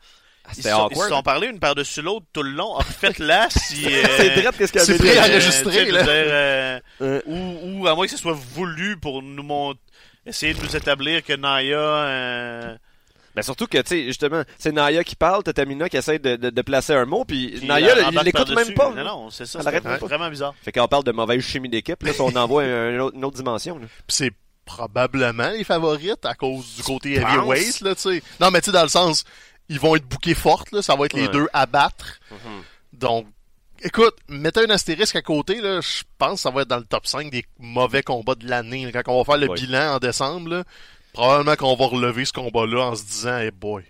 Ils 0.51 0.55
C'était 0.55 0.69
se 0.69 0.75
sont, 0.75 0.81
ils 0.81 0.93
awkward. 0.93 1.09
se 1.09 1.15
sont 1.15 1.23
parlé 1.23 1.47
une 1.47 1.59
par-dessus 1.59 2.01
l'autre 2.01 2.25
tout 2.33 2.43
le 2.43 2.51
long. 2.51 2.73
Refaites-la 2.73 3.49
si. 3.55 3.85
euh, 3.85 4.03
C'est 4.17 4.29
direct 4.35 4.57
qu'est-ce 4.57 4.71
qu'elle 4.73 4.81
c'est 4.83 4.93
avait 4.93 5.03
veux 5.39 5.91
là. 5.91 6.03
dire, 6.03 6.11
euh, 6.13 6.79
Euh. 7.01 7.21
ou, 7.25 7.81
ou 7.81 7.87
à 7.87 7.95
moins 7.95 8.05
que 8.05 8.11
ce 8.11 8.17
soit 8.17 8.37
voulu 8.55 8.97
pour 8.97 9.21
nous 9.21 9.43
montrer. 9.43 9.79
Essayer 10.25 10.53
de 10.53 10.61
nous 10.61 10.75
établir 10.75 11.23
que 11.23 11.33
Naya. 11.33 11.77
euh, 11.79 12.75
Ben 13.35 13.41
surtout 13.41 13.67
que, 13.67 13.77
tu 13.77 13.87
sais, 13.87 14.03
justement, 14.05 14.43
c'est 14.57 14.71
Naya 14.71 15.03
qui 15.03 15.15
parle, 15.15 15.43
t'as 15.43 15.53
Tamina 15.53 15.87
qui 15.89 15.97
essaie 15.97 16.19
de, 16.19 16.35
de, 16.35 16.49
de 16.49 16.61
placer 16.61 16.93
un 16.93 17.05
mot, 17.05 17.23
puis 17.25 17.53
puis 17.57 17.67
Naya, 17.67 17.95
elle 17.97 18.05
il 18.13 18.19
l'écoute 18.25 18.49
même 18.53 18.73
pas. 18.73 18.89
Non, 18.91 19.03
non, 19.03 19.29
c'est 19.29 19.45
ça. 19.45 19.61
C'est 19.63 19.79
vraiment 19.99 20.29
bizarre. 20.29 20.53
Fait 20.61 20.71
qu'on 20.71 20.87
parle 20.87 21.03
de 21.05 21.11
mauvaise 21.11 21.41
chimie 21.41 21.69
d'équipe, 21.69 22.03
là, 22.03 22.11
si 22.13 22.21
on 22.21 22.35
envoie 22.35 22.63
un- 22.63 22.89
une, 22.91 23.01
autre, 23.01 23.15
une 23.15 23.25
autre 23.25 23.37
dimension. 23.37 23.75
Là. 23.79 23.85
Puis 24.07 24.15
c'est 24.17 24.31
probablement 24.65 25.49
les 25.49 25.63
favorites 25.63 26.25
à 26.25 26.35
cause 26.35 26.75
du 26.75 26.83
côté 26.83 27.13
heavyweight, 27.15 27.81
là, 27.81 27.95
tu 27.95 28.01
sais. 28.01 28.23
Non, 28.39 28.51
mais 28.51 28.61
tu 28.61 28.65
sais, 28.67 28.71
dans 28.71 28.83
le 28.83 28.89
sens, 28.89 29.23
ils 29.69 29.79
vont 29.79 29.95
être 29.95 30.07
bouqués 30.07 30.33
fortes, 30.33 30.71
là, 30.71 30.81
ça 30.81 30.95
va 30.95 31.05
être 31.05 31.13
les 31.13 31.27
deux 31.27 31.47
à 31.53 31.65
battre. 31.65 32.19
Donc, 32.93 33.27
écoute, 33.81 34.15
mettez 34.27 34.61
un 34.61 34.69
astérisque 34.69 35.15
à 35.15 35.21
côté, 35.21 35.61
là, 35.61 35.79
je 35.81 36.03
pense 36.17 36.35
que 36.35 36.39
ça 36.41 36.49
va 36.49 36.61
être 36.61 36.67
dans 36.67 36.77
le 36.77 36.83
top 36.83 37.07
5 37.07 37.29
des 37.29 37.45
mauvais 37.59 38.03
combats 38.03 38.35
de 38.35 38.47
l'année. 38.47 38.91
Quand 38.91 39.13
on 39.13 39.19
va 39.19 39.23
faire 39.23 39.37
le 39.37 39.53
bilan 39.53 39.95
en 39.95 39.99
décembre, 39.99 40.49
là, 40.49 40.63
probablement 41.13 41.55
qu'on 41.55 41.75
va 41.75 41.85
relever 41.85 42.25
ce 42.25 42.33
combat-là 42.33 42.87
en 42.87 42.95
se 42.95 43.03
disant, 43.03 43.37
hey 43.37 43.51
boy. 43.51 43.83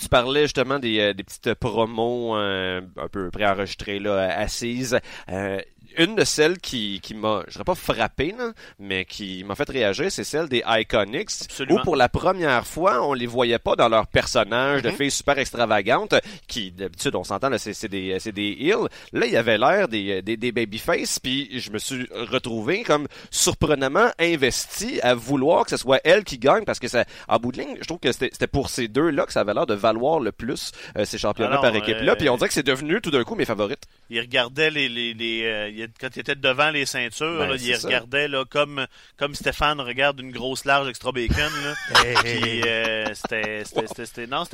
Tu 0.00 0.08
parlais 0.08 0.42
justement 0.42 0.78
des, 0.78 0.98
euh, 0.98 1.14
des 1.14 1.22
petites 1.22 1.54
promos 1.54 2.36
euh, 2.36 2.82
un 2.96 3.08
peu 3.08 3.30
préenregistrées 3.30 4.00
là, 4.00 4.36
assises. 4.38 4.98
Euh, 5.30 5.60
une 5.98 6.14
de 6.16 6.24
celles 6.24 6.58
qui, 6.58 7.00
qui 7.02 7.14
m'a, 7.14 7.42
je 7.46 7.52
dirais 7.52 7.64
pas 7.64 7.74
frappé, 7.74 8.34
là, 8.38 8.52
mais 8.78 9.04
qui 9.04 9.44
m'a 9.44 9.54
fait 9.54 9.68
réagir, 9.68 10.10
c'est 10.10 10.24
celle 10.24 10.48
des 10.48 10.62
Iconics, 10.66 11.30
Absolument. 11.44 11.80
où 11.80 11.84
pour 11.84 11.96
la 11.96 12.08
première 12.08 12.66
fois, 12.66 13.06
on 13.06 13.12
les 13.14 13.26
voyait 13.26 13.58
pas 13.58 13.76
dans 13.76 13.88
leur 13.88 14.06
personnage 14.06 14.82
de 14.82 14.90
Mhm. 14.90 14.96
filles 14.96 15.10
super 15.10 15.38
extravagantes, 15.38 16.14
qui 16.48 16.70
d'habitude, 16.72 17.14
on 17.14 17.24
s'entend, 17.24 17.48
là, 17.48 17.58
c'est, 17.58 17.72
c'est 17.74 17.88
des, 17.88 18.16
c'est 18.20 18.32
des 18.32 18.56
heels. 18.60 18.88
Là, 19.12 19.26
il 19.26 19.32
y 19.32 19.36
avait 19.36 19.58
l'air 19.58 19.88
des, 19.88 20.22
des, 20.22 20.36
des 20.36 20.52
babyface, 20.52 21.18
puis 21.18 21.60
je 21.60 21.70
me 21.70 21.78
suis 21.78 22.06
retrouvé 22.12 22.82
comme 22.82 23.06
surprenamment 23.30 24.10
investi 24.18 25.00
à 25.02 25.14
vouloir 25.14 25.64
que 25.64 25.70
ce 25.70 25.76
soit 25.76 26.00
elle 26.04 26.24
qui 26.24 26.38
gagne, 26.38 26.64
parce 26.64 26.78
que 26.78 26.88
ça, 26.88 27.04
en 27.28 27.38
bout 27.38 27.52
de 27.52 27.58
ligne, 27.60 27.76
je 27.80 27.86
trouve 27.86 27.98
que 27.98 28.12
c'était, 28.12 28.46
pour 28.46 28.68
ces 28.70 28.88
deux-là 28.88 29.26
que 29.26 29.32
ça 29.32 29.40
avait 29.40 29.54
l'air 29.54 29.66
de 29.66 29.74
valoir 29.74 30.20
le 30.20 30.32
plus 30.32 30.72
euh, 30.96 31.04
ces 31.04 31.18
championnats 31.18 31.52
Alors, 31.52 31.62
par 31.62 31.74
équipe-là, 31.74 32.12
euh, 32.12 32.16
puis 32.16 32.28
on 32.28 32.36
dirait 32.36 32.48
que 32.48 32.54
c'est 32.54 32.62
devenu 32.66 33.00
tout 33.00 33.10
d'un 33.10 33.24
coup 33.24 33.34
mes 33.34 33.44
favorites. 33.44 33.82
il 34.10 34.20
regardait 34.20 34.70
les, 34.70 34.88
les, 34.88 35.14
les 35.14 35.42
euh, 35.44 35.68
il- 35.84 35.92
quand 36.00 36.08
il 36.16 36.20
était 36.20 36.34
devant 36.34 36.70
les 36.70 36.86
ceintures, 36.86 37.38
Ben, 37.38 37.48
là, 37.50 37.56
il 37.58 37.76
ça. 37.76 37.86
regardait 37.88 38.28
là, 38.28 38.44
comme 38.44 38.86
comme 39.16 39.34
Stéphane 39.34 39.80
regarde 39.80 40.20
une 40.20 40.32
grosse 40.32 40.64
large 40.64 40.88
extra 40.88 41.12
bacon 41.12 41.50
euh, 42.06 43.06
c'était 43.14 44.26
non 44.26 44.44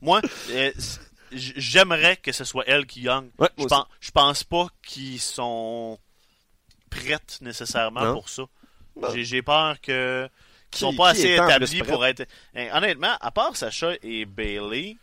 moi 0.00 0.20
euh, 0.50 0.70
j'aimerais 1.32 2.16
que 2.16 2.32
ce 2.32 2.44
soit 2.44 2.64
elle 2.66 2.86
qui 2.86 3.02
gagne. 3.02 3.28
Ouais, 3.38 3.48
Je 3.58 3.64
pense 3.64 3.86
je 4.00 4.10
pense 4.10 4.44
pas 4.44 4.66
qu'ils 4.86 5.20
sont 5.20 5.98
prêtes 6.90 7.38
nécessairement 7.42 8.04
Non. 8.04 8.12
pour 8.14 8.28
ça. 8.28 8.44
Bon. 8.96 9.08
J'ai 9.14 9.42
peur 9.42 9.80
que 9.80 10.26
Qui- 10.70 10.70
qu'ils 10.70 10.80
sont 10.80 10.96
pas 10.96 11.10
assez 11.10 11.34
établis 11.34 11.82
pour 11.82 12.04
être 12.06 12.24
Hein, 12.54 12.68
honnêtement 12.72 13.16
à 13.20 13.30
part 13.30 13.56
Sacha 13.56 13.92
et 14.02 14.24
Bailey 14.24 14.96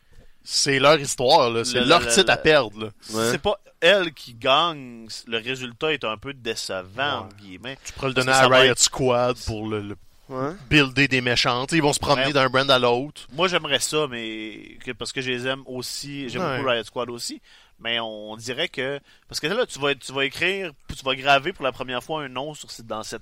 C'est 0.47 0.79
leur 0.79 0.99
histoire, 0.99 1.49
là. 1.49 1.65
C'est 1.65 1.79
Le- 1.81 1.86
leur 1.88 1.99
le- 2.01 2.08
titre 2.08 2.25
le- 2.27 2.31
à 2.31 2.38
perdre, 2.38 2.79
là. 2.79 2.88
Ouais. 3.12 3.31
c'est 3.31 3.41
pas 3.41 3.60
elle 3.81 4.13
qui 4.13 4.34
gagne, 4.36 5.08
le 5.27 5.38
résultat 5.39 5.91
est 5.93 6.03
un 6.03 6.17
peu 6.17 6.34
décevant 6.34 7.25
entre 7.25 7.36
guillemets. 7.38 7.77
Tu 7.84 7.91
pourrais 7.93 8.08
le 8.10 8.13
donner 8.13 8.31
à 8.31 8.47
Riot 8.47 8.71
être- 8.71 8.79
Squad 8.79 9.36
pour 9.45 9.67
le, 9.67 9.81
le 9.81 9.95
Ouais. 10.29 10.53
builder 10.69 11.08
des 11.08 11.21
méchants. 11.21 11.65
Tu 11.67 11.71
sais, 11.71 11.77
ils 11.77 11.84
vont 11.84 11.93
se 11.93 11.99
promener 11.99 12.27
Ouais. 12.27 12.34
d'un 12.34 12.49
brand 12.49 12.69
à 12.71 12.79
l'autre. 12.79 13.27
Moi, 13.34 13.47
j'aimerais 13.47 13.79
ça, 13.79 14.08
mais 14.10 14.77
que- 14.84 14.91
parce 14.91 15.12
que 15.12 15.21
je 15.21 15.29
les 15.29 15.45
aime 15.47 15.62
aussi. 15.67 16.29
J'aime 16.29 16.41
Ouais. 16.43 16.58
beaucoup 16.58 16.69
Riot 16.69 16.84
Squad 16.84 17.10
aussi. 17.12 17.41
Mais 17.79 17.99
on 17.99 18.36
dirait 18.38 18.69
que. 18.69 18.99
Parce 19.27 19.39
que 19.39 19.47
là, 19.47 19.65
tu 19.65 19.77
vas, 19.79 19.93
tu 19.95 20.12
vas 20.13 20.25
écrire, 20.25 20.71
tu 20.97 21.03
vas 21.03 21.15
graver 21.15 21.53
pour 21.53 21.63
la 21.65 21.71
première 21.71 22.03
fois 22.03 22.23
un 22.23 22.29
nom 22.29 22.53
sur, 22.53 22.69
dans 22.86 23.03
cette 23.03 23.21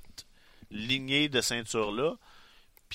lignée 0.71 1.27
de 1.29 1.41
ceinture-là. 1.41 2.13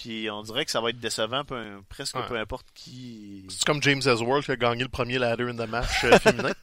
Puis 0.00 0.30
on 0.30 0.42
dirait 0.42 0.64
que 0.64 0.70
ça 0.70 0.80
va 0.80 0.90
être 0.90 1.00
décevant, 1.00 1.42
peu, 1.44 1.56
presque 1.88 2.14
Ouais. 2.16 2.22
peu 2.28 2.36
importe 2.38 2.66
qui. 2.74 3.44
C'est 3.48 3.64
comme 3.64 3.82
James 3.82 4.00
Ellsworth 4.06 4.44
qui 4.44 4.52
a 4.52 4.56
gagné 4.56 4.82
le 4.84 4.88
premier 4.88 5.18
ladder 5.18 5.44
in 5.50 5.54
the 5.56 5.68
match 5.68 6.04
euh, 6.04 6.16
féminin. 6.20 6.52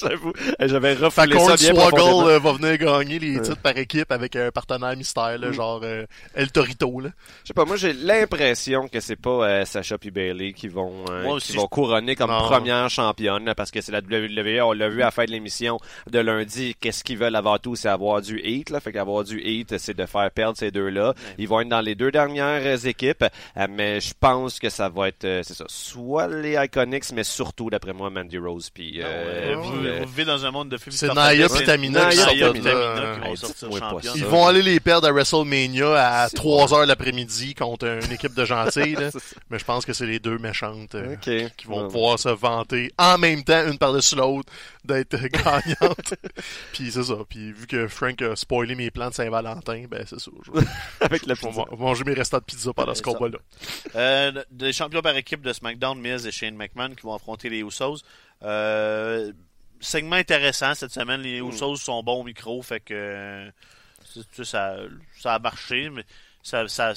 J'avoue, 0.00 0.32
j'avais 0.60 0.94
refoulé 0.94 1.36
ça 1.38 1.56
bien 1.56 1.74
Swaggle 1.74 2.30
euh, 2.30 2.38
va 2.38 2.52
venir 2.52 2.78
gagner 2.78 3.18
les 3.18 3.36
Ouais. 3.36 3.42
titres 3.42 3.60
par 3.60 3.76
équipe 3.76 4.10
avec 4.12 4.36
un 4.36 4.50
partenaire 4.52 4.96
mystère, 4.96 5.36
là, 5.36 5.48
Mm. 5.48 5.52
genre 5.52 5.80
euh, 5.82 6.06
El 6.34 6.52
Torito. 6.52 7.00
Là. 7.00 7.10
Je 7.42 7.48
sais 7.48 7.54
pas, 7.54 7.64
moi 7.64 7.76
j'ai 7.76 7.92
l'impression 7.92 8.86
que 8.88 9.00
c'est 9.00 9.16
pas 9.16 9.30
euh, 9.48 9.64
Sacha 9.64 9.98
puis 9.98 10.10
Bailey 10.12 10.52
qui 10.52 10.68
vont 10.68 11.04
euh, 11.10 11.24
Moi 11.24 11.40
qui 11.40 11.54
vont 11.56 11.66
couronner 11.66 12.14
comme 12.14 12.30
Non. 12.30 12.42
première 12.42 12.88
championne 12.88 13.44
là, 13.44 13.54
parce 13.56 13.70
que 13.72 13.80
c'est 13.80 13.90
la 13.92 13.98
WWE, 14.00 14.62
on 14.62 14.72
l'a 14.72 14.88
vu 14.88 15.02
à 15.02 15.06
la 15.06 15.10
fin 15.10 15.24
de 15.24 15.30
l'émission 15.32 15.78
de 16.08 16.20
lundi, 16.20 16.76
qu'est-ce 16.80 17.02
qu'ils 17.02 17.18
veulent 17.18 17.34
avant 17.36 17.58
tout, 17.58 17.74
c'est 17.74 17.88
avoir 17.88 18.22
du 18.22 18.40
heat 18.44 18.70
là, 18.70 18.78
fait 18.80 18.92
qu'avoir 18.92 19.24
du 19.24 19.40
heat, 19.42 19.76
c'est 19.78 19.96
de 19.96 20.06
faire 20.06 20.30
perdre 20.30 20.56
ces 20.56 20.70
deux-là. 20.70 21.14
Ils 21.38 21.48
vont 21.48 21.60
être 21.60 21.68
dans 21.68 21.80
les 21.80 21.96
deux 21.96 22.11
dernières 22.12 22.86
équipes, 22.86 23.24
euh, 23.56 23.66
mais 23.68 24.00
je 24.00 24.14
pense 24.18 24.60
que 24.60 24.70
ça 24.70 24.88
va 24.88 25.08
être 25.08 25.24
euh, 25.24 25.42
c'est 25.42 25.54
ça, 25.54 25.64
soit 25.68 26.28
les 26.28 26.52
Iconics 26.62 27.10
mais 27.12 27.24
surtout 27.24 27.68
d'après 27.70 27.92
moi 27.92 28.10
Mandy 28.10 28.38
Rose 28.38 28.70
puis 28.70 29.00
euh, 29.02 29.04
Euh, 29.06 29.54
vous, 29.56 29.72
puis, 29.72 29.88
euh, 29.88 29.98
vous 30.02 30.06
vivez 30.08 30.24
dans 30.24 30.44
un 30.46 30.50
monde 30.52 30.68
de 30.68 30.76
films. 30.76 30.94
C'est 30.96 31.12
Naya 31.12 31.48
puis 31.48 31.64
Tamina 31.64 32.10
qui 32.10 32.16
sortent 32.18 32.32
et 32.32 32.38
de 32.38 32.44
Tamina 32.52 32.70
qui 33.16 33.28
vont 33.28 33.36
sortir. 33.36 34.12
Ils 34.14 34.24
vont 34.24 34.46
aller 34.46 34.62
les 34.62 34.78
perdre 34.78 35.08
à 35.08 35.12
WrestleMania 35.12 35.94
à 36.22 36.28
C'est 36.32 36.36
3 36.36 36.74
heures 36.74 36.86
l'après-midi 36.86 37.54
contre 37.54 37.86
une 37.86 38.12
équipe 38.12 38.34
de 38.34 38.44
gentils. 38.44 38.94
là. 38.98 39.10
Mais 39.50 39.58
je 39.58 39.64
pense 39.64 39.84
que 39.84 39.92
c'est 39.92 40.06
les 40.06 40.18
deux 40.18 40.38
méchantes 40.38 40.94
euh, 40.94 41.16
qui 41.16 41.66
vont 41.66 41.82
Ouais. 41.82 41.88
pouvoir 41.88 42.18
se 42.18 42.28
vanter 42.28 42.92
en 42.98 43.16
même 43.18 43.42
temps, 43.42 43.66
une 43.66 43.78
par-dessus 43.78 44.14
l'autre, 44.14 44.52
d'être 44.84 45.16
gagnantes. 45.28 46.14
Puis 46.72 46.90
c'est 46.92 47.02
ça. 47.04 47.14
Puis 47.28 47.52
vu 47.52 47.66
que 47.66 47.88
Frank 47.88 48.20
a 48.22 48.34
spoilé 48.36 48.74
mes 48.74 48.90
plans 48.90 49.08
de 49.10 49.14
Saint-Valentin, 49.14 49.84
ben 49.88 50.04
c'est 50.06 50.18
ça. 50.20 50.30
Je 50.44 50.50
vais- 50.52 50.66
avec 51.00 51.26
la 51.26 51.34
je 51.34 51.40
vais 51.42 51.48
pizza. 51.48 51.64
ma- 51.70 51.76
manger 51.76 52.04
mes 52.04 52.14
restants 52.14 52.38
de 52.38 52.44
pizza 52.44 52.72
pendant 52.72 52.94
ce 52.94 53.02
combat-là. 53.02 53.38
Euh, 53.94 54.44
des 54.50 54.72
champions 54.72 55.02
par 55.02 55.16
équipe 55.16 55.42
de 55.42 55.52
SmackDown, 55.52 55.98
Miz 56.00 56.26
et 56.26 56.32
Shane 56.32 56.56
McMahon 56.56 56.94
qui 56.94 57.02
vont 57.02 57.14
affronter 57.14 57.48
les 57.48 57.60
Usos. 57.60 58.02
Euh, 58.42 59.32
segment 59.80 60.16
intéressant 60.16 60.74
cette 60.74 60.92
semaine. 60.92 61.20
Les 61.22 61.40
Mm. 61.40 61.48
Usos 61.48 61.76
sont 61.76 62.02
bons 62.02 62.20
au 62.20 62.24
micro, 62.24 62.60
fait 62.62 62.80
que 62.80 62.94
euh, 62.94 63.50
ça, 64.42 64.76
ça 65.20 65.34
a 65.34 65.38
marché, 65.38 65.90
mais 65.90 66.04
ça, 66.42 66.66
ça, 66.68 66.92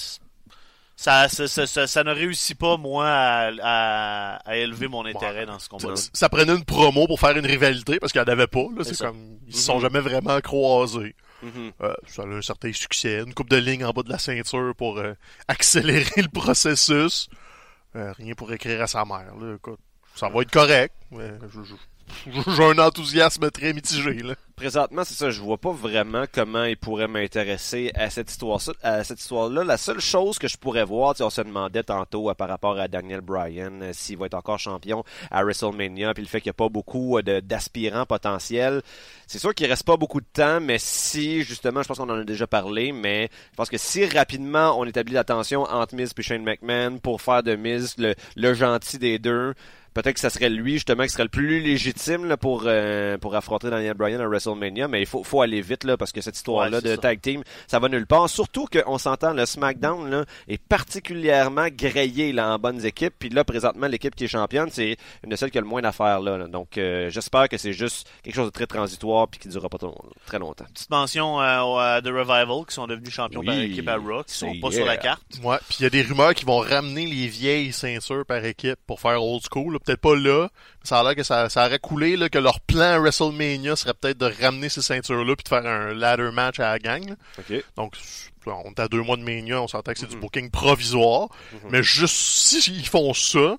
ça, 0.95 1.27
ça, 1.29 1.47
ça, 1.67 1.87
ça- 1.87 2.03
ne 2.03 2.11
réussit 2.13 2.57
pas, 2.57 2.77
moi, 2.77 3.07
à, 3.07 3.51
à, 3.61 4.35
à 4.49 4.55
élever 4.57 4.87
mon 4.87 5.05
intérêt 5.05 5.45
dans 5.45 5.59
ce 5.59 5.67
combat-là. 5.69 5.95
Ça, 5.97 6.09
ça 6.13 6.29
prenait 6.29 6.53
une 6.55 6.63
promo 6.65 7.05
pour 7.07 7.19
faire 7.19 7.37
une 7.37 7.45
rivalité 7.45 7.99
parce 7.99 8.11
qu'il 8.13 8.21
n'y 8.21 8.27
en 8.29 8.31
avait 8.31 8.47
pas. 8.47 8.65
C'est 8.83 8.97
comme 8.97 9.37
ils 9.47 9.55
se 9.55 9.61
sont 9.63 9.79
jamais 9.79 9.99
vraiment 9.99 10.39
croisés. 10.41 11.15
Mhm. 11.43 11.71
Euh, 11.81 11.93
ça 12.07 12.23
a 12.23 12.25
un 12.27 12.41
certain 12.41 12.71
succès. 12.73 13.19
Une 13.25 13.33
coupe 13.33 13.49
de 13.49 13.57
ligne 13.57 13.83
en 13.85 13.91
bas 13.91 14.03
de 14.03 14.09
la 14.09 14.17
ceinture 14.17 14.73
pour 14.75 14.97
euh, 14.99 15.13
accélérer 15.47 16.21
le 16.21 16.29
processus. 16.29 17.27
Euh, 17.95 18.11
rien 18.13 18.33
pour 18.33 18.51
écrire 18.53 18.81
à 18.81 18.87
sa 18.87 19.03
mère. 19.05 19.33
Là. 19.39 19.55
Écoute, 19.55 19.79
ça 20.15 20.29
va 20.29 20.41
être 20.41 20.51
correct. 20.51 20.93
mais 21.11 21.29
je- 21.53 21.63
je- 21.63 21.75
j'ai 22.27 22.63
un 22.63 22.77
enthousiasme 22.77 23.49
très 23.51 23.73
mitigé. 23.73 24.13
Là. 24.13 24.35
Présentement, 24.55 25.03
c'est 25.03 25.15
ça, 25.15 25.31
je 25.31 25.41
vois 25.41 25.57
pas 25.57 25.71
vraiment 25.71 26.23
comment 26.31 26.63
il 26.63 26.77
pourrait 26.77 27.09
m'intéresser 27.09 27.91
à 27.93 28.09
cette 28.09 28.31
histoire-là. 28.31 29.63
La 29.65 29.75
seule 29.75 29.99
chose 29.99 30.39
que 30.39 30.47
je 30.47 30.55
pourrais 30.55 30.85
voir, 30.85 31.13
on 31.19 31.29
se 31.29 31.41
demandait 31.41 31.83
tantôt 31.83 32.29
euh, 32.29 32.33
par 32.33 32.47
rapport 32.47 32.79
à 32.79 32.87
Daniel 32.87 33.19
Bryan, 33.19 33.81
euh, 33.81 33.91
s'il 33.91 34.17
va 34.17 34.27
être 34.27 34.33
encore 34.33 34.57
champion 34.57 35.03
à 35.29 35.43
WrestleMania, 35.43 36.13
puis 36.13 36.23
le 36.23 36.29
fait 36.29 36.39
qu'il 36.39 36.49
n'y 36.49 36.55
a 36.55 36.63
pas 36.65 36.69
beaucoup 36.69 37.17
euh, 37.17 37.41
d'aspirants 37.41 38.05
potentiels. 38.05 38.81
C'est 39.27 39.39
sûr 39.39 39.53
qu'il 39.53 39.67
reste 39.67 39.83
pas 39.83 39.97
beaucoup 39.97 40.21
de 40.21 40.27
temps, 40.31 40.61
mais 40.61 40.77
si, 40.79 41.43
justement, 41.43 41.81
je 41.83 41.89
pense 41.89 41.97
qu'on 41.97 42.09
en 42.09 42.19
a 42.19 42.23
déjà 42.23 42.47
parlé, 42.47 42.93
mais 42.93 43.29
je 43.51 43.55
pense 43.57 43.69
que 43.69 43.77
si 43.77 44.05
rapidement 44.05 44.79
on 44.79 44.85
établit 44.85 45.15
la 45.15 45.25
tension 45.25 45.63
entre 45.63 45.95
Miz 45.95 46.13
et 46.17 46.21
Shane 46.21 46.43
McMahon 46.43 46.99
pour 46.99 47.21
faire 47.21 47.43
de 47.43 47.55
Miz 47.55 47.95
le, 47.97 48.15
le 48.37 48.53
gentil 48.53 48.99
des 48.99 49.19
deux, 49.19 49.53
peut-être 49.95 50.15
que 50.15 50.19
ça 50.19 50.29
serait 50.29 50.49
lui 50.49 50.73
justement 50.73 51.03
qui 51.03 51.09
serait 51.09 51.23
le 51.23 51.29
plus 51.29 51.61
légitime 51.61 52.25
là, 52.25 52.37
pour 52.37 52.63
euh, 52.65 53.17
pour 53.17 53.33
affronter 53.33 53.69
Daniel 53.69 53.95
Bryan 53.95 54.19
à 54.19 54.27
WrestleMania, 54.27 54.87
mais 54.87 55.01
il 55.01 55.07
faut 55.07 55.23
faut 55.23 55.41
aller 55.41 55.61
vite 55.61 55.85
là 55.85 55.97
parce 55.97 56.11
que 56.11 56.21
cette 56.21 56.35
histoire 56.35 56.69
là 56.69 56.81
de 56.81 56.95
tag 56.95 57.21
team, 57.21 57.43
ça 57.65 57.79
va 57.79 57.89
nulle 57.89 58.05
part. 58.05 58.29
Surtout 58.29 58.67
qu'on 58.67 58.97
s'entend 58.97 59.33
le 59.33 59.45
SmackDown 59.45 60.09
là 60.11 60.25
est 60.47 60.61
particulièrement 60.61 61.67
grillé 61.71 62.33
là 62.33 62.53
en 62.53 62.59
bonnes 62.59 62.85
équipes, 62.85 63.13
puis 63.17 63.29
là 63.29 63.43
présentement 63.43 63.87
l'équipe 63.87 64.13
qui 64.15 64.25
est 64.25 64.27
championne, 64.27 64.69
c'est 64.69 64.97
une 65.23 65.29
de 65.29 65.35
celles 65.35 65.49
qui 65.49 65.57
a 65.57 65.61
le 65.61 65.67
moins 65.67 65.81
d'affaires 65.81 66.19
là, 66.19 66.45
Donc 66.47 66.77
euh, 66.77 67.09
j'espère 67.09 67.47
que 67.47 67.57
c'est 67.57 67.73
juste 67.73 68.07
quelque 68.21 68.35
chose 68.35 68.47
de 68.47 68.53
très 68.53 68.67
transitoire 68.67 69.29
puis 69.29 69.39
qui 69.39 69.47
durera 69.47 69.69
pas 69.69 69.77
très 70.25 70.39
longtemps. 70.39 70.65
Petite 70.73 70.89
mention 70.89 71.41
euh, 71.41 72.01
de 72.01 72.11
Revival 72.11 72.65
qui 72.67 72.75
sont 72.75 72.85
devenus 72.85 73.13
champions 73.13 73.43
par 73.43 73.57
équipe 73.57 73.87
à 73.87 73.95
Raw, 73.95 74.23
qui 74.23 74.33
sont 74.33 74.53
pas 74.61 74.71
sur 74.71 74.85
la 74.85 74.97
carte. 74.97 75.23
Ouais, 75.41 75.57
puis 75.69 75.77
il 75.79 75.83
y 75.83 75.85
a 75.85 75.89
des 75.89 76.01
rumeurs 76.01 76.33
qui 76.33 76.43
vont 76.43 76.59
ramener 76.59 77.05
les 77.05 77.27
vieilles 77.27 77.71
ceintures 77.71 78.25
par 78.25 78.43
équipe 78.43 78.79
pour 78.85 78.99
faire 78.99 79.23
old 79.23 79.41
school 79.49 79.77
peut-être 79.85 80.01
pas 80.01 80.15
là. 80.15 80.49
Ça 80.83 80.99
a 80.99 81.03
l'air 81.03 81.15
que 81.15 81.23
ça, 81.23 81.49
ça 81.49 81.65
aurait 81.65 81.79
coulé, 81.79 82.17
là, 82.17 82.29
que 82.29 82.37
leur 82.37 82.59
plan 82.59 82.99
WrestleMania 82.99 83.75
serait 83.75 83.93
peut-être 83.93 84.17
de 84.17 84.31
ramener 84.41 84.69
ces 84.69 84.81
ceintures-là 84.81 85.35
puis 85.35 85.43
de 85.43 85.49
faire 85.49 85.65
un 85.65 85.93
ladder 85.93 86.31
match 86.31 86.59
à 86.59 86.71
la 86.71 86.79
gang. 86.79 87.15
Donc, 87.75 87.95
on 88.47 88.71
est 88.71 88.79
à 88.79 88.87
deux 88.87 89.01
mois 89.01 89.17
de 89.17 89.23
Mania, 89.23 89.61
on 89.61 89.67
s'entend 89.67 89.93
que 89.93 89.99
c'est 89.99 90.07
du 90.07 90.15
mm-hmm. 90.15 90.19
booking 90.19 90.49
provisoire. 90.51 91.27
Mm-hmm. 91.27 91.69
Mais 91.69 91.83
juste 91.83 92.15
si 92.15 92.71
ils 92.71 92.87
font 92.87 93.13
ça, 93.13 93.57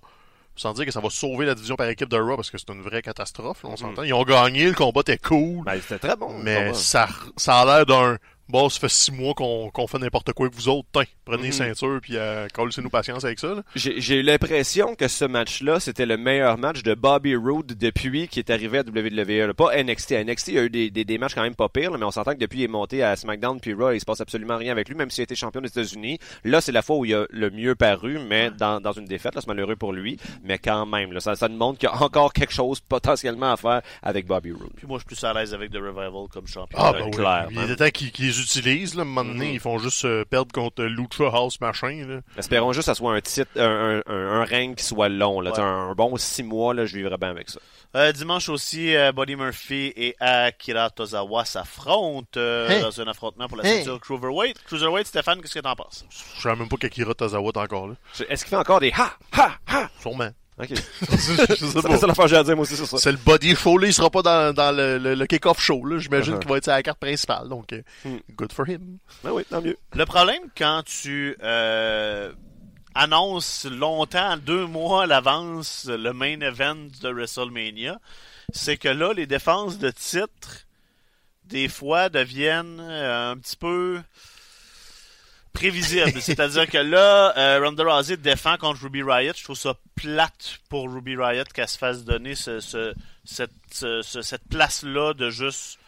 sans 0.54 0.72
dire 0.72 0.86
que 0.86 0.92
ça 0.92 1.00
va 1.00 1.10
sauver 1.10 1.46
la 1.46 1.54
division 1.54 1.76
par 1.76 1.88
équipe 1.88 2.08
de 2.08 2.16
Raw 2.16 2.36
parce 2.36 2.50
que 2.50 2.58
c'est 2.58 2.70
une 2.72 2.82
vraie 2.82 3.02
catastrophe, 3.02 3.58
on 3.64 3.74
mm-hmm. 3.74 3.76
s'entend. 3.76 4.02
Ils 4.02 4.14
ont 4.14 4.24
gagné, 4.24 4.66
le 4.66 4.74
combat 4.74 5.00
était 5.00 5.18
cool. 5.18 5.64
Ben, 5.64 5.80
c'était 5.80 6.08
très 6.08 6.16
bon. 6.16 6.38
Mais 6.38 6.72
ça, 6.74 7.08
ça 7.36 7.60
a 7.60 7.64
l'air 7.64 7.86
d'un 7.86 8.16
bon, 8.48 8.68
ça 8.68 8.80
fait 8.80 8.88
six 8.88 9.12
mois 9.12 9.34
qu'on 9.34 9.86
fait 9.86 9.98
n'importe 9.98 10.32
quoi 10.32 10.46
avec 10.46 10.56
vous 10.56 10.68
autres. 10.68 10.88
Tiens, 10.92 11.04
prenez 11.24 11.48
mm 11.48 11.52
ceinture 11.52 12.00
puis 12.02 12.16
euh, 12.16 12.46
nous 12.78 12.90
patience 12.90 13.24
avec 13.24 13.38
ça. 13.38 13.62
J'ai 13.74 14.16
eu 14.16 14.22
l'impression 14.22 14.94
que 14.94 15.08
ce 15.08 15.24
match-là, 15.24 15.80
c'était 15.80 16.06
le 16.06 16.16
meilleur 16.16 16.58
match 16.58 16.82
de 16.82 16.94
Bobby 16.94 17.34
Roode 17.34 17.72
depuis 17.78 18.28
qu'il 18.28 18.40
est 18.40 18.50
arrivé 18.50 18.78
à 18.78 18.82
WWE. 18.82 19.54
Pas 19.54 19.82
NXT. 19.82 20.12
À 20.12 20.24
NXT, 20.24 20.48
il 20.48 20.54
y 20.54 20.58
a 20.58 20.64
eu 20.64 20.70
des, 20.70 20.90
des, 20.90 21.04
des 21.04 21.18
matchs 21.18 21.34
quand 21.34 21.42
même 21.42 21.54
pas 21.54 21.68
pires, 21.68 21.90
mais 21.96 22.04
on 22.04 22.10
s'entend 22.10 22.32
que 22.32 22.38
depuis 22.38 22.60
il 22.60 22.64
est 22.64 22.68
monté 22.68 23.02
à 23.02 23.16
SmackDown 23.16 23.60
puis 23.60 23.74
Raw, 23.74 23.92
il 23.92 24.00
se 24.00 24.04
passe 24.04 24.20
absolument 24.20 24.56
rien 24.56 24.72
avec 24.72 24.88
lui, 24.88 24.96
même 24.96 25.10
s'il 25.10 25.22
a 25.22 25.24
été 25.24 25.34
champion 25.34 25.60
des 25.60 25.68
États-Unis. 25.68 26.18
Là, 26.44 26.60
c'est 26.60 26.72
la 26.72 26.82
fois 26.82 26.96
où 26.96 27.04
il 27.04 27.14
a 27.14 27.26
le 27.30 27.50
mieux 27.50 27.74
paru, 27.74 28.18
mais 28.18 28.50
dans, 28.50 28.80
dans 28.80 28.92
une 28.92 29.06
défaite. 29.06 29.34
C'est 29.36 29.46
malheureux 29.46 29.76
pour 29.76 29.92
lui, 29.92 30.18
mais 30.42 30.58
quand 30.58 30.86
même, 30.86 31.12
là, 31.12 31.20
ça, 31.20 31.36
ça 31.36 31.48
nous 31.48 31.56
montre 31.56 31.78
qu'il 31.78 31.88
y 31.88 31.92
a 31.92 32.02
encore 32.02 32.32
quelque 32.32 32.52
chose 32.52 32.80
potentiellement 32.80 33.52
à 33.52 33.56
faire 33.56 33.82
avec 34.02 34.26
Bobby 34.26 34.52
Roode. 34.52 34.72
Puis 34.76 34.86
moi, 34.86 34.98
je 34.98 35.00
suis 35.00 35.16
plus 35.16 35.24
à 35.24 35.32
l'aise 35.34 35.52
avec 35.52 35.70
The 35.70 35.76
Revival 35.76 36.28
comme 36.30 36.46
champion. 36.46 36.78
Ah, 36.80 36.92
ben 36.92 37.04
oui. 37.04 37.12
Il 37.50 37.76
temps 37.76 37.90
utilisent. 38.40 38.94
Là, 38.94 39.00
à 39.00 39.02
un 39.02 39.08
moment 39.08 39.24
donné, 39.24 39.48
mhm. 39.48 39.54
ils 39.54 39.60
font 39.60 39.78
juste 39.78 40.04
euh, 40.04 40.24
perdre 40.24 40.52
contre 40.52 40.84
Lucha 40.84 41.24
House 41.32 41.60
machin. 41.60 42.04
Là. 42.06 42.20
Espérons 42.36 42.72
juste 42.72 42.86
que 42.88 42.92
ça 42.92 42.94
soit 42.94 43.14
un 43.14 43.20
titre, 43.20 43.50
un, 43.56 44.02
un, 44.06 44.12
un, 44.14 44.44
règne 44.44 44.74
qui 44.74 44.84
soit 44.84 45.08
long. 45.08 45.40
Là. 45.40 45.52
Un, 45.58 45.94
bon 45.94 46.16
six 46.16 46.42
mois, 46.42 46.74
là, 46.74 46.86
je 46.86 46.96
vivrais 46.96 47.18
bien 47.18 47.30
avec 47.30 47.50
ça. 47.50 47.60
Euh, 47.94 48.12
dimanche 48.12 48.48
aussi, 48.48 48.94
euh, 48.94 49.12
Buddy 49.12 49.36
Murphy 49.36 49.92
et 49.96 50.16
Akira 50.20 50.90
Tozawa 50.90 51.44
s'affrontent 51.44 52.28
euh, 52.36 52.82
dans 52.82 53.00
un 53.00 53.06
affrontement 53.08 53.48
pour 53.48 53.56
la 53.56 53.64
ceinture 53.64 54.00
Cruiserweight. 54.00 54.62
Cruiserweight, 54.64 55.06
Stéphane, 55.06 55.40
qu'est-ce 55.40 55.54
que 55.54 55.60
t'en 55.60 55.74
penses? 55.74 56.04
Je 56.36 56.42
sais 56.42 56.54
même 56.54 56.68
pas 56.68 56.76
qu'Akira 56.76 57.14
Tozawa 57.14 57.48
est 57.48 57.56
encore 57.56 57.88
là. 57.88 57.94
Est-ce 58.28 58.44
qu'il 58.44 58.50
fait 58.50 58.56
encore 58.56 58.80
des 58.80 58.92
ha, 58.96 59.12
ha, 59.32 59.56
ha? 59.66 59.88
Sûrement. 60.00 60.30
Ok. 60.58 60.68
c'est 61.18 61.98
ça 61.98 62.06
l'affaire 62.06 62.28
j'ai 62.28 62.36
à 62.36 62.42
dire, 62.42 62.56
moi 62.56 62.62
aussi, 62.62 62.76
c'est 62.76 62.86
ça. 62.86 62.96
C'est 62.96 63.12
le 63.12 63.18
body 63.18 63.54
show, 63.54 63.76
là. 63.76 63.88
Il 63.88 63.92
sera 63.92 64.08
pas 64.08 64.22
dans, 64.22 64.54
dans 64.54 64.74
le, 64.74 65.14
le, 65.14 65.26
kick-off 65.26 65.60
show, 65.60 65.84
là. 65.84 65.98
J'imagine 65.98 66.34
uh-huh. 66.34 66.38
qu'il 66.38 66.48
va 66.48 66.56
être 66.56 66.68
à 66.68 66.76
la 66.76 66.82
carte 66.82 66.98
principale. 66.98 67.48
Donc, 67.48 67.72
euh, 67.72 67.82
hmm. 68.04 68.16
good 68.36 68.52
for 68.52 68.66
him. 68.68 68.98
Ben 69.22 69.32
oui, 69.32 69.44
tant 69.48 69.60
mieux. 69.60 69.76
Le 69.94 70.06
problème, 70.06 70.42
quand 70.56 70.82
tu 70.86 71.36
euh, 71.42 72.32
annonces 72.94 73.66
longtemps, 73.66 74.38
deux 74.38 74.66
mois 74.66 75.02
à 75.02 75.06
l'avance, 75.06 75.86
le 75.88 76.12
main 76.12 76.40
event 76.40 76.88
de 77.02 77.10
WrestleMania, 77.10 78.00
c'est 78.52 78.78
que 78.78 78.88
là, 78.88 79.12
les 79.12 79.26
défenses 79.26 79.78
de 79.78 79.90
titre, 79.90 80.66
des 81.44 81.68
fois, 81.68 82.08
deviennent 82.08 82.80
euh, 82.80 83.32
un 83.32 83.36
petit 83.36 83.56
peu 83.56 84.00
prévisible. 85.56 86.20
C'est-à-dire 86.20 86.68
que 86.68 86.78
là, 86.78 87.32
euh, 87.36 87.60
Ronda 87.64 87.84
Rousey 87.84 88.16
défend 88.16 88.56
contre 88.58 88.82
Ruby 88.82 89.02
Riot. 89.02 89.32
Je 89.36 89.44
trouve 89.44 89.56
ça 89.56 89.74
plate 89.94 90.58
pour 90.68 90.92
Ruby 90.92 91.16
Riot 91.16 91.44
qu'elle 91.52 91.68
se 91.68 91.78
fasse 91.78 92.04
donner 92.04 92.34
ce, 92.34 92.60
ce, 92.60 92.94
cette, 93.24 93.50
ce, 93.70 94.02
cette 94.02 94.46
place-là 94.48 95.14
de 95.14 95.30
juste 95.30 95.78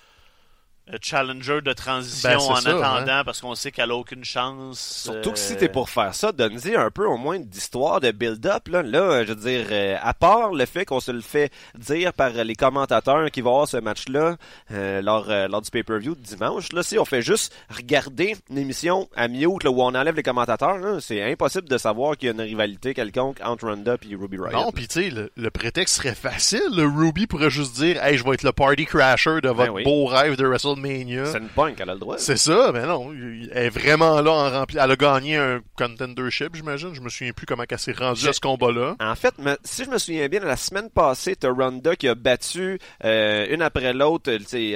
challenger 1.03 1.61
de 1.61 1.73
transition 1.73 2.31
ben, 2.31 2.39
en 2.39 2.57
attendant 2.57 3.23
parce 3.25 3.41
qu'on 3.41 3.55
sait 3.55 3.71
qu'elle 3.71 3.91
a 3.91 3.97
aucune 3.97 4.25
chance. 4.25 4.79
Surtout 5.05 5.33
que 5.33 5.39
si 5.39 5.57
t'es 5.57 5.69
pour 5.69 5.91
faire 5.91 6.15
ça, 6.15 6.33
donne-y 6.33 6.75
un 6.75 6.91
peu 6.91 7.07
au 7.07 7.17
moins 7.17 7.39
d'histoire 7.39 8.01
de 8.01 8.11
build-up. 8.11 8.69
Là. 8.69 8.83
là, 8.83 9.25
je 9.25 9.33
veux 9.33 9.41
dire, 9.41 9.67
euh, 9.71 9.97
à 10.01 10.15
part 10.15 10.53
le 10.53 10.65
fait 10.67 10.85
qu'on 10.85 11.01
se 11.01 11.13
le 11.13 11.21
fait 11.21 11.53
dire 11.77 12.13
par 12.13 12.31
les 12.31 12.55
commentateurs 12.55 13.31
qui 13.31 13.41
vont 13.41 13.53
voir 13.53 13.69
ce 13.69 13.77
match-là 13.77 14.37
euh, 14.73 15.03
lors, 15.03 15.27
euh, 15.29 15.49
lors 15.49 15.63
du 15.63 15.71
pay-per-view 15.71 16.15
de 16.15 16.21
dimanche, 16.21 16.73
là, 16.73 16.83
si 16.83 16.99
on 16.99 17.05
fait 17.05 17.23
juste 17.23 17.55
regarder 17.69 18.37
une 18.51 18.59
émission 18.59 19.09
à 19.15 19.29
mute 19.29 19.65
là, 19.65 19.71
où 19.71 19.83
on 19.83 19.95
enlève 19.95 20.15
les 20.15 20.23
commentateurs, 20.23 21.03
c'est 21.03 21.23
impossible 21.23 21.69
de 21.69 21.79
savoir 21.79 22.17
qu'il 22.17 22.27
y 22.27 22.31
a 22.31 22.35
une 22.35 22.41
rivalité 22.41 22.95
quelconque 22.95 23.39
entre 23.45 23.69
Ronda 23.69 23.97
et 24.11 24.15
Ruby 24.15 24.39
Riot. 24.39 24.53
Non, 24.53 24.73
puis 24.73 24.89
tu 24.89 25.11
sais, 25.11 25.11
le, 25.11 25.51
prétexte 25.51 25.97
serait 25.97 26.15
facile. 26.15 26.61
Le 26.75 26.87
Ruby 26.87 27.27
pourrait 27.27 27.51
juste 27.51 27.75
dire 27.75 28.03
«Hey, 28.05 28.17
je 28.17 28.25
vais 28.25 28.35
être 28.35 28.43
le 28.43 28.53
party 28.53 28.85
crasher 28.87 29.41
de 29.43 29.49
votre 29.49 29.75
ben 29.75 29.85
beau 29.85 30.07
rêve 30.07 30.37
de 30.37 30.47
WrestleMania 30.47 30.78
c'est 31.27 31.39
une 31.39 31.49
punk, 31.49 31.77
elle 31.81 31.91
a 31.91 31.95
le 31.95 32.01
droit. 32.01 32.19
C'est 32.19 32.37
ça, 32.37 32.71
mais 32.73 32.87
non. 32.87 33.13
Elle 33.53 33.67
est 33.67 33.71
vraiment 33.71 34.21
là 34.21 34.31
en 34.31 34.51
rempli. 34.51 34.79
Elle 34.81 34.91
a 34.91 34.97
gagné 34.97 35.37
un 35.37 35.61
contendership, 35.77 36.55
j'imagine. 36.55 36.95
Je 36.95 37.01
me 37.01 37.09
souviens 37.09 37.33
plus 37.33 37.47
comment 37.47 37.65
elle 37.69 37.79
s'est 37.79 37.93
rendue 37.93 38.29
à 38.29 38.33
ce 38.33 38.41
combat-là. 38.41 38.97
En 39.01 39.15
fait, 39.15 39.35
si 39.65 39.85
je 39.85 39.91
me 39.91 39.99
souviens 39.99 40.29
bien, 40.29 40.41
la 40.41 40.57
semaine 40.57 40.91
passée, 40.91 41.37
t'as 41.37 41.51
Ronda 41.51 41.97
qui 41.97 42.09
a 42.09 42.15
battu 42.15 42.79
euh, 43.05 43.47
une 43.51 43.63
après 43.63 43.93
l'autre 43.93 44.31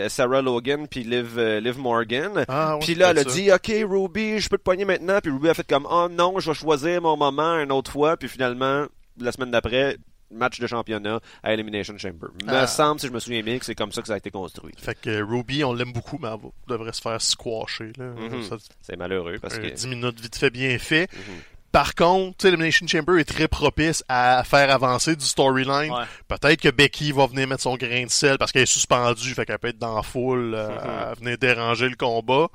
Sarah 0.09 0.43
Logan 0.43 0.87
puis 0.89 1.05
Liv, 1.05 1.39
euh, 1.39 1.61
Liv 1.61 1.79
Morgan. 1.79 2.45
Ah, 2.49 2.79
puis 2.81 2.95
là, 2.95 3.11
elle 3.11 3.19
a 3.19 3.25
dit, 3.25 3.51
OK, 3.53 3.73
Ruby, 3.89 4.39
je 4.39 4.49
peux 4.49 4.59
te 4.59 4.63
poigner 4.63 4.85
maintenant. 4.85 5.19
Puis 5.23 5.33
Ruby 5.33 5.49
a 5.49 5.55
fait 5.55 5.67
comme, 5.67 5.87
oh 5.91 6.09
non, 6.11 6.39
je 6.39 6.51
vais 6.51 6.55
choisir 6.55 7.03
mon 7.03 7.17
moment 7.17 7.59
une 7.59 7.73
autre 7.73 7.91
fois. 7.91 8.17
Puis 8.17 8.29
finalement, 8.29 8.87
la 9.19 9.33
semaine 9.33 9.51
d'après, 9.51 9.97
match 10.33 10.61
de 10.61 10.67
championnat 10.67 11.21
à 11.43 11.53
Elimination 11.53 11.97
Chamber. 11.99 12.29
Me 12.45 12.53
ah. 12.53 12.67
semble, 12.67 13.01
si 13.01 13.07
je 13.07 13.13
me 13.13 13.21
souviens 13.21 13.43
bien, 13.43 13.59
que 13.59 13.65
c'est 13.65 13.75
comme 13.75 13.93
ça 13.93 14.03
que 14.03 14.09
ça 14.09 14.15
a 14.15 14.19
été 14.19 14.31
construit. 14.31 14.75
Fait 14.79 14.99
que 14.99 15.23
Ruby, 15.23 15.65
on 15.65 15.73
l'aime 15.73 15.93
beaucoup, 15.93 16.19
mais 16.21 16.29
elle 16.29 16.51
devrait 16.69 16.93
se 16.93 17.01
faire 17.01 17.21
squasher. 17.21 17.93
Mhm. 17.99 18.43
C'est 18.81 18.97
malheureux 18.97 19.39
parce 19.41 19.59
que... 19.59 19.67
10 19.67 19.87
minutes 19.89 20.21
vite 20.21 20.37
fait, 20.37 20.51
bien 20.51 20.79
fait. 20.79 21.09
Mhm. 21.13 21.35
Par 21.73 21.95
contre, 21.95 22.45
Elimination 22.45 22.87
Chamber 22.87 23.19
est 23.19 23.25
très 23.25 23.49
propice 23.49 24.05
à 24.07 24.45
faire 24.45 24.71
avancer 24.71 25.17
du 25.17 25.25
storyline. 25.25 25.93
Peut-être 26.29 26.61
que 26.61 26.69
Becky 26.69 27.13
va 27.13 27.27
venir 27.27 27.49
mettre 27.49 27.63
son 27.63 27.77
grain 27.77 28.05
de 28.05 28.11
sel 28.11 28.37
parce 28.37 28.53
qu'elle 28.53 28.65
est 28.65 28.67
suspendue, 28.67 29.35
fait 29.35 29.47
qu'elle 29.47 29.59
peut 29.59 29.69
être 29.69 29.79
dans 29.79 29.97
la 29.97 30.03
foule, 30.03 30.55
euh, 30.55 30.69
mhm. 30.69 31.15
venir 31.21 31.39
déranger 31.39 31.89
le 31.89 31.97
combat. 31.97 32.49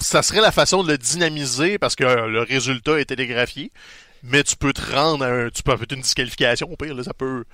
ça 0.00 0.22
serait 0.22 0.40
la 0.40 0.50
façon 0.50 0.82
de 0.82 0.90
le 0.90 0.98
dynamiser 0.98 1.78
parce 1.78 1.94
que 1.94 2.04
le 2.04 2.42
résultat 2.42 2.98
est 2.98 3.04
télégraphié 3.04 3.70
mais 4.22 4.42
tu 4.42 4.56
peux 4.56 4.72
te 4.72 4.94
rendre 4.94 5.24
à 5.24 5.28
un, 5.28 5.50
tu 5.50 5.62
peux 5.62 5.72
avoir 5.72 5.86
une 5.90 6.00
disqualification 6.00 6.70
au 6.70 6.76
pire, 6.76 6.94
là, 6.94 7.02
ça 7.02 7.14
peut, 7.14 7.44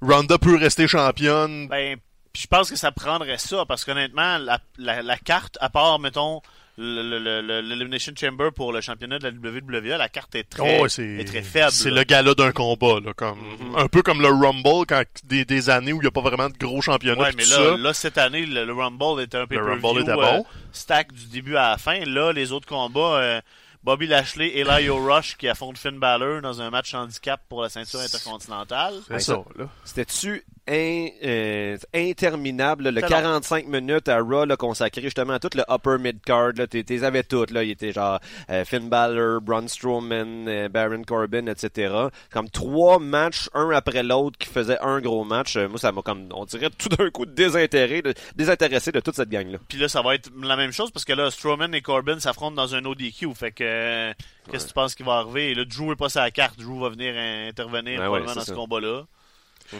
Ronda 0.00 0.38
peut 0.38 0.56
rester 0.56 0.86
championne. 0.88 1.68
Ben, 1.68 1.98
je 2.34 2.46
pense 2.46 2.70
que 2.70 2.76
ça 2.76 2.92
prendrait 2.92 3.38
ça, 3.38 3.64
parce 3.66 3.84
qu'honnêtement, 3.84 4.38
la, 4.38 4.58
la, 4.78 5.02
la, 5.02 5.16
carte, 5.18 5.58
à 5.60 5.68
part, 5.68 5.98
mettons, 5.98 6.40
l'Elimination 6.78 8.14
Chamber 8.18 8.50
pour 8.54 8.72
le 8.72 8.80
championnat 8.80 9.18
de 9.18 9.24
la 9.24 9.30
WWE, 9.30 9.98
la 9.98 10.08
carte 10.08 10.34
est 10.34 10.44
très, 10.44 10.80
oh, 10.80 10.86
est, 10.86 11.24
très 11.26 11.42
faible. 11.42 11.70
C'est 11.70 11.90
le 11.90 12.02
gala 12.04 12.34
d'un 12.34 12.52
combat, 12.52 13.00
là, 13.04 13.12
comme, 13.14 13.38
mm-hmm. 13.38 13.78
un 13.78 13.88
peu 13.88 14.02
comme 14.02 14.22
le 14.22 14.28
Rumble, 14.28 14.86
quand 14.88 15.02
des, 15.24 15.44
des 15.44 15.68
années 15.68 15.92
où 15.92 15.96
il 15.96 16.02
n'y 16.02 16.08
a 16.08 16.10
pas 16.10 16.22
vraiment 16.22 16.48
de 16.48 16.56
gros 16.56 16.80
championnats. 16.80 17.22
Ouais, 17.22 17.32
mais 17.36 17.44
là, 17.44 17.76
là, 17.76 17.92
cette 17.92 18.16
année, 18.16 18.46
le, 18.46 18.72
Rumble 18.72 19.22
était 19.22 19.38
un 19.38 19.46
peu 19.46 19.56
Le 19.56 19.62
Rumble 19.62 20.00
était 20.00 20.14
bon. 20.14 20.22
Euh, 20.22 20.42
stack 20.72 21.12
du 21.12 21.26
début 21.26 21.56
à 21.56 21.70
la 21.70 21.78
fin. 21.78 22.02
Là, 22.06 22.32
les 22.32 22.52
autres 22.52 22.66
combats, 22.66 23.18
euh, 23.18 23.40
Bobby 23.84 24.06
Lashley 24.06 24.48
et 24.48 24.64
Lio 24.64 24.96
Rush 24.96 25.36
qui 25.36 25.48
affrontent 25.48 25.78
Finn 25.78 25.98
Balor 25.98 26.40
dans 26.40 26.60
un 26.60 26.70
match 26.70 26.94
handicap 26.94 27.40
pour 27.48 27.62
la 27.62 27.68
ceinture 27.68 28.00
intercontinentale. 28.00 28.94
C'est 29.08 29.18
ça, 29.20 29.42
là. 29.56 29.68
C'était-tu 29.84 30.44
in- 30.68 31.08
euh, 31.24 31.76
interminable, 31.94 32.84
là, 32.84 32.90
le 32.90 33.00
C'était 33.00 33.12
45 33.12 33.66
minutes 33.66 34.08
à 34.08 34.20
Raw 34.20 34.44
là, 34.44 34.56
consacré 34.56 35.02
justement 35.02 35.34
à 35.34 35.38
tout 35.38 35.50
le 35.54 35.62
upper 35.68 35.98
mid-card. 35.98 36.52
T'es, 36.70 36.84
t'es 36.84 37.04
avais 37.04 37.22
toutes. 37.22 37.50
Là. 37.50 37.64
Il 37.64 37.70
était 37.70 37.92
genre 37.92 38.20
euh, 38.50 38.64
Finn 38.64 38.88
Balor, 38.88 39.40
Braun 39.40 39.68
Strowman, 39.68 40.46
euh, 40.48 40.68
Baron 40.68 41.02
Corbin, 41.02 41.46
etc. 41.46 41.94
Comme 42.30 42.48
trois 42.48 42.98
matchs, 42.98 43.48
un 43.54 43.70
après 43.70 44.02
l'autre, 44.02 44.38
qui 44.38 44.48
faisaient 44.48 44.78
un 44.80 45.00
gros 45.00 45.24
match. 45.24 45.56
Moi, 45.56 45.78
ça 45.78 45.92
m'a 45.92 46.02
comme, 46.02 46.28
on 46.32 46.44
dirait, 46.44 46.70
tout 46.78 46.88
d'un 46.88 47.10
coup 47.10 47.26
désintéressé, 47.26 48.02
de, 48.02 48.14
désintéressé 48.36 48.92
de 48.92 49.00
toute 49.00 49.16
cette 49.16 49.30
gang-là. 49.30 49.58
Puis 49.68 49.78
là, 49.78 49.88
ça 49.88 50.02
va 50.02 50.14
être 50.14 50.30
la 50.42 50.56
même 50.56 50.72
chose 50.72 50.90
parce 50.90 51.04
que 51.04 51.12
là, 51.12 51.30
Strowman 51.30 51.74
et 51.74 51.82
Corbin 51.82 52.20
s'affrontent 52.20 52.56
dans 52.56 52.74
un 52.74 52.84
ODQ. 52.84 53.34
Fait 53.34 53.52
que, 53.52 54.12
qu'est-ce 54.50 54.64
que 54.64 54.68
tu 54.68 54.74
penses 54.74 54.94
qui 54.94 55.02
va 55.02 55.14
arriver? 55.14 55.54
Là, 55.54 55.64
Drew 55.64 55.92
est 55.92 55.96
pas 55.96 56.08
sa 56.08 56.30
carte. 56.30 56.58
Drew 56.58 56.80
va 56.80 56.88
venir 56.88 57.14
intervenir 57.16 58.10
ouais, 58.10 58.24
dans 58.24 58.40
ce 58.40 58.52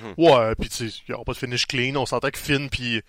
combat-là. 0.01 0.49
Ouais, 0.49 0.55
puis 0.59 0.69
tu 0.69 0.89
sais, 0.91 0.97
il 1.09 1.11
n'y 1.11 1.15
aura 1.15 1.25
pas 1.25 1.33
de 1.33 1.39
finish 1.39 1.67
clean. 1.67 1.97
On 1.97 2.07
s'entend 2.07 2.31
que 2.31 2.39
Finn 2.39 2.69
puis 2.71 3.01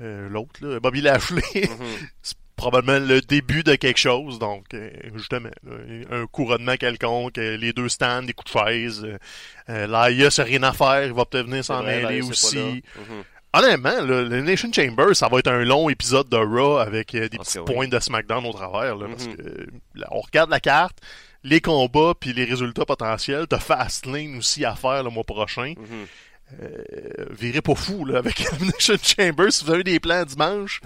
euh, 0.00 0.28
l'autre, 0.28 0.60
là, 0.60 0.80
Bobby 0.80 1.00
Lashley, 1.00 1.42
c'est 2.22 2.36
probablement 2.56 3.04
le 3.04 3.20
début 3.20 3.62
de 3.62 3.74
quelque 3.74 3.98
chose. 3.98 4.38
Donc, 4.38 4.66
euh, 4.74 4.90
justement, 5.14 5.50
là, 5.64 5.72
un 6.10 6.26
couronnement 6.26 6.76
quelconque, 6.76 7.38
euh, 7.38 7.56
les 7.56 7.72
deux 7.72 7.88
stands, 7.88 8.22
des 8.22 8.32
coups 8.32 8.52
de 8.52 8.58
chaise. 8.58 9.04
Euh, 9.04 9.18
euh, 9.68 9.86
Laia, 9.86 10.30
c'est 10.30 10.42
rien 10.44 10.62
à 10.62 10.72
faire. 10.72 11.04
Il 11.04 11.12
va 11.12 11.24
peut-être 11.24 11.46
venir 11.46 11.64
s'en 11.64 11.82
mêler 11.82 12.22
aussi. 12.22 12.58
Mhm. 12.58 13.24
Honnêtement, 13.54 14.00
le 14.00 14.40
Nation 14.40 14.70
Chamber, 14.72 15.14
ça 15.14 15.28
va 15.28 15.38
être 15.40 15.48
un 15.48 15.62
long 15.64 15.90
épisode 15.90 16.26
de 16.30 16.38
Raw 16.38 16.78
avec 16.78 17.14
euh, 17.14 17.28
des 17.28 17.36
petits 17.36 17.54
que 17.54 17.58
oui. 17.58 17.74
points 17.74 17.88
de 17.88 17.98
SmackDown 18.00 18.46
au 18.46 18.52
travers. 18.52 18.96
Là, 18.96 19.08
Parce 19.08 19.26
Mhm. 19.26 19.36
que 19.36 19.42
euh, 19.42 19.66
là, 19.94 20.06
on 20.10 20.20
regarde 20.20 20.48
la 20.48 20.60
carte, 20.60 20.98
les 21.44 21.60
combats 21.60 22.14
puis 22.18 22.32
les 22.32 22.44
résultats 22.44 22.84
potentiels. 22.84 23.46
T'as 23.48 23.58
Fastlane 23.58 24.38
aussi 24.38 24.64
à 24.64 24.74
faire 24.74 25.02
le 25.02 25.10
mois 25.10 25.24
prochain. 25.24 25.74
Mhm. 25.76 26.06
Euh, 26.60 27.26
virez 27.30 27.62
pas 27.62 27.74
fou 27.74 28.04
là, 28.04 28.18
avec 28.18 28.40
Elimination 28.52 28.96
Chamber. 29.02 29.50
Si 29.50 29.64
vous 29.64 29.70
avez 29.70 29.84
des 29.84 30.00
plans 30.00 30.24
dimanche, 30.24 30.80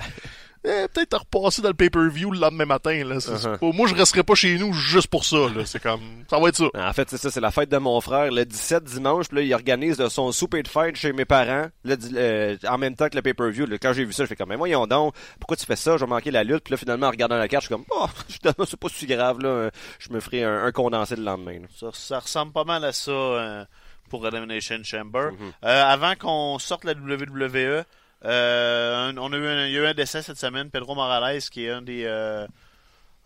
eh, 0.67 0.89
peut-être 0.89 1.15
à 1.15 1.19
repasser 1.19 1.63
dans 1.63 1.69
le 1.69 1.75
pay-per-view 1.75 2.31
le 2.33 2.39
lendemain 2.41 2.65
matin. 2.67 3.05
Là. 3.05 3.21
C'est- 3.21 3.37
c'est 3.39 3.47
Uh-huh. 3.49 3.59
pas- 3.59 3.73
moi, 3.77 3.87
je 3.89 3.95
resterai 3.95 4.23
pas 4.23 4.35
chez 4.35 4.59
nous 4.59 4.73
juste 4.73 5.07
pour 5.09 5.25
ça. 5.25 5.37
Là. 5.37 5.65
C'est 5.65 5.81
comme, 5.83 6.01
ça 6.29 6.39
va 6.39 6.49
être 6.49 6.57
ça. 6.57 6.67
En 6.75 6.93
fait, 6.93 7.09
c'est 7.11 7.17
ça, 7.19 7.31
c'est 7.31 7.41
la 7.41 7.51
fête 7.51 7.69
de 7.69 7.79
mon 7.79 8.01
frère. 8.01 8.31
Le 8.31 8.45
17 8.45 8.85
dimanche, 8.85 9.27
là, 9.33 9.41
il 9.43 9.55
organise 9.55 9.97
de 9.97 10.09
son 10.09 10.33
souper 10.33 10.63
de 10.63 10.69
fête 10.69 10.97
chez 10.97 11.13
mes 11.13 11.25
parents, 11.25 11.67
euh, 11.87 12.57
en 12.69 12.79
même 12.79 12.95
temps 12.97 13.09
que 13.09 13.17
le 13.17 13.23
pay-per-view. 13.23 13.67
Là, 13.67 13.79
Quand 13.79 13.93
j'ai 13.93 14.05
vu 14.05 14.13
ça, 14.13 14.25
je 14.25 14.29
fais 14.29 14.37
comme, 14.37 14.49
mais 14.49 14.57
voyons 14.57 14.87
donc, 14.87 15.15
pourquoi 15.39 15.57
tu 15.57 15.65
fais 15.67 15.77
ça? 15.77 15.97
Je 15.97 16.05
vais 16.05 16.09
manquer 16.11 16.31
la 16.31 16.45
lutte. 16.45 16.65
Puis 16.65 16.73
là, 16.73 16.77
finalement, 16.77 17.07
en 17.07 17.11
regardant 17.11 17.37
la 17.37 17.49
carte, 17.49 17.63
je 17.65 17.67
suis 17.69 17.75
comme, 17.75 17.85
oh, 17.91 18.07
finalement, 18.29 18.65
c'est 18.67 18.79
pas 18.81 18.89
si 18.89 19.07
grave, 19.07 19.41
là. 19.41 19.71
Je 19.99 20.11
me 20.13 20.21
ferai 20.21 20.43
un, 20.45 20.65
un 20.65 20.73
condensé 20.73 21.17
le 21.17 21.23
lendemain. 21.23 21.61
là. 21.61 21.67
Ça, 21.79 21.89
ça 21.93 22.19
ressemble 22.19 22.53
pas 22.53 22.65
mal 22.65 22.85
à 22.85 22.93
ça 22.93 23.11
euh, 23.11 23.65
pour 24.11 24.27
Elimination 24.27 24.79
Chamber. 24.83 25.31
Mhm. 25.33 25.53
Euh, 25.65 25.85
avant 25.85 26.15
qu'on 26.17 26.59
sorte 26.59 26.85
la 26.85 26.95
WWE, 26.95 27.85
euh, 28.27 29.13
on 29.17 29.33
a 29.33 29.37
eu 29.37 29.47
un, 29.47 29.67
il 29.67 29.73
y 29.73 29.79
a 29.79 29.83
eu 29.83 29.87
un 29.87 29.95
décès 29.95 30.23
cette 30.23 30.39
semaine, 30.39 30.71
Pedro 30.71 30.95
Morales, 30.95 31.41
qui 31.43 31.65
est 31.67 31.71
un 31.71 31.83
des 31.83 32.05
euh, 32.05 32.47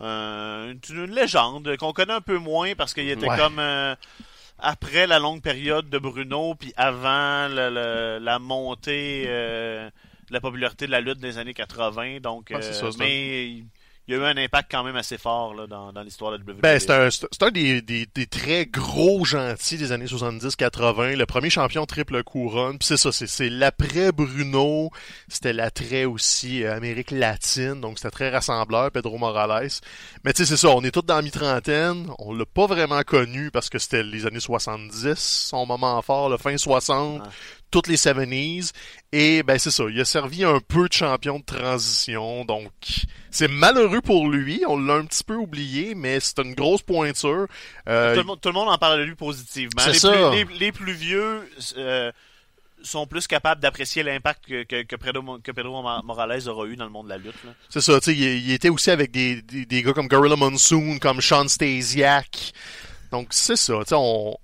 un- 0.01 0.69
une, 0.71 0.81
une 0.91 1.15
légende 1.15 1.77
qu'on 1.77 1.93
connaît 1.93 2.13
un 2.15 2.21
peu 2.21 2.39
moins 2.39 2.75
parce 2.75 2.95
qu'il 2.95 3.09
était 3.09 3.29
Ouais. 3.29 3.37
comme 3.37 3.59
euh, 3.59 3.95
après 4.59 5.07
la 5.07 5.19
longue 5.19 5.43
période 5.43 5.89
de 5.89 5.99
Bruno, 5.99 6.55
puis 6.55 6.73
avant 6.77 7.49
le- 7.49 7.71
le- 7.71 8.19
la 8.23 8.39
montée 8.39 9.25
de 9.27 9.91
la 10.31 10.41
popularité 10.41 10.87
de 10.87 10.91
la 10.93 11.01
lutte 11.01 11.19
des 11.19 11.39
années 11.39 11.55
80. 11.55 12.21
Donc, 12.21 12.49
Ouais, 12.51 12.57
euh, 12.57 12.73
ça, 12.73 12.87
mais 12.99 13.63
il 14.11 14.17
y 14.17 14.21
a 14.21 14.23
eu 14.23 14.27
un 14.27 14.37
impact 14.37 14.73
quand 14.73 14.83
même 14.83 14.97
assez 14.97 15.19
fort 15.19 15.55
là, 15.55 15.69
dans, 15.69 15.93
dans 15.93 16.03
l'histoire 16.03 16.33
de 16.33 16.39
la 16.39 16.53
WWE. 16.53 16.61
Ben, 16.61 16.81
c'est 16.81 16.91
un, 16.91 17.09
un 17.47 17.51
des, 17.53 17.81
des, 17.81 18.07
des 18.13 18.27
très 18.27 18.67
gros 18.67 19.25
gentils 19.25 19.79
des 19.79 19.93
années 19.93 20.07
70-80. 20.07 21.15
Le 21.15 21.27
premier 21.27 21.49
champion 21.49 21.87
triple 21.87 22.25
couronne. 22.25 22.79
Puis 22.79 22.89
c'est 22.89 22.97
ça, 22.97 23.13
c'est, 23.13 23.29
c'est 23.29 23.49
l'après 23.49 24.11
Bruno. 24.11 24.91
C'était 25.29 25.53
l'attrait 25.53 26.07
aussi 26.07 26.65
euh, 26.65 26.75
Amérique 26.75 27.13
latine. 27.13 27.81
Donc 27.81 27.99
c'était 27.99 28.11
très 28.11 28.31
rassembleur, 28.31 28.91
Pedro 28.91 29.17
Morales. 29.17 29.69
Mais 30.25 30.33
tu 30.33 30.39
sais, 30.45 30.51
c'est 30.51 30.57
ça, 30.57 30.71
on 30.71 30.83
est 30.83 30.91
tous 30.91 31.03
dans 31.03 31.17
la 31.17 31.23
mi-trentaine. 31.23 32.09
On 32.19 32.35
l'a 32.35 32.47
pas 32.47 32.67
vraiment 32.67 33.03
connu 33.03 33.53
parce 33.53 33.71
que 33.71 33.79
c'était 33.79 34.03
les 34.03 34.27
années 34.27 34.41
70, 34.41 35.15
son 35.17 35.67
moment 35.67 36.03
fort, 36.03 36.29
le 36.29 36.37
fin 36.37 36.57
60. 36.57 37.23
Ouais. 37.23 37.29
Toutes 37.71 37.87
les 37.87 37.97
70s. 37.97 38.73
Et 39.13 39.43
ben 39.43 39.59
c'est 39.59 39.71
ça, 39.71 39.85
il 39.89 40.01
a 40.01 40.05
servi 40.05 40.45
un 40.45 40.61
peu 40.61 40.89
de 40.89 40.93
champion 40.93 41.39
de 41.39 41.45
transition. 41.45 42.45
Donc 42.45 42.73
c'est 43.31 43.49
malheureux 43.49 44.01
pour 44.01 44.29
lui. 44.29 44.63
On 44.67 44.79
l'a 44.79 44.95
un 44.95 45.05
petit 45.05 45.23
peu 45.25 45.37
oublié, 45.37 45.95
mais 45.95 46.19
c'est 46.21 46.39
une 46.41 46.55
grosse 46.55 46.83
pointure. 46.83 47.47
Euh, 47.89 48.15
tout, 48.15 48.21
le 48.21 48.27
monde, 48.27 48.41
tout 48.41 48.49
le 48.49 48.55
monde 48.55 48.69
en 48.69 48.79
parle 48.79 48.99
de 49.01 49.05
lui 49.05 49.15
positivement. 49.15 49.83
Les 49.87 49.95
ça. 49.95 50.11
plus, 50.31 50.45
les, 50.53 50.59
les 50.59 50.73
plus 50.73 50.93
vieux 50.95 51.49
euh, 51.77 52.11
sont 52.83 53.07
plus 53.07 53.27
capables 53.27 53.61
d'apprécier 53.61 54.03
l'impact 54.03 54.47
que, 54.47 54.63
que, 54.65 54.83
que 54.83 54.97
Pedro, 54.97 55.39
que 55.39 55.53
Pedro 55.53 55.83
Mo- 55.83 56.03
Morales 56.03 56.49
aura 56.49 56.67
eu 56.67 56.77
dans 56.77 56.87
le 56.87 56.91
monde 56.91 57.07
de 57.07 57.11
la 57.11 57.19
lutte. 57.19 57.35
C'est 57.69 57.81
ça, 57.83 58.01
tu 58.01 58.07
sais, 58.07 58.17
il, 58.17 58.23
il 58.49 58.53
était 58.53 58.69
aussi 58.71 58.91
avec 58.91 59.11
des, 59.11 59.43
des, 59.43 59.67
des 59.67 59.83
gars 59.83 59.93
comme 59.93 60.09
Gorilla 60.09 60.37
Monsoon, 60.37 60.99
comme 60.99 61.21
Sean 61.21 61.47
Stasiak. 61.47 62.53
Donc 63.13 63.29
c'est 63.31 63.57
ça, 63.57 63.75
tu 63.81 63.89
sais, 63.91 63.95
on... 63.99 64.37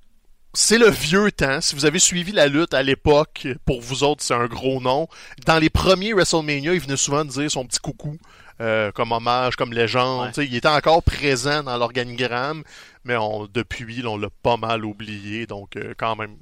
C'est 0.59 0.78
le 0.78 0.88
vieux 0.88 1.30
temps. 1.32 1.61
Si 1.61 1.74
vous 1.74 1.84
avez 1.84 1.98
suivi 1.98 2.32
la 2.32 2.46
lutte 2.46 2.72
à 2.72 2.82
l'époque, 2.82 3.46
pour 3.66 3.82
vous 3.82 4.04
autres, 4.04 4.22
c'est 4.22 4.32
un 4.32 4.46
gros 4.46 4.80
nom. 4.80 5.07
Dans 5.44 5.59
les 5.59 5.68
premiers 5.68 6.14
WrestleMania, 6.14 6.72
il 6.72 6.80
venait 6.80 6.96
souvent 6.96 7.26
dire 7.26 7.50
son 7.50 7.66
petit 7.66 7.78
coucou, 7.78 8.16
euh, 8.62 8.90
comme 8.90 9.12
hommage, 9.12 9.54
comme 9.57 9.74
légende. 9.74 10.32
Ouais. 10.34 10.46
Il 10.46 10.54
était 10.54 10.66
encore 10.66 11.02
présent 11.02 11.62
dans 11.62 11.76
l'organigramme, 11.76 12.64
mais 13.04 13.16
on, 13.18 13.46
depuis, 13.52 14.02
on 14.07 14.16
l'a 14.16 14.30
pas 14.42 14.57
mal 14.57 14.86
oublié. 14.86 15.46
Donc, 15.46 15.76
euh, 15.76 15.92
quand 15.98 16.16
même, 16.16 16.36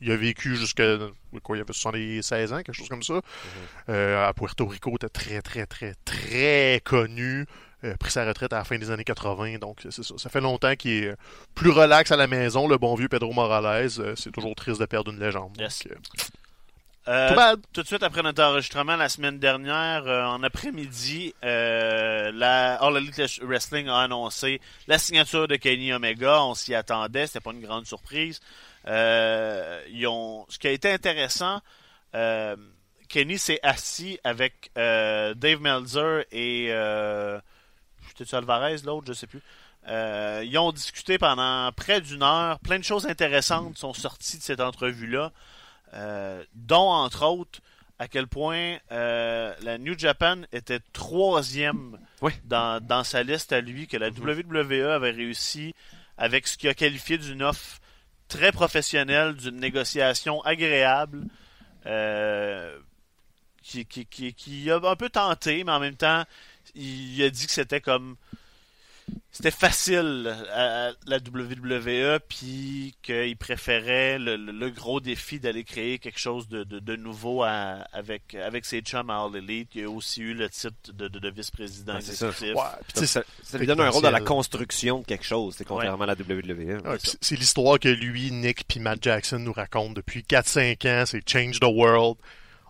il 0.00 0.10
a 0.12 0.16
vécu 0.16 0.56
jusqu'à 0.56 0.96
quoi, 1.42 1.58
il 1.58 1.60
avait 1.60 1.70
76 1.70 2.54
ans, 2.54 2.62
quelque 2.62 2.72
chose 2.72 2.88
comme 2.88 3.02
ça. 3.02 3.20
Euh, 3.90 4.26
à 4.26 4.32
Puerto 4.32 4.64
Rico, 4.66 4.94
était 4.96 5.10
très, 5.10 5.42
très, 5.42 5.66
très, 5.66 5.92
très 6.06 6.80
connu. 6.84 7.44
Euh, 7.84 7.96
pris 7.96 8.10
sa 8.10 8.24
retraite 8.26 8.52
à 8.52 8.58
la 8.58 8.64
fin 8.64 8.76
des 8.76 8.90
années 8.90 9.04
80, 9.04 9.58
donc 9.58 9.78
c'est 9.82 10.02
ça. 10.02 10.14
Ça 10.16 10.28
fait 10.28 10.40
longtemps 10.40 10.74
qu'il 10.74 11.04
est 11.04 11.06
euh, 11.10 11.16
plus 11.54 11.70
relax 11.70 12.10
à 12.10 12.16
la 12.16 12.26
maison, 12.26 12.66
le 12.66 12.76
bon 12.76 12.94
vieux 12.96 13.08
Pedro 13.08 13.32
Morales. 13.32 13.88
Euh, 13.98 14.14
c'est 14.16 14.32
toujours 14.32 14.54
triste 14.56 14.80
de 14.80 14.86
perdre 14.86 15.12
une 15.12 15.20
légende. 15.20 15.56
Yes. 15.58 15.84
Donc, 17.08 17.38
euh, 17.38 17.56
tout 17.72 17.80
de 17.80 17.86
suite 17.86 18.02
après 18.02 18.22
notre 18.22 18.42
enregistrement 18.42 18.94
la 18.94 19.08
semaine 19.08 19.38
dernière, 19.38 20.06
euh, 20.06 20.24
en 20.24 20.42
après-midi, 20.42 21.34
euh, 21.42 22.30
la 22.34 22.74
All 22.74 22.98
Elite 22.98 23.40
Wrestling 23.40 23.88
a 23.88 24.00
annoncé 24.00 24.60
la 24.88 24.98
signature 24.98 25.48
de 25.48 25.56
Kenny 25.56 25.90
Omega. 25.94 26.42
On 26.42 26.54
s'y 26.54 26.74
attendait, 26.74 27.26
c'était 27.26 27.40
pas 27.40 27.52
une 27.52 27.62
grande 27.62 27.86
surprise. 27.86 28.40
Ils 28.86 30.06
ont, 30.06 30.44
ce 30.50 30.58
qui 30.58 30.68
a 30.68 30.70
été 30.70 30.92
intéressant, 30.92 31.62
Kenny 32.12 33.38
s'est 33.38 33.60
assis 33.62 34.20
avec 34.22 34.70
Dave 34.74 35.60
Meltzer 35.62 36.26
et 36.30 36.70
c'était 38.18 38.36
Alvarez 38.36 38.78
l'autre, 38.84 39.06
je 39.08 39.12
sais 39.12 39.26
plus. 39.26 39.42
Euh, 39.86 40.42
ils 40.44 40.58
ont 40.58 40.72
discuté 40.72 41.18
pendant 41.18 41.70
près 41.72 42.00
d'une 42.00 42.22
heure. 42.22 42.58
Plein 42.60 42.78
de 42.78 42.84
choses 42.84 43.06
intéressantes 43.06 43.78
sont 43.78 43.94
sorties 43.94 44.38
de 44.38 44.42
cette 44.42 44.60
entrevue-là. 44.60 45.32
Euh, 45.94 46.44
dont 46.54 46.90
entre 46.90 47.24
autres 47.24 47.60
à 47.98 48.08
quel 48.08 48.26
point 48.26 48.76
euh, 48.92 49.54
la 49.62 49.78
New 49.78 49.98
Japan 49.98 50.42
était 50.52 50.80
troisième 50.92 51.98
Oui. 52.20 52.32
dans, 52.44 52.84
dans 52.84 53.02
sa 53.04 53.22
liste 53.22 53.52
à 53.52 53.60
lui, 53.62 53.86
que 53.86 53.96
la 53.96 54.10
WWE 54.10 54.90
avait 54.90 55.10
réussi 55.10 55.74
avec 56.18 56.46
ce 56.46 56.58
qu'il 56.58 56.68
a 56.68 56.74
qualifié 56.74 57.16
d'une 57.16 57.42
offre 57.42 57.78
très 58.28 58.52
professionnelle, 58.52 59.34
d'une 59.34 59.56
négociation 59.56 60.42
agréable, 60.42 61.24
qui, 63.62 63.86
qui, 63.86 64.06
qui, 64.06 64.34
qui 64.34 64.70
a 64.70 64.76
un 64.76 64.96
peu 64.96 65.08
tenté, 65.08 65.64
mais 65.64 65.72
en 65.72 65.80
même 65.80 65.96
temps, 65.96 66.24
il 66.78 67.22
a 67.22 67.30
dit 67.30 67.46
que 67.46 67.52
c'était 67.52 67.80
comme 67.80 68.16
c'était 69.32 69.50
facile 69.50 70.34
à 70.52 70.90
la 71.06 71.16
WWE, 71.18 72.18
puis 72.28 72.94
qu'il 73.02 73.36
préférait 73.38 74.18
le, 74.18 74.36
le- 74.36 74.52
le 74.52 74.70
gros 74.70 75.00
défi 75.00 75.38
d'aller 75.40 75.64
créer 75.64 75.98
quelque 75.98 76.18
chose 76.18 76.46
de, 76.48 76.64
de, 76.64 76.78
de 76.78 76.96
nouveau 76.96 77.42
à- 77.42 77.86
avec, 77.92 78.34
avec 78.34 78.66
ses 78.66 78.80
chums 78.80 79.08
à 79.08 79.22
All 79.24 79.34
Elite. 79.36 79.70
Il 79.74 79.84
a 79.84 79.90
aussi 79.90 80.20
eu 80.20 80.34
le 80.34 80.50
titre 80.50 80.74
de, 80.92 81.08
de, 81.08 81.18
de 81.20 81.30
vice-président 81.30 81.94
Ouais, 81.94 82.00
c'est 82.02 82.16
ça. 82.16 82.26
exécutif. 82.28 82.56
Ouais, 82.56 82.62
puis 82.94 83.06
Ça, 83.06 83.22
ça 83.42 83.58
lui 83.58 83.66
donne 83.66 83.80
un 83.80 83.88
rôle 83.90 84.02
dans 84.02 84.10
la 84.10 84.20
construction 84.20 85.00
de 85.00 85.06
quelque 85.06 85.24
chose, 85.24 85.54
c'est 85.56 85.64
contrairement 85.64 86.04
à 86.04 86.08
la 86.08 86.14
WWE. 86.14 86.98
C'est- 87.02 87.18
c'est 87.20 87.36
l'histoire 87.36 87.78
que 87.78 87.88
lui, 87.88 88.30
Nick 88.32 88.66
puis 88.68 88.80
Matt 88.80 89.02
Jackson 89.02 89.38
nous 89.38 89.52
racontent 89.54 89.92
depuis 89.94 90.22
4-5 90.22 90.84
ans, 90.86 91.04
c'est 91.06 91.26
Change 91.26 91.60
the 91.60 91.64
World. 91.64 92.16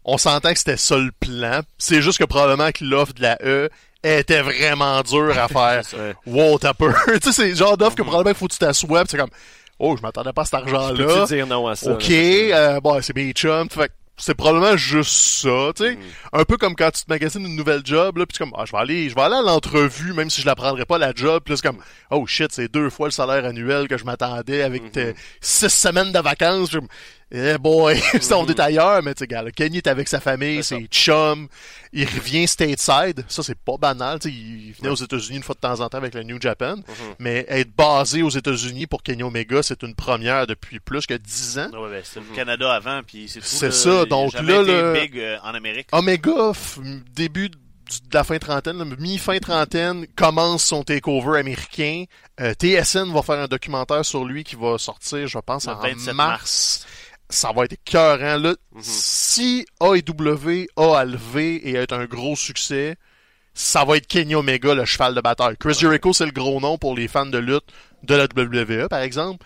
On 0.04 0.18
s'entend 0.18 0.52
que 0.52 0.58
c'était 0.58 0.76
ça 0.76 0.96
le 0.96 1.10
plan. 1.12 1.60
C'est 1.78 2.00
juste 2.00 2.18
que 2.18 2.24
probablement 2.24 2.70
que 2.72 2.84
l'offre 2.84 3.12
de 3.14 3.22
la 3.22 3.38
E 3.42 3.68
était 4.02 4.42
vraiment 4.42 5.00
dure 5.02 5.36
à 5.38 5.48
faire. 5.48 5.82
Wow, 6.26 6.58
t'as 6.58 6.74
peur. 6.74 6.94
tu 7.06 7.20
sais, 7.20 7.32
c'est 7.32 7.48
le 7.48 7.54
genre 7.54 7.76
d'offre 7.76 7.96
que 7.96 8.02
probablement 8.02 8.30
il 8.30 8.36
faut 8.36 8.46
que 8.46 8.52
tu 8.52 8.58
t'assoies 8.58 9.04
c'est 9.08 9.16
comme, 9.16 9.30
oh, 9.78 9.96
je 9.96 10.02
m'attendais 10.02 10.32
pas 10.32 10.42
à 10.42 10.44
cet 10.44 10.54
argent-là. 10.54 11.06
Peux-tu 11.06 11.34
dire 11.34 11.46
non 11.46 11.66
à 11.66 11.76
ça? 11.76 11.92
Ok, 11.92 12.10
euh, 12.10 12.80
bon, 12.80 13.00
c'est 13.02 13.14
mes 13.14 13.32
chums. 13.32 13.68
Fait 13.70 13.90
c'est 14.18 14.34
probablement 14.34 14.76
juste 14.76 15.12
ça, 15.12 15.70
tu 15.76 15.84
sais. 15.84 15.94
Mm. 15.94 15.98
Un 16.32 16.44
peu 16.44 16.56
comme 16.56 16.74
quand 16.74 16.90
tu 16.90 17.04
te 17.04 17.10
magasines 17.10 17.46
une 17.46 17.54
nouvelle 17.54 17.82
job, 17.84 18.18
là, 18.18 18.26
puis 18.26 18.36
comme, 18.36 18.52
ah, 18.56 18.64
je 18.66 18.72
vais 18.72 18.78
aller, 18.78 19.08
je 19.08 19.14
vais 19.14 19.20
aller 19.22 19.36
à 19.36 19.42
l'entrevue, 19.42 20.12
même 20.12 20.28
si 20.28 20.40
je 20.40 20.46
la 20.46 20.56
prendrais 20.56 20.84
pas 20.84 20.98
la 20.98 21.12
job, 21.14 21.42
puis 21.44 21.56
c'est 21.56 21.66
comme, 21.66 21.78
oh 22.10 22.26
shit, 22.26 22.50
c'est 22.52 22.68
deux 22.68 22.90
fois 22.90 23.06
le 23.06 23.12
salaire 23.12 23.44
annuel 23.44 23.86
que 23.86 23.96
je 23.96 24.04
m'attendais 24.04 24.62
avec 24.62 24.90
tes 24.90 25.14
six 25.40 25.72
semaines 25.72 26.12
de 26.12 26.18
vacances. 26.18 26.70
Eh 27.30 27.58
boy, 27.58 28.00
c'est 28.20 28.32
on 28.32 28.46
est 28.46 28.58
ailleurs, 28.58 29.02
mais 29.02 29.12
tu 29.14 29.18
sais, 29.20 29.26
gars, 29.26 29.42
là, 29.42 29.50
Kenny 29.50 29.76
est 29.78 29.86
avec 29.86 30.08
sa 30.08 30.18
famille, 30.18 30.64
C'est 30.64 30.78
c'est 30.78 30.86
chum, 30.86 31.48
il 31.92 32.06
revient 32.06 32.48
stateside, 32.48 33.22
ça 33.28 33.42
c'est 33.42 33.58
pas 33.58 33.76
banal, 33.78 34.18
tu 34.18 34.30
sais, 34.30 34.34
il 34.34 34.72
venait 34.72 34.88
aux 34.88 34.94
États-Unis 34.94 35.36
une 35.36 35.42
fois 35.42 35.54
de 35.54 35.60
temps 35.60 35.80
en 35.80 35.88
temps 35.90 35.98
avec 35.98 36.14
le 36.14 36.22
New 36.22 36.40
Japan, 36.40 36.76
Mhm. 36.76 36.84
mais 37.18 37.44
être 37.50 37.70
basé 37.76 38.22
aux 38.22 38.30
États-Unis 38.30 38.86
pour 38.86 39.02
Kenny 39.02 39.22
Omega, 39.22 39.62
c'est 39.62 39.82
une 39.82 39.94
première 39.94 40.46
depuis 40.46 40.80
plus 40.80 41.04
que 41.06 41.14
10 41.14 41.58
ans. 41.58 41.68
Ouais, 41.72 41.90
ben, 41.90 42.02
c'était 42.02 42.20
le 42.30 42.34
Canada 42.34 42.72
avant, 42.72 43.02
puis 43.06 43.28
c'est. 43.28 43.44
C'est 43.44 43.72
ça, 43.72 44.06
donc 44.06 44.32
là, 44.32 44.40
été 44.62 44.72
le- 44.72 44.92
big 44.98 45.18
euh, 45.18 45.36
en 45.42 45.52
Amérique. 45.54 45.88
Omega, 45.92 46.52
début 47.14 47.50
de 47.50 47.56
la 48.12 48.22
fin 48.24 48.38
trentaine, 48.38 48.82
mi-fin 48.98 49.38
trentaine, 49.38 50.06
commence 50.16 50.64
son 50.64 50.82
takeover 50.82 51.38
américain. 51.40 52.04
Euh, 52.40 52.52
TSN 52.54 53.12
va 53.12 53.22
faire 53.22 53.38
un 53.38 53.48
documentaire 53.48 54.04
sur 54.04 54.24
lui 54.24 54.44
qui 54.44 54.56
va 54.56 54.76
sortir, 54.78 55.26
je 55.26 55.38
pense, 55.38 55.66
Le 55.66 55.72
en 55.72 55.78
27 55.80 56.14
mars. 56.14 56.86
Ça 57.30 57.52
va 57.52 57.64
être 57.64 57.74
écœurant. 57.74 58.38
Là, 58.38 58.54
Mhm. 58.72 58.82
Si 58.82 59.66
AEW 59.80 60.66
a 60.76 60.96
à 60.98 61.04
lever 61.04 61.56
et 61.68 61.74
être 61.76 61.92
un 61.94 62.06
gros 62.06 62.36
succès, 62.36 62.96
ça 63.54 63.84
va 63.84 63.96
être 63.96 64.06
Kenny 64.06 64.34
Omega, 64.34 64.74
le 64.74 64.84
cheval 64.84 65.14
de 65.14 65.20
bataille. 65.20 65.56
Chris 65.58 65.74
Jericho, 65.74 66.12
c'est 66.12 66.26
le 66.26 66.32
gros 66.32 66.60
nom 66.60 66.78
pour 66.78 66.96
les 66.96 67.08
fans 67.08 67.26
de 67.26 67.38
lutte 67.38 67.64
de 68.02 68.14
la 68.14 68.24
WWE, 68.26 68.88
par 68.88 69.00
exemple. 69.00 69.44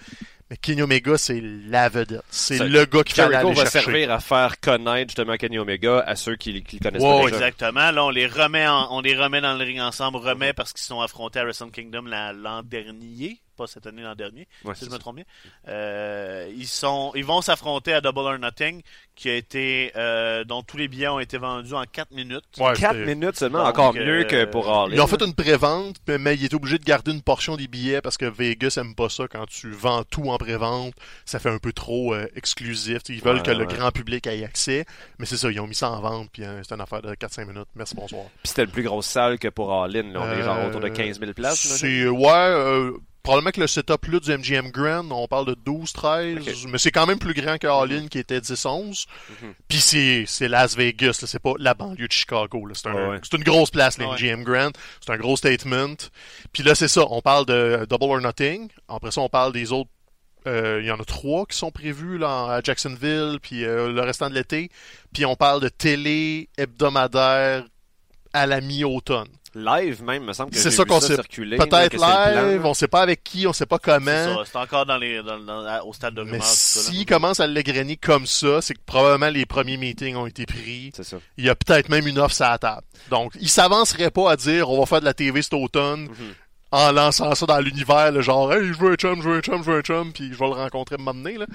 Mais 0.51 0.59
Kenny 0.59 0.83
Omega, 0.83 1.17
c'est 1.17 1.41
la 1.43 1.89
vedette. 1.89 2.21
C'est 2.31 2.59
le 2.59 2.85
gars 2.85 3.03
qui 3.03 3.15
Jericho 3.15 3.37
aller 3.49 3.55
va 3.55 3.63
chercher. 3.63 3.81
servir 3.81 4.11
à 4.13 4.21
faire 4.21 4.61
connaître 4.61 5.09
justement 5.13 5.37
Kenny 5.39 5.59
Omega 5.59 6.01
à 6.07 6.15
ceux 6.15 6.37
qui, 6.37 6.63
qui 6.63 6.77
le 6.77 6.83
connaissent 6.85 7.03
pas 7.03 7.25
déjà. 7.25 7.37
Exactement. 7.37 7.91
Là, 7.91 8.05
on 8.05 8.11
les 8.11 8.27
remet, 8.27 8.67
en- 8.69 8.89
on 8.95 9.01
les 9.01 9.17
remet 9.17 9.41
dans 9.41 9.55
le 9.55 9.65
ring 9.65 9.81
ensemble, 9.81 10.19
remet 10.19 10.53
parce 10.53 10.75
qu'ils 10.75 10.83
sont 10.85 11.01
affrontés 11.01 11.39
à 11.39 11.45
Wrestle 11.45 11.71
Kingdom 11.73 12.03
la- 12.05 12.35
l'an 12.35 12.63
dernier, 12.63 13.41
pas 13.57 13.67
cette 13.67 13.87
année 13.87 14.03
l'an 14.03 14.15
dernier, 14.15 14.47
Ouais, 14.65 14.75
si 14.75 14.85
je 14.87 14.91
me 14.91 14.99
trompe 14.99 15.17
bien. 15.17 15.25
Euh, 15.69 16.51
ils 16.57 16.67
sont, 16.67 17.13
ils 17.15 17.25
vont 17.25 17.41
s'affronter 17.41 17.93
à 17.93 18.01
Double 18.01 18.21
or 18.21 18.39
Nothing, 18.39 18.83
qui 19.15 19.29
a 19.31 19.35
été, 19.35 19.93
euh, 19.97 20.45
dont 20.45 20.63
tous 20.63 20.77
les 20.77 20.89
billets 20.89 21.09
ont 21.09 21.21
été 21.21 21.39
vendus 21.39 21.75
en 21.75 21.85
4 21.85 22.11
minutes. 22.13 22.45
Ouais, 22.59 22.73
4 22.75 22.93
c'était- 22.95 23.05
minutes 23.15 23.37
seulement, 23.37 23.59
Donc, 23.65 23.69
encore 23.79 23.95
euh, 23.97 24.05
mieux 24.05 24.25
que 24.25 24.45
pour 24.47 24.69
All. 24.71 24.93
Ils 24.93 25.01
ont 25.01 25.07
fait 25.07 25.23
une 25.23 25.35
pré-vente, 25.35 25.97
mais- 26.09 26.19
mais 26.19 26.35
il 26.35 26.45
est 26.45 26.55
obligé 26.55 26.79
de 26.79 26.85
garder 26.85 27.13
une 27.13 27.23
portion 27.23 27.57
des 27.57 27.69
billets 27.69 28.01
parce 28.01 28.17
que 28.17 28.25
Vegas 28.27 28.75
aime 28.79 28.95
pas 28.95 29.09
ça 29.09 29.29
quand 29.29 29.47
tu 29.47 29.71
vends 29.71 30.03
tout 30.05 30.31
en 30.31 30.39
pré-vente. 30.39 30.95
Ça 31.25 31.39
fait 31.39 31.51
un 31.51 31.59
peu 31.59 31.73
trop 31.73 32.15
euh, 32.15 32.27
exclusif. 32.37 32.99
Ils 33.09 33.21
veulent 33.23 33.37
Ouais, 33.37 33.43
que 33.43 33.51
le 33.51 33.65
grand 33.67 33.91
public 33.93 34.27
ait 34.27 34.45
accès. 34.45 34.85
Mais 35.19 35.27
c'est 35.27 35.37
ça, 35.37 35.51
ils 35.51 35.61
ont 35.61 35.67
mis 35.67 35.75
ça 35.75 35.91
en 35.91 36.01
vente, 36.01 36.29
puis 36.33 36.45
euh, 36.45 36.63
c'est 36.63 36.75
une 36.75 36.81
affaire 36.81 37.03
de 37.03 37.15
4-5 37.15 37.47
minutes. 37.47 37.69
Merci, 37.75 37.95
bonsoir. 37.95 38.25
Puis 38.43 38.49
c'était 38.49 38.65
le 38.65 38.71
plus 38.71 38.83
grosse 38.83 39.07
salle 39.07 39.39
que 39.39 39.49
pour 39.49 39.73
All 39.73 39.97
In. 39.97 40.13
là. 40.13 40.21
On 40.23 40.33
est 40.33 40.43
genre 40.43 40.67
autour 40.67 40.81
de 40.81 40.89
15 40.89 41.21
000 41.21 41.33
places. 41.33 41.69
là, 41.69 41.77
C'est, 41.77 42.09
ouais, 42.09 42.29
euh, 42.31 42.93
probablement 43.23 43.51
que 43.53 43.61
le 43.61 43.67
setup 43.67 44.07
là 44.07 44.19
du 44.21 44.31
MGM 44.37 44.71
Grand, 44.71 45.11
on 45.11 45.29
parle 45.29 45.47
de 45.47 45.55
12-13, 45.55 46.41
Ok. 46.41 46.71
mais 46.71 46.79
c'est 46.79 46.91
quand 46.91 47.07
même 47.07 47.19
plus 47.19 47.35
grand 47.35 47.57
que 47.59 47.67
All 47.67 47.93
In 47.93 48.09
qui 48.09 48.19
était 48.19 48.41
10-11. 48.41 49.07
Mhm. 49.43 49.55
Puis 49.69 49.79
c'est, 49.81 50.25
c'est 50.27 50.49
Las 50.49 50.77
Vegas, 50.77 51.19
là, 51.23 51.29
c'est 51.29 51.39
pas 51.43 51.53
la 51.59 51.75
banlieue 51.75 52.09
de 52.09 52.13
Chicago. 52.13 52.67
Là. 52.67 52.75
C'est, 52.75 52.89
un- 52.89 53.11
Ouais, 53.11 53.21
une 53.33 53.45
grosse 53.45 53.71
place, 53.71 53.99
le 53.99 54.07
Ouais. 54.07 54.15
MGM 54.17 54.43
Grand. 54.43 54.71
C'est 55.05 55.13
un 55.13 55.17
gros 55.19 55.37
statement. 55.37 55.95
Puis 56.53 56.63
là, 56.63 56.75
c'est 56.75 56.89
ça, 56.89 57.05
on 57.11 57.21
parle 57.23 57.47
de 57.47 57.87
Double 57.89 58.05
or 58.05 58.21
Nothing. 58.21 58.69
Après 58.89 59.11
ça, 59.11 59.21
on 59.21 59.29
parle 59.29 59.53
des 59.53 59.73
autres. 59.73 59.91
euh, 60.49 60.81
Il 60.83 60.87
y 60.87 60.91
en 60.91 60.99
a 60.99 61.05
trois 61.05 61.47
qui 61.47 61.57
sont 61.57 61.71
prévus 61.71 62.19
là, 62.19 62.55
à 62.57 62.61
Jacksonville, 62.65 63.39
puis 63.41 63.65
euh, 63.65 63.93
le 63.93 64.01
restant 64.01 64.29
de 64.29 64.35
l'été. 64.35 64.71
Puis 65.15 65.25
on 65.25 65.37
parle 65.37 65.61
de 65.61 65.69
télé 65.69 66.49
hebdomadaire 66.59 67.65
à 68.33 68.47
la 68.47 68.61
mi-automne. 68.61 69.29
Live 69.55 70.03
même, 70.03 70.25
me 70.25 70.33
semble 70.33 70.51
que 70.51 70.57
C'est 70.57 70.71
ça 70.71 70.85
qu'on 70.85 71.01
sait. 71.01 71.17
Peut-être 71.59 71.93
live, 72.55 72.65
on 72.65 72.75
sait 72.75 72.89
pas 72.89 73.03
avec 73.03 73.23
qui, 73.23 73.47
on 73.47 73.53
sait 73.53 73.67
pas 73.67 73.79
comment. 73.79 74.11
ça, 74.11 74.51
c'est 74.51 74.59
encore 74.59 74.87
dans 74.87 74.97
les, 74.97 75.23
dans- 75.23 75.39
dans- 75.39 75.67
à- 75.67 75.83
au 75.85 75.93
stade 75.93 76.15
de 76.15 76.21
rumeur. 76.23 76.37
Mais 76.39 76.45
s'il 76.91 77.05
commence 77.07 77.39
à 77.41 77.47
l'égrener 77.47 77.97
comme 77.97 78.27
ça, 78.27 78.63
c'est 78.63 78.75
que 78.75 78.81
probablement 78.87 79.31
les 79.31 79.45
premiers 79.45 79.77
meetings 79.77 80.17
ont 80.17 80.27
été 80.27 80.47
pris. 80.47 80.91
C'est 80.97 81.05
ça. 81.05 81.19
Il 81.37 81.45
y 81.45 81.51
a 81.51 81.55
peut-être 81.55 81.89
même 81.91 82.07
une 82.07 82.19
offre 82.19 82.35
sur 82.35 82.47
la 82.47 82.57
table. 82.59 82.83
Donc, 83.11 83.33
il 83.41 83.49
s'avancerait 83.49 84.11
pas 84.11 84.33
à 84.33 84.37
dire 84.37 84.71
on 84.71 84.79
va 84.81 84.87
faire 84.87 85.01
de 85.01 85.05
la 85.05 85.15
TV 85.15 85.43
cet 85.43 85.55
automne 85.55 86.03
Mhm. 86.05 86.35
En 86.73 86.91
lançant 86.93 87.35
ça 87.35 87.47
dans 87.47 87.61
l'univers, 87.61 88.11
le 88.11 88.21
genre 88.23 88.53
hey, 88.53 88.67
je 88.73 88.79
veux 88.79 88.93
un 88.93 88.97
chum, 88.97 89.23
je 89.23 89.29
veux 89.29 89.37
un 89.37 89.41
chum, 89.41 89.63
je 89.63 89.71
veux 89.71 89.79
un 89.79 89.83
chum, 89.83 90.13
puis 90.13 90.31
je 90.33 90.39
vais 90.39 90.47
le 90.47 90.53
rencontrer 90.55 90.97
un 90.97 90.99
moment 91.03 91.15
donné, 91.15 91.39
là. 91.39 91.47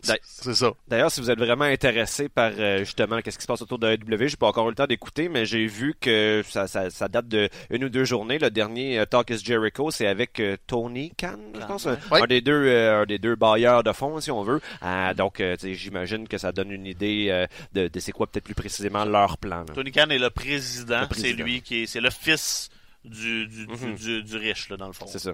C'est 0.00 0.54
ça. 0.54 0.72
D'ailleurs, 0.88 1.10
si 1.12 1.20
vous 1.20 1.30
êtes 1.30 1.38
vraiment 1.38 1.64
intéressé 1.64 2.28
par 2.28 2.50
euh, 2.58 2.78
justement 2.78 3.20
qu'est-ce 3.20 3.38
qui 3.38 3.42
se 3.42 3.46
passe 3.46 3.62
autour 3.62 3.78
de 3.78 3.88
AEW, 3.88 4.26
j'ai 4.28 4.36
pas 4.36 4.48
encore 4.48 4.66
eu 4.66 4.70
le 4.70 4.74
temps 4.74 4.86
d'écouter, 4.86 5.28
mais 5.28 5.46
j'ai 5.46 5.66
vu 5.66 5.94
que 6.00 6.42
ça, 6.48 6.66
ça, 6.66 6.90
ça 6.90 7.08
date 7.08 7.28
de 7.28 7.48
une 7.70 7.84
ou 7.84 7.88
deux 7.88 8.04
journées. 8.04 8.38
Le 8.38 8.50
dernier 8.50 8.98
euh, 8.98 9.04
Talk 9.04 9.30
is 9.30 9.38
Jericho, 9.44 9.90
c'est 9.90 10.06
avec 10.06 10.40
euh, 10.40 10.56
Tony 10.66 11.12
Khan, 11.16 11.36
je 11.54 11.66
pense, 11.66 11.84
ouais. 11.84 11.92
un, 12.10 12.14
Ouais. 12.14 12.22
un 12.22 12.26
des 12.26 12.40
deux, 12.40 12.52
euh, 12.66 13.02
un 13.02 13.06
des 13.06 13.18
deux 13.18 13.36
bailleurs 13.36 13.82
de 13.84 13.92
fonds, 13.92 14.20
si 14.20 14.30
on 14.30 14.42
veut. 14.42 14.60
Ah, 14.80 15.14
donc, 15.14 15.40
euh, 15.40 15.54
tu 15.56 15.68
sais, 15.68 15.74
j'imagine 15.74 16.26
que 16.28 16.38
ça 16.38 16.52
donne 16.52 16.70
une 16.72 16.86
idée 16.86 17.26
euh, 17.30 17.46
de, 17.72 17.88
de 17.88 18.00
c'est 18.00 18.12
quoi 18.12 18.26
peut-être 18.26 18.44
plus 18.44 18.54
précisément 18.54 19.04
leur 19.04 19.38
plan. 19.38 19.58
là. 19.60 19.74
Tony 19.74 19.92
Khan 19.92 20.06
est 20.10 20.18
le 20.18 20.30
président. 20.30 21.02
Le 21.02 21.06
président. 21.06 21.28
C'est 21.36 21.42
lui 21.42 21.62
qui 21.62 21.82
est, 21.82 21.86
c'est 21.86 22.00
le 22.00 22.10
fils 22.10 22.70
du, 23.04 23.46
du, 23.46 23.66
du- 23.66 23.72
Mhm. 23.72 23.94
du- 23.96 24.22
du 24.22 24.36
riche, 24.36 24.68
là, 24.68 24.76
dans 24.76 24.86
le 24.86 24.92
fond. 24.92 25.06
C'est 25.06 25.18
ça. 25.18 25.32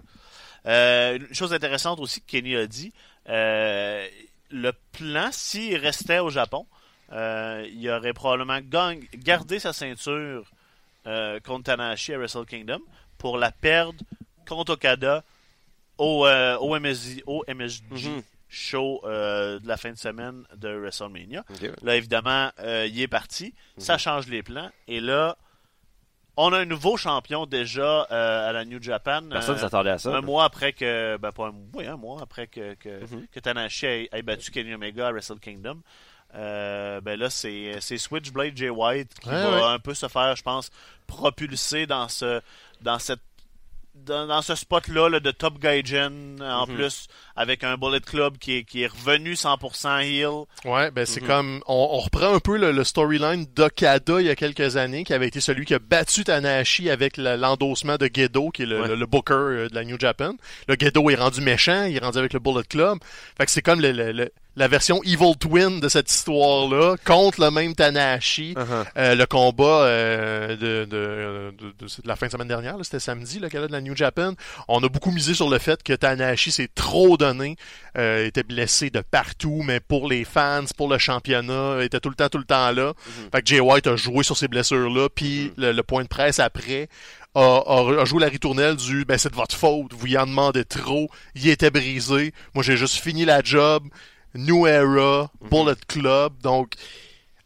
Euh, 0.66 1.18
une 1.18 1.34
chose 1.34 1.52
intéressante 1.52 2.00
aussi 2.00 2.20
que 2.20 2.26
Kenny 2.26 2.56
a 2.56 2.66
dit, 2.66 2.92
euh, 3.28 4.06
le 4.50 4.72
plan, 4.92 5.28
s'il 5.32 5.76
restait 5.76 6.18
au 6.18 6.30
Japon, 6.30 6.66
euh, 7.12 7.66
il 7.70 7.88
aurait 7.90 8.12
probablement 8.12 8.58
gardé 9.14 9.58
sa 9.58 9.72
ceinture 9.72 10.50
contre 11.44 11.64
Tanahashi 11.64 12.12
à 12.12 12.18
Wrestle 12.18 12.44
Kingdom 12.44 12.80
pour 13.16 13.38
la 13.38 13.50
perdre 13.50 13.98
contre 14.46 14.72
Okada 14.74 15.24
au, 15.96 16.26
au, 16.26 16.76
MSG, 16.78 17.22
au 17.26 17.44
MSG 17.48 17.82
Mhm. 18.08 18.22
show 18.50 19.00
de 19.04 19.66
la 19.66 19.76
fin 19.78 19.90
de 19.92 19.96
semaine 19.96 20.44
de 20.56 20.68
WrestleMania. 20.68 21.44
Là, 21.82 21.96
évidemment, 21.96 22.50
il 22.62 23.00
est 23.00 23.08
parti. 23.08 23.54
Ça 23.78 23.96
change 23.96 24.26
les 24.28 24.42
plans. 24.42 24.70
Et 24.86 25.00
là, 25.00 25.36
on 26.40 26.52
a 26.52 26.58
un 26.60 26.64
nouveau 26.64 26.96
champion 26.96 27.44
déjà 27.46 28.06
euh, 28.10 28.48
à 28.48 28.52
la 28.52 28.64
New 28.64 28.80
Japan. 28.82 29.22
Personne 29.30 29.56
euh, 29.56 29.58
s'attendait 29.58 29.90
à 29.90 29.98
ça. 29.98 30.10
un 30.16 30.20
mois 30.20 30.44
après 30.44 30.72
que. 30.72 31.16
Ben, 31.18 31.32
pas 31.32 31.48
un, 31.48 31.54
oui, 31.74 31.86
un 31.86 31.96
mois 31.96 32.22
après 32.22 32.46
que, 32.46 32.74
que, 32.74 33.00
Mhm. 33.04 33.26
que 33.32 33.40
Tanahashi 33.40 33.86
ait, 33.86 34.08
ait 34.12 34.22
battu 34.22 34.50
Kenny 34.50 34.72
Omega 34.72 35.08
à 35.08 35.12
Wrestle 35.12 35.38
Kingdom. 35.40 35.80
Euh, 36.34 37.00
ben 37.00 37.18
là, 37.18 37.30
c'est 37.30 37.80
Switchblade 37.80 38.56
Jay 38.56 38.68
White 38.70 39.14
qui 39.20 39.28
Ouais, 39.28 39.34
va 39.34 39.50
ouais. 39.50 39.62
un 39.74 39.78
peu 39.78 39.94
se 39.94 40.08
faire, 40.08 40.36
je 40.36 40.42
pense, 40.42 40.70
propulser 41.06 41.86
dans 41.86 42.08
ce 42.08 42.40
dans 42.82 42.98
cette 42.98 43.20
dans, 43.94 44.26
dans 44.28 44.42
ce 44.42 44.54
spot-là 44.54 45.08
là, 45.08 45.18
de 45.20 45.30
Top 45.32 45.58
Gaijin, 45.58 46.36
en 46.40 46.66
Mhm. 46.68 46.74
plus, 46.76 47.08
avec 47.38 47.62
un 47.64 47.76
Bullet 47.76 48.00
Club 48.00 48.36
qui 48.38 48.56
est, 48.58 48.64
qui 48.64 48.82
est 48.82 48.88
revenu 48.88 49.34
100% 49.34 50.00
heel. 50.02 50.44
Ouais, 50.64 50.90
ben 50.90 51.06
c'est 51.06 51.20
Mhm. 51.22 51.26
comme 51.26 51.60
on, 51.68 51.88
on 51.92 51.98
reprend 51.98 52.34
un 52.34 52.40
peu 52.40 52.58
le, 52.58 52.72
le 52.72 52.84
storyline 52.84 53.46
d'Okada 53.54 54.20
il 54.20 54.26
y 54.26 54.30
a 54.30 54.34
quelques 54.36 54.76
années, 54.76 55.04
qui 55.04 55.14
avait 55.14 55.28
été 55.28 55.40
celui 55.40 55.64
qui 55.64 55.74
a 55.74 55.78
battu 55.78 56.24
Tanahashi 56.24 56.90
avec 56.90 57.16
le- 57.16 57.36
l'endossement 57.36 57.96
de 57.96 58.10
Gedo, 58.12 58.50
qui 58.50 58.62
est 58.62 58.66
le, 58.66 58.80
Ouais. 58.82 58.88
le- 58.88 58.96
le 58.96 59.06
booker 59.06 59.34
euh, 59.34 59.68
de 59.68 59.74
la 59.74 59.84
New 59.84 59.98
Japan. 59.98 60.32
Le 60.66 60.76
Gedo 60.78 61.08
est 61.10 61.14
rendu 61.14 61.40
méchant, 61.40 61.84
il 61.84 61.96
est 61.96 62.04
rendu 62.04 62.18
avec 62.18 62.32
le 62.32 62.40
Bullet 62.40 62.64
Club. 62.68 62.98
Fait 63.38 63.44
que 63.46 63.50
c'est 63.52 63.62
comme 63.62 63.80
le, 63.80 64.30
la 64.56 64.66
version 64.66 65.00
Evil 65.04 65.36
Twin 65.38 65.78
de 65.78 65.88
cette 65.88 66.10
histoire-là, 66.10 66.96
contre 67.04 67.40
le 67.40 67.50
même 67.52 67.76
Tanahashi. 67.76 68.54
Uh-huh. 68.54 68.84
Euh, 68.96 69.14
le 69.14 69.26
combat 69.26 69.84
euh, 69.84 70.48
de, 70.56 70.84
de, 70.84 71.52
de, 71.60 71.70
de- 71.78 71.86
de 72.02 72.08
la 72.08 72.16
fin 72.16 72.26
de 72.26 72.32
semaine 72.32 72.48
dernière, 72.48 72.74
c'était 72.82 72.98
samedi, 72.98 73.38
le 73.38 73.46
gala 73.48 73.68
de 73.68 73.72
la 73.72 73.80
New 73.80 73.94
Japan. 73.94 74.32
On 74.66 74.82
a 74.82 74.88
beaucoup 74.88 75.12
misé 75.12 75.34
sur 75.34 75.48
le 75.48 75.58
fait 75.58 75.80
que 75.84 75.92
Tanahashi 75.92 76.50
s'est 76.50 76.68
trop 76.74 77.16
donné, 77.16 77.27
euh, 77.96 78.26
était 78.26 78.42
blessé 78.42 78.90
de 78.90 79.00
partout, 79.00 79.62
mais 79.64 79.80
pour 79.80 80.08
les 80.08 80.24
fans, 80.24 80.64
pour 80.76 80.88
le 80.88 80.98
championnat, 80.98 81.82
était 81.82 82.00
tout 82.00 82.08
le 82.08 82.14
temps, 82.14 82.28
tout 82.28 82.38
le 82.38 82.44
temps 82.44 82.70
là. 82.72 82.92
Mhm. 82.94 83.28
Fait 83.32 83.42
que 83.42 83.46
Jay 83.48 83.60
White 83.60 83.86
a 83.86 83.96
joué 83.96 84.22
sur 84.24 84.36
ces 84.36 84.48
blessures-là, 84.48 85.08
puis 85.14 85.52
le, 85.56 85.72
le 85.72 85.82
point 85.82 86.02
de 86.02 86.08
presse 86.08 86.38
après 86.38 86.88
a, 87.34 87.40
a- 87.66 88.00
a 88.00 88.04
joué 88.04 88.20
la 88.20 88.28
ritournelle 88.28 88.76
du 88.76 89.04
ben 89.04 89.18
c'est 89.18 89.30
de 89.30 89.36
votre 89.36 89.54
faute, 89.56 89.92
vous 89.92 90.06
y 90.06 90.16
en 90.18 90.26
demandez 90.26 90.64
trop, 90.64 91.08
il 91.34 91.48
était 91.48 91.70
brisé, 91.70 92.32
moi 92.54 92.62
j'ai 92.64 92.76
juste 92.76 92.96
fini 92.96 93.24
la 93.24 93.42
job, 93.42 93.84
New 94.34 94.66
Era, 94.66 95.30
Bullet 95.50 95.74
Club, 95.88 96.32
donc 96.42 96.72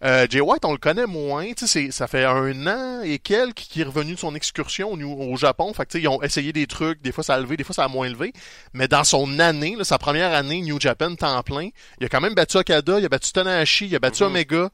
euh, 0.05 0.27
Jay 0.29 0.41
White, 0.41 0.65
on 0.65 0.73
le 0.73 0.79
connaît 0.79 1.07
moins. 1.07 1.47
Tu 1.53 1.67
sais, 1.67 1.87
c'est- 1.87 1.91
ça 1.93 2.07
fait 2.07 2.25
un 2.25 2.67
an 2.67 3.03
et 3.03 3.19
quelques 3.19 3.55
qu'il 3.59 3.83
est 3.83 3.85
revenu 3.85 4.15
de 4.15 4.19
son 4.19 4.35
excursion 4.35 4.93
au, 4.93 4.97
au 5.33 5.37
Japon. 5.37 5.73
Fait 5.75 5.85
que, 5.85 5.91
tu 5.93 5.99
sais, 5.99 6.03
ils 6.03 6.09
ont 6.09 6.23
essayé 6.23 6.53
des 6.53 6.67
trucs. 6.67 7.01
Des 7.03 7.13
fois, 7.13 7.23
ça 7.25 7.35
a 7.35 7.41
levé, 7.41 7.57
des 7.57 7.65
fois, 7.65 7.75
ça 7.75 7.85
a 7.85 7.89
moins 7.89 8.09
levé. 8.09 8.33
Mais 8.73 8.89
dans 8.89 9.05
son 9.05 9.39
année, 9.39 9.77
là, 9.77 9.85
sa 9.85 9.99
première 9.99 10.33
année 10.33 10.61
New 10.63 10.81
Japan 10.81 11.15
temps 11.15 11.43
plein, 11.43 11.69
il 12.01 12.07
a 12.07 12.09
quand 12.09 12.21
même 12.21 12.35
battu 12.35 12.57
Okada, 12.57 12.99
il 12.99 13.05
a 13.05 13.09
battu 13.09 13.31
Tanahashi, 13.33 13.87
il 13.87 13.95
a 13.97 13.99
battu 13.99 14.23
Mhm. 14.25 14.29
Omega. 14.31 14.71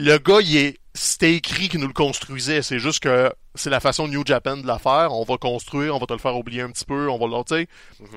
Le 0.00 0.16
gars, 0.18 0.38
il 0.40 0.56
est, 0.56 0.78
c'était 0.94 1.34
écrit 1.34 1.68
qu'il 1.68 1.80
nous 1.80 1.88
le 1.88 1.92
construisait. 1.92 2.62
C'est 2.62 2.78
juste 2.78 3.00
que 3.00 3.32
c'est 3.56 3.68
la 3.68 3.80
façon 3.80 4.06
New 4.06 4.24
Japan 4.24 4.56
de 4.56 4.64
la 4.64 4.78
faire. 4.78 5.12
On 5.12 5.24
va 5.24 5.38
construire, 5.38 5.92
on 5.96 5.98
va 5.98 6.06
te 6.06 6.12
le 6.12 6.20
faire 6.20 6.36
oublier 6.36 6.62
un 6.62 6.70
petit 6.70 6.84
peu, 6.84 7.10
on 7.10 7.18
va 7.18 7.26
le. 7.26 7.58
Mhm. 7.62 7.66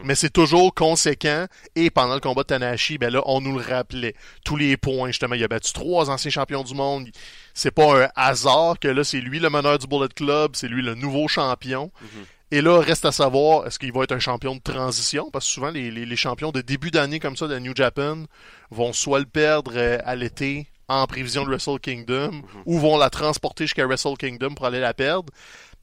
Mais 0.04 0.14
c'est 0.14 0.30
toujours 0.30 0.76
conséquent. 0.76 1.48
Et 1.76 1.90
pendant 1.90 2.14
le 2.14 2.20
combat 2.20 2.44
de 2.44 2.48
Tanahashi, 2.50 3.00
ben 3.00 3.12
là, 3.12 3.24
on 3.26 3.42
nous 3.42 3.58
le 3.58 3.66
rappelait. 3.66 4.14
Tous 4.46 4.58
les 4.58 4.78
points, 4.78 5.08
justement. 5.08 5.34
Il 5.34 5.44
a 5.44 5.48
battu 5.48 5.74
trois 5.74 6.12
anciens 6.12 6.30
champions 6.30 6.62
du 6.62 6.76
monde. 6.76 7.10
C'est 7.56 7.72
pas 7.72 8.04
un 8.04 8.10
hasard 8.16 8.78
que 8.78 8.88
là, 8.88 9.04
c'est 9.04 9.20
lui 9.20 9.40
le 9.40 9.50
meneur 9.50 9.80
du 9.80 9.88
Bullet 9.88 10.10
Club. 10.16 10.52
C'est 10.54 10.68
lui 10.68 10.84
le 10.84 10.94
nouveau 10.94 11.28
champion. 11.28 11.92
Mhm. 12.00 12.26
Et 12.52 12.62
là, 12.62 12.80
reste 12.80 13.06
à 13.06 13.12
savoir, 13.12 13.66
est-ce 13.66 13.80
qu'il 13.80 13.92
va 13.92 14.04
être 14.04 14.12
un 14.12 14.20
champion 14.20 14.56
de 14.56 14.62
transition? 14.62 15.32
Parce 15.32 15.48
que 15.48 15.52
souvent, 15.52 15.72
les, 15.72 15.90
les, 15.90 16.06
les 16.06 16.16
champions 16.16 16.52
de 16.52 16.62
début 16.62 16.92
d'année 16.92 17.20
comme 17.20 17.38
ça 17.38 17.48
de 17.48 17.58
New 17.58 17.76
Japan 17.76 18.26
vont 18.70 18.94
soit 18.94 19.20
le 19.20 19.26
perdre 19.26 19.72
euh, 19.76 19.98
à 20.06 20.16
l'été 20.16 20.68
en 20.88 21.06
prévision 21.08 21.44
de 21.44 21.50
Wrestle 21.50 21.80
Kingdom, 21.80 22.42
ou 22.66 22.80
vont 22.80 22.98
la 22.98 23.10
transporter 23.10 23.66
jusqu'à 23.66 23.86
Wrestle 23.86 24.18
Kingdom 24.18 24.56
pour 24.56 24.66
aller 24.66 24.80
la 24.80 24.94
perdre. 24.94 25.32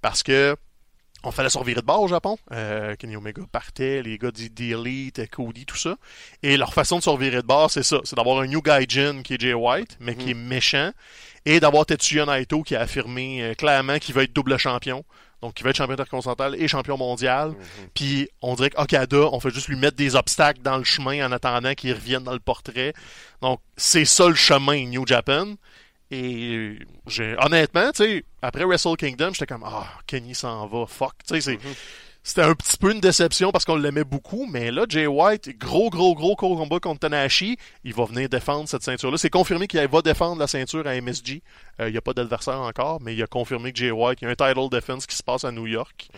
Parce 0.00 0.22
que 0.22 0.56
on 1.24 1.32
fallait 1.32 1.50
se 1.50 1.58
revirer 1.58 1.80
de 1.80 1.86
bord 1.86 2.02
au 2.02 2.08
Japon. 2.08 2.38
Euh, 2.52 2.94
Kenny 2.94 3.16
Omega 3.16 3.42
partait, 3.50 4.02
les 4.02 4.18
gars 4.18 4.30
du 4.30 4.48
Elite, 4.72 5.28
Cody, 5.30 5.66
tout 5.66 5.76
ça. 5.76 5.96
Et 6.44 6.56
leur 6.56 6.72
façon 6.72 6.98
de 6.98 7.02
se 7.02 7.10
revirer 7.10 7.42
de 7.42 7.46
bord, 7.46 7.70
c'est 7.70 7.82
ça. 7.82 7.98
C'est 8.04 8.14
d'avoir 8.14 8.38
un 8.38 8.46
New 8.46 8.62
Gaijin 8.62 9.22
qui 9.22 9.34
est 9.34 9.40
Jay 9.40 9.54
White, 9.54 9.96
mais 10.00 10.14
qui 10.14 10.30
est 10.30 10.34
méchant. 10.34 10.92
Et 11.44 11.58
d'avoir 11.58 11.86
Tetsuya 11.86 12.24
Naito 12.24 12.62
qui 12.62 12.76
a 12.76 12.80
affirmé 12.82 13.42
euh, 13.42 13.54
clairement 13.54 13.98
qu'il 13.98 14.14
va 14.14 14.22
être 14.22 14.32
double 14.32 14.56
champion. 14.58 15.04
Donc, 15.40 15.60
il 15.60 15.64
va 15.64 15.70
être 15.70 15.76
champion 15.76 15.94
intercontinental 15.94 16.54
et 16.60 16.66
champion 16.66 16.96
mondial. 16.96 17.54
Puis, 17.94 18.28
on 18.42 18.54
dirait 18.54 18.70
qu'Okada, 18.70 19.28
on 19.32 19.38
fait 19.40 19.50
juste 19.50 19.68
lui 19.68 19.76
mettre 19.76 19.96
des 19.96 20.16
obstacles 20.16 20.62
dans 20.62 20.78
le 20.78 20.84
chemin 20.84 21.26
en 21.26 21.32
attendant 21.32 21.74
qu'il 21.74 21.92
revienne 21.92 22.24
dans 22.24 22.32
le 22.32 22.40
portrait. 22.40 22.92
Donc, 23.40 23.60
c'est 23.76 24.04
ça 24.04 24.28
le 24.28 24.34
chemin 24.34 24.86
New 24.86 25.06
Japan. 25.06 25.54
Et 26.10 26.78
j'ai 27.06 27.36
honnêtement, 27.38 27.92
tu 27.92 28.04
sais, 28.04 28.24
après 28.40 28.64
Wrestle 28.64 28.96
Kingdom, 28.96 29.30
j'étais 29.32 29.46
comme 29.46 29.64
ah, 29.64 29.86
Kenny 30.06 30.34
s'en 30.34 30.66
va, 30.66 30.86
fuck. 30.86 31.12
Tu 31.26 31.40
sais, 31.40 31.40
c'est 31.40 31.58
c'était 32.28 32.42
un 32.42 32.54
petit 32.54 32.76
peu 32.76 32.92
une 32.92 33.00
déception 33.00 33.52
parce 33.52 33.64
qu'on 33.64 33.76
l'aimait 33.76 34.04
beaucoup, 34.04 34.46
mais 34.46 34.70
là, 34.70 34.84
Jay 34.86 35.06
White, 35.06 35.58
gros, 35.58 35.88
gros, 35.88 36.14
gros 36.14 36.36
combat 36.36 36.78
contre 36.78 37.00
Tanahashi, 37.00 37.56
il 37.84 37.94
va 37.94 38.04
venir 38.04 38.28
défendre 38.28 38.68
cette 38.68 38.82
ceinture-là. 38.82 39.16
C'est 39.16 39.30
confirmé 39.30 39.66
qu'il 39.66 39.80
va 39.80 40.02
défendre 40.02 40.38
la 40.38 40.46
ceinture 40.46 40.86
à 40.86 41.00
MSG. 41.00 41.40
Euh, 41.80 41.88
il 41.88 41.92
n'y 41.92 41.96
a 41.96 42.02
pas 42.02 42.12
d'adversaire 42.12 42.60
encore, 42.60 43.00
mais 43.00 43.14
il 43.14 43.22
a 43.22 43.26
confirmé 43.26 43.72
que 43.72 43.78
Jay 43.78 43.90
White, 43.90 44.18
il 44.20 44.26
y 44.26 44.28
a 44.28 44.30
un 44.30 44.34
title 44.34 44.68
defense 44.68 45.06
qui 45.06 45.16
se 45.16 45.22
passe 45.22 45.44
à 45.44 45.52
New 45.52 45.66
York. 45.66 46.10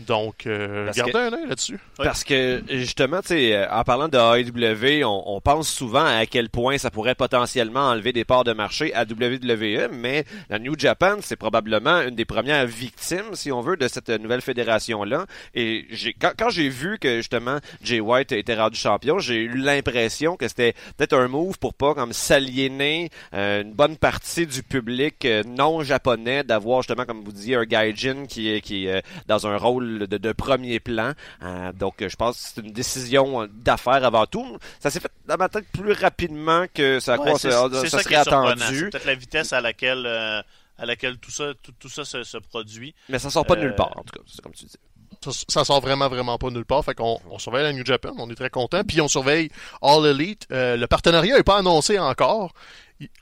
Donc, 0.00 0.46
euh, 0.46 0.86
Parce 0.86 0.96
gardez 0.96 1.12
que- 1.12 1.18
un 1.18 1.32
œil 1.32 1.48
là-dessus. 1.48 1.78
Parce 1.96 2.24
que 2.24 2.62
justement, 2.68 3.20
tu 3.20 3.28
sais, 3.28 3.54
euh, 3.56 3.70
en 3.70 3.84
parlant 3.84 4.08
de 4.08 4.18
AEW, 4.18 5.04
on, 5.04 5.22
on 5.36 5.40
pense 5.40 5.68
souvent 5.68 6.04
à 6.04 6.26
quel 6.26 6.48
point 6.50 6.78
ça 6.78 6.90
pourrait 6.90 7.14
potentiellement 7.14 7.88
enlever 7.90 8.12
des 8.12 8.24
parts 8.24 8.44
de 8.44 8.52
marché 8.52 8.92
à 8.94 9.04
WWE, 9.04 9.88
mais 9.92 10.24
la 10.50 10.58
New 10.58 10.74
Japan, 10.78 11.16
c'est 11.20 11.36
probablement 11.36 12.00
une 12.02 12.14
des 12.14 12.24
premières 12.24 12.66
victimes, 12.66 13.34
si 13.34 13.52
on 13.52 13.60
veut, 13.60 13.76
de 13.76 13.88
cette 13.88 14.08
nouvelle 14.10 14.40
fédération-là. 14.42 15.26
Et 15.54 15.86
j'ai, 15.90 16.12
quand, 16.12 16.32
quand 16.38 16.50
j'ai 16.50 16.68
vu 16.68 16.98
que 16.98 17.16
justement 17.18 17.58
Jay 17.82 18.00
White 18.00 18.32
était 18.32 18.54
rendu 18.56 18.78
champion, 18.78 19.18
j'ai 19.18 19.36
eu 19.42 19.56
l'impression 19.56 20.36
que 20.36 20.48
c'était 20.48 20.74
peut-être 20.96 21.14
un 21.16 21.28
move 21.28 21.58
pour 21.58 21.74
pas 21.74 21.94
comme 21.94 22.12
s'aliéner 22.12 23.10
euh, 23.34 23.62
une 23.62 23.72
bonne 23.72 23.96
partie 23.96 24.46
du 24.46 24.62
public 24.62 25.24
euh, 25.24 25.42
non 25.46 25.82
japonais 25.82 26.42
d'avoir 26.44 26.82
justement, 26.82 27.04
comme 27.04 27.22
vous 27.24 27.32
disiez, 27.32 27.56
un 27.56 27.64
gaijin 27.64 28.26
qui 28.26 28.50
est 28.50 28.60
qui 28.60 28.86
est 28.86 28.96
euh, 28.96 29.00
dans 29.28 29.46
un 29.46 29.56
rôle 29.56 29.83
de, 29.84 30.06
de 30.18 30.32
premier 30.32 30.80
plan. 30.80 31.12
Euh, 31.42 31.72
donc, 31.72 32.02
euh, 32.02 32.08
je 32.08 32.16
pense 32.16 32.36
que 32.38 32.48
c'est 32.54 32.60
une 32.66 32.72
décision 32.72 33.42
euh, 33.42 33.46
d'affaires 33.52 34.04
avant 34.04 34.26
tout. 34.26 34.58
Ça 34.80 34.90
s'est 34.90 35.00
fait 35.00 35.10
dans 35.26 35.36
ma 35.36 35.48
tête 35.48 35.66
plus 35.72 35.92
rapidement 35.92 36.66
que 36.72 37.00
ça, 37.00 37.18
Ouais, 37.18 37.30
quoi, 37.30 37.38
c'est 37.38 37.50
ça, 37.50 37.68
serait 38.02 38.16
attendu. 38.16 38.62
C'est 38.62 38.90
peut-être 38.90 39.04
la 39.06 39.14
vitesse 39.14 39.52
à 39.52 39.60
laquelle, 39.60 40.04
euh, 40.06 40.42
à 40.78 40.86
laquelle 40.86 41.18
tout 41.18 41.30
ça, 41.30 41.52
tout, 41.62 41.72
tout 41.78 41.88
ça 41.88 42.04
se, 42.04 42.22
se 42.24 42.38
produit. 42.38 42.94
Mais 43.08 43.18
ça 43.18 43.30
sort 43.30 43.46
pas 43.46 43.54
de 43.56 43.60
Euh, 43.60 43.64
nulle 43.64 43.74
part, 43.74 43.92
en 43.96 44.02
tout 44.02 44.18
cas. 44.18 44.24
C'est 44.26 44.40
comme 44.42 44.52
tu 44.52 44.64
dis. 44.64 44.76
Ça, 45.24 45.30
ça 45.48 45.64
sort 45.64 45.80
vraiment, 45.80 46.08
vraiment 46.08 46.36
pas 46.36 46.50
nulle 46.50 46.66
part. 46.66 46.84
Fait 46.84 46.94
qu'on 46.94 47.18
on 47.30 47.38
surveille 47.38 47.62
la 47.62 47.72
New 47.72 47.84
Japan, 47.86 48.12
on 48.18 48.28
est 48.28 48.34
très 48.34 48.50
content. 48.50 48.82
Puis 48.84 49.00
on 49.00 49.08
surveille 49.08 49.48
All 49.80 50.04
Elite. 50.04 50.46
Euh, 50.52 50.76
le 50.76 50.86
partenariat 50.86 51.36
n'est 51.36 51.42
pas 51.42 51.58
annoncé 51.58 51.98
encore. 51.98 52.52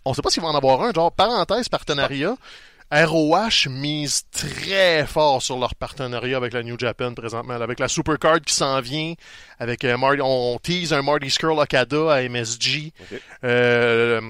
On 0.05 0.13
sait 0.13 0.23
pas 0.23 0.31
s'il 0.31 0.43
va 0.43 0.49
en 0.49 0.55
avoir 0.57 0.83
un. 0.83 0.93
Genre, 0.93 1.13
parenthèse, 1.13 1.69
partenariat. 1.69 2.37
ROH 2.93 3.71
mise 3.71 4.25
très 4.31 5.07
fort 5.07 5.41
sur 5.41 5.59
leur 5.59 5.75
partenariat 5.75 6.37
avec 6.37 6.53
la 6.53 6.63
New 6.63 6.79
Japan 6.79 7.15
présentement. 7.15 7.55
Avec 7.55 7.81
la 7.81 7.89
Supercard 7.89 8.43
qui 8.43 8.53
s'en 8.53 8.79
vient. 8.83 9.15
Avec 9.59 9.83
euh, 9.85 9.97
Marty, 9.97 10.21
on 10.23 10.59
tease 10.63 10.93
un 10.93 11.01
Marty 11.01 11.31
Skrull 11.31 11.59
Okada 11.59 12.13
à 12.13 12.29
MSG. 12.29 12.93
Euh, 13.45 14.21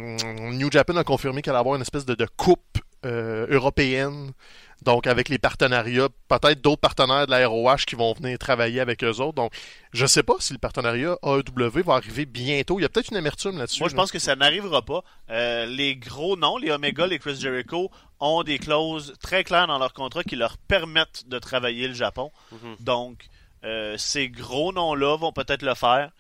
New 0.53 0.71
Japan 0.71 0.95
a 0.95 1.03
confirmé 1.03 1.43
qu'elle 1.43 1.55
allait 1.55 1.61
avoir 1.61 1.75
une 1.75 1.83
espèce 1.83 2.07
de, 2.07 2.15
de 2.15 2.27
coupe 2.37 2.79
euh, 3.05 3.49
européenne. 3.51 4.31
Donc, 4.85 5.07
avec 5.07 5.29
les 5.29 5.39
partenariats, 5.39 6.09
peut-être 6.29 6.61
d'autres 6.61 6.81
partenaires 6.81 7.27
de 7.27 7.31
la 7.31 7.47
ROH 7.47 7.85
qui 7.87 7.95
vont 7.95 8.13
venir 8.15 8.39
travailler 8.39 8.81
avec 8.81 9.03
eux 9.05 9.21
autres. 9.21 9.35
Donc, 9.35 9.53
je 9.93 10.07
sais 10.07 10.23
pas 10.23 10.35
si 10.41 10.53
le 10.53 10.59
partenariat 10.59 11.17
AEW 11.23 11.83
va 11.85 11.95
arriver 11.95 12.27
bientôt. 12.27 12.79
Il 12.79 12.83
y 12.83 12.85
a 12.85 12.89
peut-être 12.89 13.11
une 13.11 13.17
amertume 13.17 13.59
là-dessus. 13.59 13.81
Moi, 13.81 13.89
je 13.89 13.95
pense 13.95 14.11
que 14.11 14.19
ça 14.19 14.35
n'arrivera 14.37 14.83
pas. 14.83 15.03
Euh, 15.31 15.67
les 15.67 15.97
gros 15.97 16.37
noms, 16.37 16.57
les 16.59 16.71
Omega, 16.73 17.07
les 17.07 17.19
Chris 17.19 17.37
Jericho, 17.41 17.91
ont 18.21 18.43
des 18.43 18.59
clauses 18.59 19.15
très 19.21 19.45
claires 19.45 19.67
dans 19.67 19.79
leur 19.79 19.93
contrat 19.93 20.25
qui 20.25 20.37
leur 20.37 20.57
permettent 20.59 21.29
de 21.29 21.39
travailler 21.39 21.89
le 21.89 21.95
Japon. 21.95 22.31
Donc, 22.81 23.27
euh, 23.65 23.97
ces 23.97 24.29
gros 24.29 24.73
noms-là 24.73 25.17
vont 25.17 25.33
peut-être 25.33 25.63
le 25.63 25.75
faire, 25.75 26.11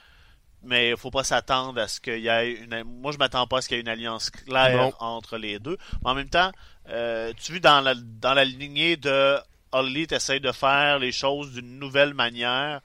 mais 0.65 0.91
il 0.91 0.97
faut 0.97 1.11
pas 1.11 1.25
s'attendre 1.25 1.81
à 1.81 1.89
ce 1.89 2.01
qu'il 2.01 2.21
y 2.21 2.29
ait 2.29 2.53
une. 2.53 2.85
Moi, 2.85 3.11
je 3.11 3.19
m'attends 3.19 3.47
pas 3.49 3.59
à 3.59 3.61
ce 3.63 3.69
qu'il 3.69 3.77
y 3.77 3.79
ait 3.79 3.83
une 3.83 3.89
alliance 3.89 4.31
claire 4.31 4.77
Non. 4.77 4.93
entre 5.01 5.37
les 5.37 5.59
deux. 5.59 5.77
Mais 6.05 6.11
en 6.11 6.15
même 6.15 6.29
temps, 6.29 6.53
euh, 6.89 7.33
tu 7.43 7.53
vois, 7.53 7.61
dans 7.61 7.81
la, 7.81 7.95
dans 7.95 8.35
la 8.35 8.45
lignée 8.45 8.97
de 8.97 9.37
All 9.73 9.87
Elite 9.87 10.13
essaye 10.13 10.41
de 10.41 10.53
faire 10.53 10.99
les 10.99 11.13
choses 11.13 11.53
d'une 11.53 11.79
nouvelle 11.79 12.15
manière. 12.15 12.81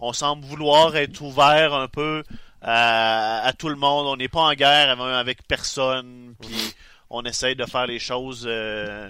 On 0.00 0.12
semble 0.12 0.44
vouloir 0.44 0.94
être 0.96 1.20
ouvert 1.22 1.74
un 1.74 1.88
peu 1.88 2.22
à, 2.62 3.40
à 3.44 3.52
tout 3.52 3.68
le 3.68 3.74
monde. 3.76 4.06
On 4.06 4.16
n'est 4.16 4.28
pas 4.28 4.42
en 4.42 4.52
guerre 4.54 4.90
avec, 4.90 5.14
avec 5.14 5.46
personne. 5.48 6.34
Puis 6.40 6.74
on 7.10 7.22
essaye 7.24 7.56
de 7.56 7.64
faire 7.64 7.86
les 7.86 7.98
choses, 7.98 8.44
euh, 8.46 9.08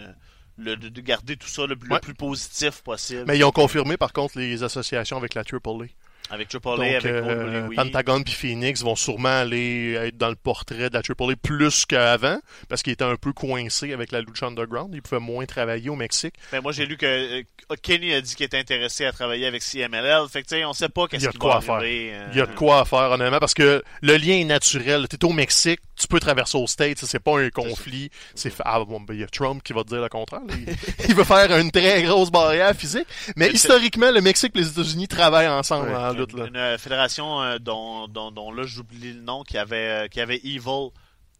le- 0.56 0.76
de, 0.76 0.88
de 0.88 1.00
garder 1.02 1.36
tout 1.36 1.48
ça 1.48 1.66
le, 1.66 1.76
le 1.80 1.98
plus 2.00 2.14
positif 2.14 2.82
possible. 2.82 3.24
Mais 3.26 3.36
ils 3.36 3.44
ont 3.44 3.50
confirmé, 3.52 3.96
par 3.98 4.12
contre, 4.14 4.38
les 4.38 4.62
associations 4.62 5.16
avec 5.18 5.34
la 5.34 5.42
AAA. 5.42 5.86
Avec 6.30 6.48
Triple 6.48 6.68
Donc, 6.68 6.80
avec 6.80 7.04
euh. 7.06 7.68
Pentagon 7.74 8.22
puis 8.22 8.34
Phoenix 8.34 8.82
vont 8.82 8.96
sûrement 8.96 9.28
aller 9.40 9.94
être 9.94 10.16
dans 10.16 10.28
le 10.28 10.34
portrait 10.36 10.90
de 10.90 10.94
la 10.94 11.00
AAA 11.00 11.36
plus 11.42 11.86
qu'avant, 11.86 12.38
parce 12.68 12.82
qu'ils 12.82 12.92
étaient 12.92 13.04
un 13.04 13.16
peu 13.16 13.32
coincés 13.32 13.92
avec 13.92 14.12
la 14.12 14.20
Lucha 14.20 14.46
Underground. 14.46 14.94
Ils 14.94 15.02
pouvaient 15.02 15.20
moins 15.20 15.46
travailler 15.46 15.88
au 15.90 15.96
Mexique. 15.96 16.34
Mais 16.52 16.60
moi, 16.60 16.72
j'ai 16.72 16.86
lu 16.86 16.96
que 16.96 17.06
euh, 17.06 17.42
Kenny 17.82 18.12
a 18.12 18.20
dit 18.20 18.34
qu'il 18.34 18.46
était 18.46 18.58
intéressé 18.58 19.04
à 19.06 19.12
travailler 19.12 19.46
avec 19.46 19.62
CMLL. 19.62 20.28
Fait 20.30 20.42
que, 20.42 20.48
tu 20.48 20.56
sais, 20.56 20.64
on 20.64 20.72
sait 20.72 20.88
pas 20.88 21.02
Il 21.02 21.04
y 21.04 21.08
qu'est-ce 21.18 21.28
a 21.28 21.30
qui 21.30 21.38
de 21.38 21.42
quoi 21.42 21.54
va 21.54 21.60
faire. 21.60 21.80
euh, 21.82 22.28
Il 22.32 22.38
y 22.38 22.40
a 22.40 22.46
de 22.46 22.54
quoi 22.54 22.80
à 22.80 22.84
faire, 22.84 23.10
honnêtement, 23.10 23.38
parce 23.38 23.54
que 23.54 23.82
le 24.02 24.16
lien 24.16 24.34
est 24.34 24.44
naturel. 24.44 25.06
T'es 25.08 25.24
au 25.24 25.32
Mexique, 25.32 25.80
tu 25.98 26.06
peux 26.06 26.20
traverser 26.20 26.56
aux 26.56 26.66
States, 26.66 26.98
ça, 26.98 27.06
c'est 27.06 27.18
pas 27.18 27.38
un 27.40 27.50
conflit. 27.50 28.10
C'est 28.34 28.52
ah, 28.64 28.82
bon, 28.84 29.00
ben, 29.00 29.14
il 29.14 29.20
y 29.20 29.24
a 29.24 29.26
Trump 29.26 29.62
qui 29.62 29.72
va 29.72 29.82
te 29.84 29.88
dire 29.88 30.00
le 30.00 30.08
contraire. 30.08 30.40
Il, 30.48 30.76
il 31.08 31.14
veut 31.14 31.24
faire 31.24 31.56
une 31.58 31.70
très 31.70 32.02
grosse 32.04 32.30
barrière 32.30 32.74
physique. 32.74 33.06
Mais 33.36 33.48
Mais 33.48 33.50
historiquement, 33.52 34.10
le 34.10 34.20
Mexique 34.20 34.52
et 34.54 34.58
les 34.58 34.68
États-Unis 34.68 35.08
travaillent 35.08 35.48
ensemble 35.48 35.88
Ouais. 35.88 35.94
en 35.96 36.12
lutte. 36.12 36.32
Là. 36.32 36.46
Une 36.72 36.78
fédération 36.78 37.42
euh, 37.42 37.58
dont, 37.58 38.06
dont, 38.08 38.30
dont 38.30 38.52
là, 38.52 38.62
j'oublie 38.64 39.12
le 39.14 39.20
nom, 39.22 39.42
qui 39.42 39.58
avait, 39.58 40.04
euh, 40.04 40.08
qui 40.08 40.20
avait 40.20 40.40
Evil 40.44 40.90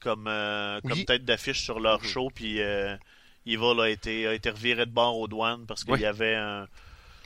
comme, 0.00 0.26
euh, 0.28 0.80
comme 0.82 0.92
Oui. 0.92 1.04
tête 1.04 1.24
d'affiche 1.24 1.62
sur 1.62 1.80
leur 1.80 2.02
show. 2.04 2.30
Puis 2.34 2.61
euh, 2.61 2.96
Evil 3.46 3.80
a 3.80 3.88
été, 3.88 4.26
a 4.26 4.34
été 4.34 4.50
reviré 4.50 4.86
de 4.86 4.90
bord 4.90 5.18
aux 5.18 5.28
douanes 5.28 5.64
parce 5.66 5.84
qu'il 5.84 5.94
Oui. 5.94 6.00
y 6.00 6.06
avait 6.06 6.34
un, 6.34 6.66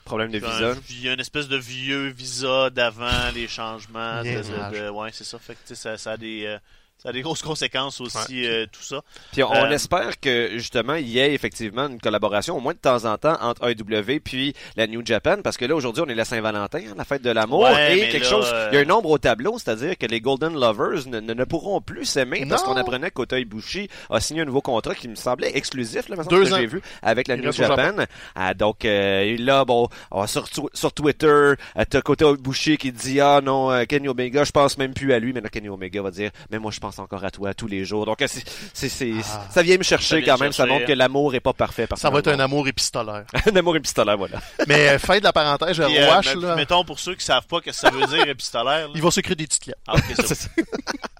Problème 0.04 0.30
de 0.32 0.44
un- 0.44 0.50
visa. 0.72 0.74
il 0.90 1.00
y 1.02 1.08
a 1.08 1.12
une 1.12 1.20
espèce 1.20 1.48
de 1.48 1.56
vieux 1.56 2.08
visa 2.08 2.70
d'avant 2.70 3.30
les 3.34 3.46
changements. 3.48 4.18
de- 4.22 4.24
de- 4.24 4.30
Niaisage. 4.30 4.72
de- 4.72 4.88
ouais, 4.90 5.10
c'est 5.12 5.24
ça. 5.24 5.38
Fait 5.38 5.54
que, 5.54 5.60
tu 5.60 5.68
sais, 5.68 5.74
ça, 5.76 5.96
ça 5.98 6.12
a 6.12 6.16
des. 6.16 6.56
Euh, 7.04 7.04
ça 7.04 7.08
a 7.08 7.12
des 7.12 7.22
grosses 7.22 7.42
conséquences 7.42 8.00
aussi, 8.00 8.46
euh, 8.46 8.66
tout 8.70 8.82
ça. 8.82 9.00
Puis 9.32 9.42
on 9.42 9.52
Euh, 9.52 9.70
espère 9.70 10.20
que 10.20 10.50
justement 10.54 10.94
il 10.94 11.08
y 11.08 11.18
ait 11.18 11.34
effectivement 11.34 11.88
une 11.88 12.00
collaboration 12.00 12.56
au 12.56 12.60
moins 12.60 12.74
de 12.74 12.78
temps 12.78 13.04
en 13.04 13.16
temps 13.18 13.36
entre 13.40 13.68
AEW 13.70 14.20
puis 14.22 14.54
la 14.76 14.86
New 14.86 15.04
Japan 15.04 15.38
parce 15.42 15.56
que 15.56 15.64
là 15.64 15.74
aujourd'hui 15.74 16.02
on 16.06 16.08
est 16.08 16.14
la 16.14 16.24
Saint-Valentin, 16.24 16.78
hein, 16.78 16.94
la 16.96 17.04
fête 17.04 17.22
de 17.22 17.30
l'amour 17.30 17.60
Ouais, 17.62 17.98
et 17.98 18.08
quelque 18.08 18.22
là, 18.24 18.28
chose 18.30 18.46
il 18.70 18.74
y 18.74 18.76
a 18.76 18.80
euh, 18.80 18.82
un 18.82 18.86
nombre 18.86 19.10
au 19.10 19.18
tableau, 19.18 19.58
c'est-à-dire 19.58 19.96
que 19.98 20.06
les 20.06 20.20
Golden 20.20 20.54
Lovers 20.54 21.06
ne, 21.08 21.20
ne, 21.20 21.32
ne 21.34 21.44
pourront 21.44 21.80
plus 21.80 22.04
s'aimer 22.04 22.44
parce 22.48 22.62
qu'on 22.62 22.76
apprenait 22.76 23.10
qu'Ota 23.10 23.38
Ibushi 23.38 23.88
a 24.10 24.20
signé 24.20 24.42
un 24.42 24.44
nouveau 24.44 24.60
contrat 24.60 24.94
qui 24.94 25.08
me 25.08 25.14
semblait 25.14 25.56
exclusif 25.56 26.08
là, 26.08 26.16
Deux 26.28 26.44
que 26.44 26.56
j'ai 26.56 26.66
vu 26.66 26.82
avec 27.02 27.28
la 27.28 27.34
Il 27.36 27.42
New 27.42 27.52
Japan. 27.52 27.94
Ah, 28.34 28.54
donc 28.54 28.84
euh, 28.84 29.36
là 29.38 29.64
bon, 29.64 29.88
on- 30.10 30.26
sur 30.26 30.46
sur 30.74 30.92
Twitter, 30.92 31.26
euh, 31.26 31.54
t'as 31.88 32.00
Kota 32.02 32.26
Ibushi 32.30 32.76
qui 32.76 32.92
dit 32.92 33.20
ah 33.20 33.40
non 33.42 33.70
euh, 33.72 33.84
Kenny 33.84 34.08
Omega, 34.08 34.44
je 34.44 34.52
pense 34.52 34.76
même 34.78 34.94
plus 34.94 35.12
à 35.12 35.18
lui, 35.18 35.32
mais 35.32 35.40
là 35.40 35.48
Kenny 35.48 35.68
Omega 35.68 36.02
va 36.02 36.10
dire 36.10 36.30
mais 36.50 36.58
moi 36.58 36.70
je 36.70 36.78
pense 36.80 36.91
encore 36.98 37.24
à 37.24 37.30
toi 37.30 37.54
tous 37.54 37.66
les 37.66 37.84
jours. 37.84 38.06
Donc 38.06 38.22
euh, 38.22 38.26
c'est 38.28 38.44
c'est 38.72 38.88
c'est 38.88 39.12
Ah. 39.32 39.46
ça 39.50 39.62
vient 39.62 39.76
me 39.78 39.82
chercher 39.82 40.08
Ça 40.08 40.16
vient 40.20 40.34
quand 40.34 40.40
même, 40.42 40.52
ça 40.52 40.66
montre 40.66 40.86
que 40.86 40.92
l'amour 40.92 41.34
est 41.34 41.40
pas 41.40 41.52
parfait 41.52 41.86
Ça 41.96 42.10
va 42.10 42.18
être 42.20 42.28
un 42.28 42.40
amour 42.40 42.66
épistolaire. 42.68 43.24
un 43.50 43.56
amour 43.56 43.76
épistolaire 43.76 44.16
voilà. 44.16 44.40
Mais 44.66 44.88
euh, 44.88 44.98
fin 44.98 45.18
de 45.18 45.24
la 45.24 45.32
parenthèse, 45.32 45.76
Puis, 45.78 45.98
euh, 45.98 46.20
là, 46.40 46.56
Mettons 46.56 46.84
pour 46.84 46.98
ceux 46.98 47.14
qui 47.14 47.24
savent 47.24 47.46
pas 47.46 47.58
ce 47.58 47.62
que 47.62 47.72
ça 47.72 47.90
veut 47.90 48.06
dire 48.06 48.26
épistolaire. 48.28 48.88
là. 48.88 48.92
il 48.94 49.02
va 49.02 49.10
se 49.10 49.20
créer 49.20 49.36
des 49.36 49.46
titres. 49.46 49.70
Ah, 49.86 49.94
ok, 49.94 50.26
ça. 50.26 50.34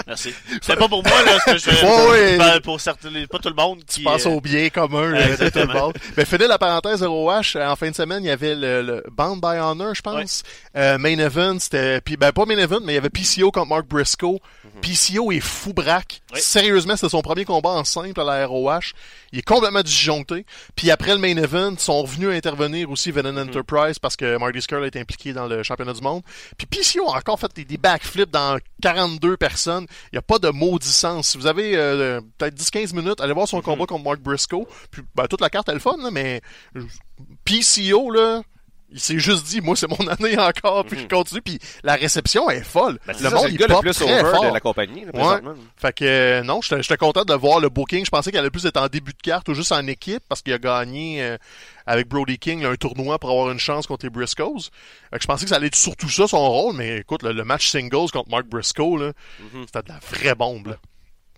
Merci. 0.06 0.34
C'est 0.60 0.76
pas 0.76 0.88
pour 0.88 1.02
moi, 1.02 1.22
là, 1.24 1.38
ce 1.46 1.52
que 1.52 1.58
je 1.58 2.10
ouais. 2.10 2.36
pas 2.38 2.60
pour 2.60 2.80
certains, 2.80 3.08
pas 3.30 3.38
tout 3.38 3.48
le 3.48 3.54
monde 3.54 3.78
qui. 3.84 4.00
Tu 4.00 4.02
penses 4.02 4.26
euh, 4.26 4.30
au 4.30 4.40
bien 4.40 4.68
commun 4.68 5.10
là, 5.10 5.20
de 5.20 5.34
tout 5.36 5.42
le 5.42 5.46
Exactement. 5.46 5.80
monde. 5.80 5.94
Mais 6.16 6.24
finir 6.24 6.48
la 6.48 6.58
parenthèse 6.58 7.02
ROH, 7.02 7.56
euh, 7.56 7.68
en 7.68 7.76
fin 7.76 7.90
de 7.90 7.94
semaine, 7.94 8.24
il 8.24 8.26
y 8.26 8.30
avait 8.30 8.54
le, 8.54 8.82
le 8.82 9.04
Bound 9.12 9.40
by 9.40 9.58
Honor, 9.58 9.94
je 9.94 10.02
pense. 10.02 10.42
Euh, 10.76 10.98
main 10.98 11.18
event, 11.18 11.58
c'était... 11.60 12.00
Puis, 12.00 12.16
ben, 12.16 12.32
pas 12.32 12.44
main 12.46 12.58
event, 12.58 12.80
mais 12.82 12.92
il 12.92 12.96
y 12.96 12.98
avait 12.98 13.10
PCO 13.10 13.50
contre 13.52 13.68
Mark 13.68 13.86
Briscoe. 13.86 14.38
PCO 14.80 15.30
est 15.32 15.40
fou 15.40 15.61
braque. 15.70 16.20
Oui. 16.34 16.40
Sérieusement, 16.40 16.96
c'était 16.96 17.10
son 17.10 17.22
premier 17.22 17.44
combat 17.44 17.70
en 17.70 17.84
simple 17.84 18.20
à 18.20 18.24
la 18.24 18.46
ROH. 18.46 18.92
Il 19.32 19.38
est 19.38 19.42
complètement 19.42 19.82
disjoncté. 19.82 20.44
Puis 20.76 20.90
après 20.90 21.12
le 21.12 21.18
main 21.18 21.36
event, 21.36 21.72
ils 21.72 21.80
sont 21.80 22.02
revenus 22.02 22.30
intervenir 22.30 22.90
aussi 22.90 23.10
Venom 23.10 23.36
Enterprise 23.40 23.98
parce 23.98 24.16
que 24.16 24.36
Marty 24.36 24.60
Skrull 24.60 24.84
est 24.84 24.96
impliqué 24.96 25.32
dans 25.32 25.46
le 25.46 25.62
championnat 25.62 25.92
du 25.92 26.00
monde. 26.02 26.22
Puis 26.58 26.66
PCO 26.66 27.08
a 27.08 27.18
encore 27.18 27.38
fait 27.38 27.54
des, 27.54 27.64
des 27.64 27.76
backflips 27.76 28.30
dans 28.30 28.58
42 28.82 29.36
personnes. 29.36 29.86
Il 30.12 30.16
n'y 30.16 30.18
a 30.18 30.22
pas 30.22 30.38
de 30.38 30.48
maudissance. 30.50 31.28
Si 31.28 31.38
vous 31.38 31.46
avez 31.46 31.76
euh, 31.76 32.20
peut-être 32.38 32.54
10-15 32.54 32.94
minutes, 32.94 33.20
allez 33.20 33.32
voir 33.32 33.48
son 33.48 33.60
combat 33.62 33.86
contre 33.86 34.04
Mark 34.04 34.20
Briscoe. 34.20 34.66
Puis 34.90 35.02
ben, 35.14 35.26
toute 35.26 35.40
la 35.40 35.50
carte 35.50 35.68
est 35.68 35.74
le 35.74 35.78
fun, 35.78 35.96
là, 36.02 36.10
mais 36.10 36.40
PCO, 37.44 38.10
là, 38.10 38.42
il 38.92 39.00
s'est 39.00 39.18
juste 39.18 39.46
dit, 39.46 39.60
moi, 39.60 39.74
c'est 39.76 39.88
mon 39.88 40.06
année 40.08 40.38
encore, 40.38 40.84
puis 40.84 40.98
je 41.00 41.06
continue, 41.06 41.40
puis 41.42 41.58
la 41.82 41.94
réception 41.94 42.48
est 42.50 42.62
folle. 42.62 42.98
Ben, 43.06 43.14
le 43.14 43.18
ça, 43.18 43.30
monde, 43.30 43.38
c'est 43.40 43.48
le 43.48 43.54
il 43.54 43.58
gars 43.58 43.66
le 43.68 43.72
pop 43.74 43.82
plus 43.82 43.94
très 43.94 44.20
over 44.20 44.30
fort. 44.30 44.44
de 44.48 44.54
la 44.54 44.60
compagnie, 44.60 45.04
là, 45.04 45.10
Ouais. 45.14 45.52
Fait 45.76 45.92
que 45.92 46.04
euh, 46.04 46.42
non, 46.42 46.60
j'étais 46.62 46.96
content 46.96 47.24
de 47.24 47.34
voir 47.34 47.60
le 47.60 47.68
booking. 47.68 48.04
Je 48.04 48.10
pensais 48.10 48.30
qu'elle 48.30 48.40
allait 48.40 48.50
plus 48.50 48.66
être 48.66 48.76
en 48.80 48.88
début 48.88 49.12
de 49.12 49.20
carte 49.22 49.48
ou 49.48 49.54
juste 49.54 49.72
en 49.72 49.86
équipe 49.86 50.22
parce 50.28 50.42
qu'il 50.42 50.52
a 50.52 50.58
gagné 50.58 51.22
euh, 51.22 51.36
avec 51.86 52.08
Brody 52.08 52.38
King 52.38 52.64
un 52.64 52.74
tournoi 52.76 53.18
pour 53.18 53.30
avoir 53.30 53.50
une 53.50 53.58
chance 53.58 53.86
contre 53.86 54.06
les 54.06 54.10
Briscoes. 54.10 54.58
Fait 55.10 55.16
que 55.16 55.22
je 55.22 55.26
pensais 55.26 55.44
que 55.44 55.48
ça 55.50 55.56
allait 55.56 55.66
être 55.68 55.74
surtout 55.76 56.08
ça 56.08 56.26
son 56.28 56.48
rôle, 56.48 56.74
mais 56.76 56.98
écoute, 56.98 57.22
le, 57.22 57.32
le 57.32 57.44
match 57.44 57.68
singles 57.70 58.10
contre 58.12 58.30
Mark 58.30 58.46
Briscoe, 58.46 58.98
là, 58.98 59.12
Mhm. 59.40 59.64
c'était 59.66 59.82
de 59.82 59.88
la 59.88 59.98
vraie 60.00 60.34
bombe. 60.34 60.68
là. 60.68 60.76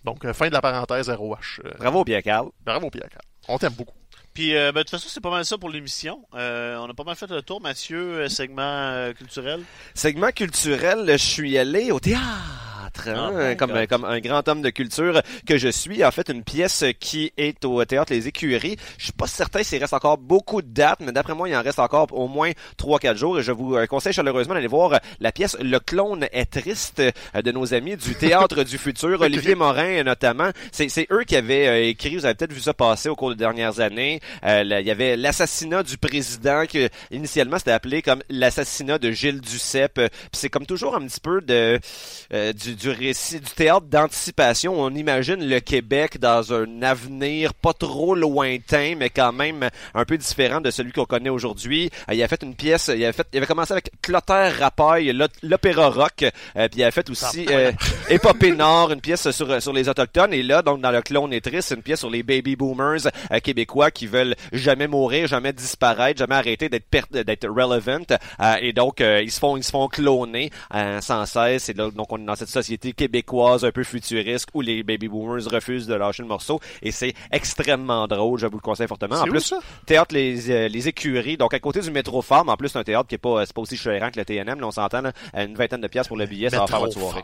Donc, 0.03 0.23
euh, 0.23 0.33
fin 0.33 0.47
de 0.49 0.53
la 0.53 0.61
parenthèse 0.61 1.09
ROH. 1.09 1.61
Bravo, 1.79 2.03
bien 2.03 2.21
Carl. 2.21 2.49
bravo 2.63 2.89
Pierre. 2.91 3.09
On 3.47 3.57
t'aime 3.57 3.73
beaucoup. 3.73 3.95
Puis, 4.35 4.53
euh, 4.53 4.73
ben, 4.73 4.81
de 4.81 4.83
toute 4.83 4.91
façon, 4.91 5.07
c'est 5.09 5.21
pas 5.21 5.29
mal 5.29 5.45
ça 5.45 5.57
pour 5.57 5.69
l'émission. 5.69 6.19
Euh, 6.35 6.75
on 6.77 6.89
a 6.89 6.93
pas 6.93 7.05
mal 7.05 7.15
fait 7.15 7.29
le 7.31 7.41
tour, 7.41 7.61
Mathieu, 7.61 7.97
euh, 7.97 8.27
segment 8.27 8.61
euh, 8.63 9.13
culturel. 9.13 9.61
Segment 9.93 10.31
culturel, 10.31 11.05
je 11.07 11.15
suis 11.15 11.57
allé 11.57 11.89
au 11.91 12.01
théâtre. 12.01 12.64
Hein, 13.07 13.31
Ah, 13.35 13.49
my 13.51 13.57
comme, 13.57 13.71
God. 13.71 13.87
comme 13.87 14.05
un 14.05 14.19
grand 14.19 14.47
homme 14.47 14.61
de 14.61 14.69
culture 14.69 15.21
que 15.47 15.57
je 15.57 15.69
suis. 15.69 16.03
En 16.03 16.11
fait, 16.11 16.29
une 16.29 16.43
pièce 16.43 16.83
qui 16.99 17.31
est 17.37 17.63
au 17.65 17.83
théâtre 17.85 18.13
Les 18.13 18.27
Écuries. 18.27 18.77
Je 18.97 19.05
suis 19.05 19.13
pas 19.13 19.27
certain 19.27 19.63
s'il 19.63 19.79
reste 19.81 19.93
encore 19.93 20.17
beaucoup 20.17 20.61
de 20.61 20.67
dates, 20.67 20.99
mais 21.01 21.11
d'après 21.11 21.33
moi, 21.33 21.49
il 21.49 21.55
en 21.55 21.61
reste 21.61 21.79
encore 21.79 22.07
au 22.11 22.27
moins 22.27 22.51
3-4 22.77 23.15
jours. 23.15 23.39
Et 23.39 23.43
je 23.43 23.51
vous 23.51 23.75
euh, 23.75 23.85
conseille 23.87 24.13
chaleureusement 24.13 24.53
d'aller 24.53 24.67
voir 24.67 24.93
euh, 24.93 24.97
la 25.19 25.31
pièce 25.31 25.57
Le 25.61 25.79
clone 25.79 26.27
est 26.31 26.45
triste 26.45 26.99
euh, 27.01 27.41
de 27.41 27.51
nos 27.51 27.73
amis 27.73 27.97
du 27.97 28.15
Théâtre 28.15 28.63
du 28.63 28.77
Futur. 28.77 29.21
Olivier 29.21 29.55
Morin, 29.55 29.99
euh, 29.99 30.03
notamment. 30.03 30.49
C'est 30.71 31.07
eux 31.11 31.23
qui 31.25 31.35
avaient 31.35 31.67
euh, 31.67 31.87
écrit, 31.87 32.15
vous 32.15 32.25
avez 32.25 32.35
peut-être 32.35 32.53
vu 32.53 32.61
ça 32.61 32.73
passer 32.73 33.09
au 33.09 33.15
cours 33.15 33.29
des 33.29 33.35
dernières 33.35 33.79
années. 33.79 34.19
Euh, 34.43 34.63
là, 34.63 34.81
il 34.81 34.87
y 34.87 34.91
avait 34.91 35.15
l'assassinat 35.17 35.83
du 35.83 35.97
président 35.97 36.65
que 36.65 36.89
initialement 37.11 37.57
c'était 37.57 37.71
appelé 37.71 38.01
comme 38.01 38.21
l'assassinat 38.29 38.97
de 38.99 39.11
Gilles 39.11 39.41
Duceppe. 39.41 39.97
Euh, 39.99 40.07
Puis 40.09 40.29
c'est 40.33 40.49
comme 40.49 40.65
toujours 40.65 40.95
un 40.95 41.05
petit 41.05 41.19
peu 41.19 41.41
de 41.41 41.79
euh, 42.33 42.53
du, 42.53 42.75
du 42.75 42.84
récit 42.89 43.39
du 43.39 43.51
théâtre 43.51 43.87
d'anticipation. 43.87 44.73
On 44.79 44.89
imagine 44.93 45.47
le 45.47 45.59
Québec 45.59 46.19
dans 46.19 46.53
un 46.53 46.81
avenir 46.81 47.53
pas 47.53 47.73
trop 47.73 48.15
lointain, 48.15 48.95
mais 48.97 49.09
quand 49.09 49.31
même 49.33 49.69
un 49.93 50.05
peu 50.05 50.17
différent 50.17 50.61
de 50.61 50.71
celui 50.71 50.91
qu'on 50.91 51.05
connaît 51.05 51.29
aujourd'hui. 51.29 51.89
Euh, 52.09 52.13
il 52.13 52.23
a 52.23 52.27
fait 52.27 52.43
une 52.43 52.55
pièce, 52.55 52.91
il 52.93 53.03
avait 53.03 53.13
fait, 53.13 53.27
il 53.33 53.37
avait 53.37 53.45
commencé 53.47 53.71
avec 53.73 53.91
Clotaire 54.01 54.57
Rapaille, 54.59 55.11
l'op- 55.13 55.31
l'opéra 55.43 55.89
rock, 55.89 56.23
euh, 56.23 56.67
puis 56.69 56.81
il 56.81 56.83
a 56.83 56.91
fait 56.91 57.09
aussi 57.09 57.45
euh, 57.49 57.71
Épopée 58.09 58.51
Nord, 58.51 58.91
une 58.91 59.01
pièce 59.01 59.31
sur 59.31 59.61
sur 59.61 59.73
les 59.73 59.89
autochtones. 59.89 60.33
Et 60.33 60.43
là, 60.43 60.61
donc 60.61 60.81
dans 60.81 60.91
le 60.91 61.01
clone 61.01 61.33
et 61.33 61.41
triste, 61.41 61.69
c'est 61.69 61.75
une 61.75 61.83
pièce 61.83 61.99
sur 61.99 62.09
les 62.09 62.23
baby 62.23 62.55
boomers 62.55 63.07
euh, 63.31 63.39
québécois 63.39 63.91
qui 63.91 64.07
veulent 64.07 64.35
jamais 64.51 64.87
mourir, 64.87 65.27
jamais 65.27 65.53
disparaître, 65.53 66.19
jamais 66.19 66.35
arrêter 66.35 66.69
d'être 66.69 66.85
d'être 67.11 67.47
relevant. 67.47 68.05
Euh, 68.39 68.55
et 68.61 68.73
donc 68.73 69.01
euh, 69.01 69.21
ils 69.23 69.31
se 69.31 69.39
font 69.39 69.57
ils 69.57 69.63
se 69.63 69.71
font 69.71 69.87
cloner 69.87 70.51
euh, 70.73 71.01
sans 71.01 71.25
cesse. 71.25 71.69
Et 71.69 71.73
là, 71.73 71.89
donc 71.91 72.11
on 72.11 72.17
est 72.17 72.25
dans 72.25 72.35
cette 72.35 72.49
société 72.49 72.74
québécoise 72.77 73.65
un 73.65 73.71
peu 73.71 73.83
futuriste 73.83 74.49
où 74.53 74.61
les 74.61 74.83
baby 74.83 75.07
boomers 75.07 75.45
refusent 75.51 75.87
de 75.87 75.95
lâcher 75.95 76.23
le 76.23 76.29
morceau. 76.29 76.59
Et 76.81 76.91
c'est 76.91 77.13
extrêmement 77.31 78.07
drôle. 78.07 78.39
Je 78.39 78.47
vous 78.47 78.57
le 78.57 78.61
conseille 78.61 78.87
fortement. 78.87 79.15
En 79.15 79.25
plus, 79.25 79.41
ça? 79.41 79.59
théâtre 79.85 80.13
les, 80.13 80.49
euh, 80.51 80.67
les 80.67 80.87
écuries, 80.87 81.37
donc 81.37 81.53
à 81.53 81.59
côté 81.59 81.79
du 81.81 81.91
métro 81.91 82.21
Farm. 82.21 82.49
En 82.49 82.57
plus, 82.57 82.69
c'est 82.69 82.79
un 82.79 82.83
théâtre 82.83 83.07
qui 83.07 83.15
est 83.15 83.19
pas, 83.19 83.41
euh, 83.41 83.43
c'est 83.45 83.53
pas 83.53 83.61
aussi 83.61 83.77
chérant 83.77 84.09
que 84.11 84.19
le 84.19 84.25
TNM. 84.25 84.59
Là, 84.59 84.67
on 84.67 84.71
s'entend 84.71 85.01
là, 85.01 85.11
à 85.33 85.43
une 85.43 85.55
vingtaine 85.55 85.81
de 85.81 85.87
pièces 85.87 86.07
pour 86.07 86.17
le 86.17 86.25
billet, 86.25 86.49
ça 86.49 86.59
va 86.59 86.67
faire 86.67 86.79
votre 86.79 86.93
soirée. 86.93 87.21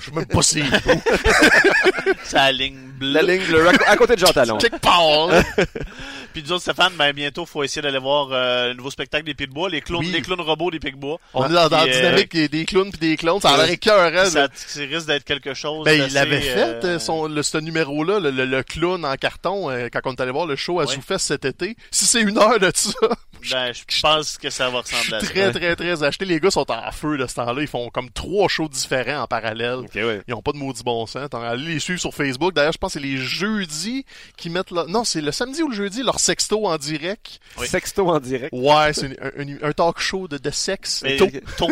Je 0.00 0.04
sais 0.06 0.12
même 0.12 0.26
pas 0.26 0.42
si. 0.42 0.62
La 2.32 2.52
ligne 2.52 2.78
bleue. 2.98 3.12
La 3.12 3.22
ligne 3.22 3.44
bleue, 3.44 3.68
à, 3.86 3.96
côté 3.96 4.14
de 4.14 4.20
Jean 4.20 4.32
Talon. 4.32 4.58
Check 4.58 4.78
Paul. 4.78 5.32
Puis 6.32 6.42
nous 6.42 6.52
autres, 6.52 6.62
Stéphane, 6.62 6.92
ben, 6.96 7.12
bientôt, 7.12 7.46
faut 7.46 7.62
essayer 7.64 7.82
d'aller 7.82 7.98
voir 7.98 8.28
euh, 8.30 8.68
le 8.68 8.74
nouveau 8.74 8.90
spectacle 8.90 9.24
des 9.24 9.34
Pics-Bois, 9.34 9.68
les 9.70 9.80
clowns, 9.80 10.04
Oui. 10.04 10.12
les 10.12 10.22
clowns 10.22 10.40
robots 10.40 10.70
des 10.70 10.78
Pics-Bois. 10.78 11.18
On 11.34 11.46
est 11.46 11.52
dans, 11.52 11.68
la 11.68 11.82
euh, 11.82 11.86
dynamique 11.86 12.36
des- 12.36 12.64
clowns 12.64 12.90
puis 12.90 13.00
des 13.00 13.16
clones. 13.16 13.40
Ça 13.40 13.50
a 13.50 13.56
l'air 13.56 13.70
écœurant. 13.70 14.26
Ça, 14.26 14.48
ça 14.86 14.94
risque 14.94 15.06
d'être 15.06 15.24
quelque 15.24 15.54
chose. 15.54 15.84
Ben, 15.84 16.04
il 16.06 16.12
l'avait 16.14 16.40
fait, 16.40 16.84
euh, 16.84 16.96
euh, 16.96 16.98
son, 16.98 17.26
le, 17.26 17.42
ce 17.42 17.58
numéro-là, 17.58 18.20
le, 18.20 18.30
le, 18.30 18.44
le 18.46 18.62
clown 18.62 19.04
en 19.04 19.14
carton, 19.16 19.70
euh, 19.70 19.88
quand 19.92 20.00
on 20.04 20.12
est 20.14 20.20
allé 20.20 20.30
voir 20.32 20.46
le 20.46 20.56
show 20.56 20.80
à 20.80 20.84
Ouais. 20.84 20.94
Zoufest 20.94 21.18
cet 21.26 21.44
été. 21.44 21.76
Si 21.90 22.06
c'est 22.06 22.20
une 22.22 22.38
heure 22.38 22.58
de 22.58 22.70
ça, 22.74 22.92
Ben, 23.52 23.72
je 23.72 24.00
pense 24.00 24.36
que 24.36 24.50
ça 24.50 24.68
va 24.68 24.80
ressembler 24.80 25.14
à 25.14 25.20
ça. 25.20 25.26
très, 25.26 25.52
très, 25.52 25.76
très 25.76 26.02
acheté. 26.02 26.24
Les 26.24 26.40
gars 26.40 26.50
sont 26.50 26.68
en 26.72 26.90
feu 26.90 27.16
de 27.16 27.26
ce 27.26 27.34
temps-là. 27.36 27.62
Ils 27.62 27.68
font 27.68 27.88
comme 27.88 28.10
trois 28.10 28.48
shows 28.48 28.68
différents 28.68 29.20
en 29.22 29.26
parallèle. 29.28 29.80
Ouais. 29.94 30.22
Ils 30.26 30.34
ont 30.34 30.42
pas 30.42 30.50
de 30.52 30.56
maudit 30.56 30.82
bon 30.82 31.06
sens. 31.06 31.30
T'en- 31.30 31.40
Allez 31.42 31.74
les 31.74 31.78
suivre 31.78 32.00
sur 32.00 32.12
Facebook. 32.12 32.52
D'ailleurs, 32.52 32.72
je 32.72 32.78
pense 32.78 32.94
que 32.94 33.00
c'est 33.00 33.06
les 33.06 33.16
jeudis 33.16 34.04
qui 34.36 34.50
mettent 34.50 34.72
là. 34.72 34.86
Non, 34.88 35.04
c'est 35.04 35.20
le 35.20 35.30
samedi 35.30 35.62
ou 35.62 35.68
le 35.68 35.74
jeudi, 35.76 36.02
leur 36.02 36.18
sexto 36.18 36.66
en 36.66 36.76
direct. 36.78 37.38
Oui. 37.58 37.68
Sexto 37.68 38.08
en 38.08 38.18
direct. 38.18 38.52
Ouais, 38.52 38.92
c'est 38.92 39.16
un, 39.20 39.68
un 39.68 39.72
talk 39.72 40.00
show 40.00 40.26
de, 40.26 40.36
de 40.38 40.50
sexe. 40.50 41.02
Mais 41.04 41.16
Tôt. 41.16 41.28
tôt. 41.58 41.68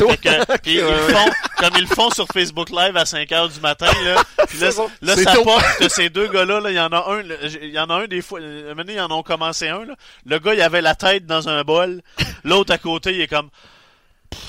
Tôt. 0.00 0.08
Fait 0.08 0.16
que- 0.16 0.56
puis 0.62 0.74
ils 0.74 0.80
le 0.80 0.96
font, 0.96 1.30
comme 1.58 1.70
ils 1.76 1.82
le 1.88 1.94
font 1.94 2.10
sur 2.10 2.26
Facebook 2.32 2.70
Live 2.70 2.96
à 2.96 3.04
5 3.06 3.30
heures 3.32 3.48
du 3.48 3.60
matin, 3.60 3.86
là. 4.04 4.22
Puis 4.48 4.58
là, 4.58 5.14
ça 5.24 5.34
tôt. 5.34 5.44
porte 5.44 5.64
que 5.78 5.88
ces 5.88 6.08
deux 6.10 6.26
gars-là, 6.28 6.60
là, 6.60 6.70
il 6.70 6.76
y 6.76 6.80
en 6.80 6.88
a 6.92 7.12
un, 7.12 7.22
il 7.62 7.70
y 7.70 7.78
en 7.78 7.88
a 7.90 7.94
un 7.94 8.06
des 8.06 8.22
fois, 8.22 8.40
donné, 8.40 8.94
ils 8.94 9.00
en 9.00 9.10
ont 9.10 9.22
commencé 9.22 9.68
un, 9.68 9.84
là. 9.84 9.94
Le 10.26 10.38
gars, 10.38 10.54
il 10.54 10.62
avait 10.62 10.80
la 10.82 10.94
tête 10.94 11.26
dans 11.26 11.48
un 11.48 11.62
bol. 11.62 12.00
L'autre 12.44 12.72
à 12.72 12.78
côté, 12.78 13.12
il 13.12 13.20
est 13.20 13.28
comme, 13.28 13.50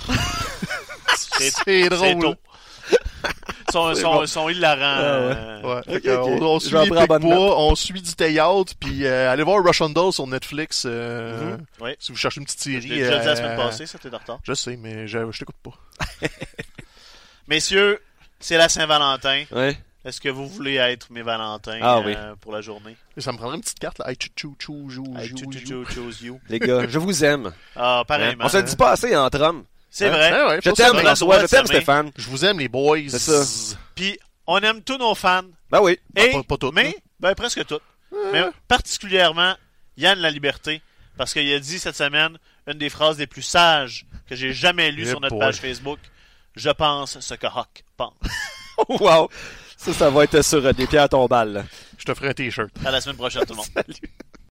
c'est 1.66 1.90
drôle. 1.90 2.36
Sont, 3.72 3.96
sont, 3.96 4.14
bon. 4.16 4.26
sont 4.28 4.50
hilarants. 4.50 4.80
Ah 4.82 5.20
ouais. 5.28 5.36
euh, 5.38 5.62
Ouais. 5.62 6.18
On, 6.18 6.56
on 6.56 6.60
Je 6.60 6.66
suit 6.68 6.74
on 8.00 8.02
du 8.02 8.14
théâtre, 8.16 8.74
puis 8.80 9.06
euh, 9.06 9.32
allez 9.32 9.44
voir 9.44 9.64
Russian 9.64 9.90
Doll 9.90 10.12
sur 10.14 10.28
Netflix. 10.28 10.84
euh, 10.86 11.56
Mhm. 11.58 11.66
Ouais. 11.82 11.96
Si 12.00 12.12
vous 12.12 12.18
cherchez 12.18 12.40
une 12.40 12.46
petite 12.46 12.60
Je 12.60 12.72
série. 12.80 12.90
déjà 12.90 13.20
dit 13.20 13.26
la 13.26 13.36
semaine 13.36 13.58
passée, 13.58 13.86
ça 13.86 13.98
t'es 14.00 14.14
en 14.14 14.18
retard. 14.18 14.40
Je 14.44 14.54
sais, 14.54 14.78
mais 14.78 15.08
je, 15.08 15.32
je 15.32 15.40
t'écoute 15.40 15.56
pas. 15.64 15.72
Messieurs, 17.48 18.00
c'est 18.40 18.58
la 18.58 18.70
Saint-Valentin. 18.70 19.44
Ouais. 19.52 19.78
Est-ce 20.04 20.20
que 20.20 20.30
vous 20.30 20.48
voulez 20.48 20.76
être 20.78 21.08
mes 21.12 21.22
Valentins 21.22 21.78
Ah 21.82 21.98
euh, 21.98 22.02
oui. 22.06 22.16
pour 22.40 22.52
la 22.52 22.62
journée? 22.62 22.96
Et 23.16 23.22
ça 23.22 23.32
me 23.32 23.38
prendrait 23.38 23.58
une 23.58 23.62
petite 23.62 23.78
carte, 23.78 24.00
là. 24.00 24.12
I 24.12 24.16
you. 26.24 26.40
Les 26.50 26.58
gars, 26.58 26.88
je 26.88 26.98
vous 26.98 27.24
aime. 27.24 27.52
Ah, 27.76 28.04
Hein? 28.10 28.36
On 28.40 28.50
se 28.50 28.58
dit 28.58 28.76
pas 28.76 28.92
assez 28.92 29.16
entre 29.16 29.40
hommes. 29.42 29.64
C'est 29.94 30.08
Hein? 30.08 30.12
vrai. 30.12 30.46
Ouais, 30.48 30.60
Je 30.64 30.72
t'aime, 30.72 30.98
François. 30.98 31.42
Je 31.42 31.46
t'aime. 31.48 31.66
Stéphane. 31.68 32.12
Je 32.18 32.30
vous 32.30 32.46
aime, 32.46 32.60
les 32.60 32.70
boys. 32.70 32.98
C'est 33.10 33.20
ça. 33.20 33.76
Puis, 33.94 34.18
on 34.48 34.58
aime 34.60 34.82
tous 34.82 34.98
nos 34.98 35.14
fans. 35.14 35.44
Ben 35.70 35.82
oui. 35.82 36.00
Ah, 36.18 36.22
pas- 36.48 36.72
mais, 36.74 36.96
ben, 37.20 37.36
presque 37.36 37.66
toutes. 37.66 37.84
Mais 38.32 38.42
particulièrement, 38.68 39.54
Yann 39.98 40.18
La 40.20 40.32
Liberté. 40.32 40.82
Parce 41.18 41.34
qu'il 41.34 41.54
a 41.54 41.60
dit 41.60 41.78
cette 41.78 41.96
semaine 41.96 42.38
une 42.68 42.78
des 42.78 42.90
phrases 42.90 43.18
les 43.20 43.28
plus 43.28 43.42
sages 43.42 44.06
que 44.28 44.36
j'ai 44.36 44.54
jamais 44.54 44.92
lues 44.92 45.04
Eh 45.04 45.10
sur 45.10 45.20
notre 45.20 45.36
boy. 45.36 45.46
page 45.46 45.58
Facebook. 45.58 46.00
Je 46.56 46.70
pense 46.70 47.20
ce 47.20 47.34
que 47.36 47.48
Hawk 47.48 47.84
pense. 47.98 48.14
wow. 48.90 49.30
Ça, 49.78 49.94
ça 49.94 50.10
va 50.10 50.24
être 50.24 50.42
sur 50.42 50.74
des 50.74 50.88
pierres 50.88 51.10
tombales. 51.10 51.52
là. 51.54 51.64
Je 51.98 52.06
te 52.06 52.14
ferai 52.14 52.30
un 52.30 52.34
t-shirt. 52.34 52.70
À 52.86 52.92
la 52.92 53.02
semaine 53.02 53.18
prochaine, 53.18 53.44
tout 53.46 53.54
le 53.54 53.58
monde. 53.58 53.66
Salut. 53.74 54.12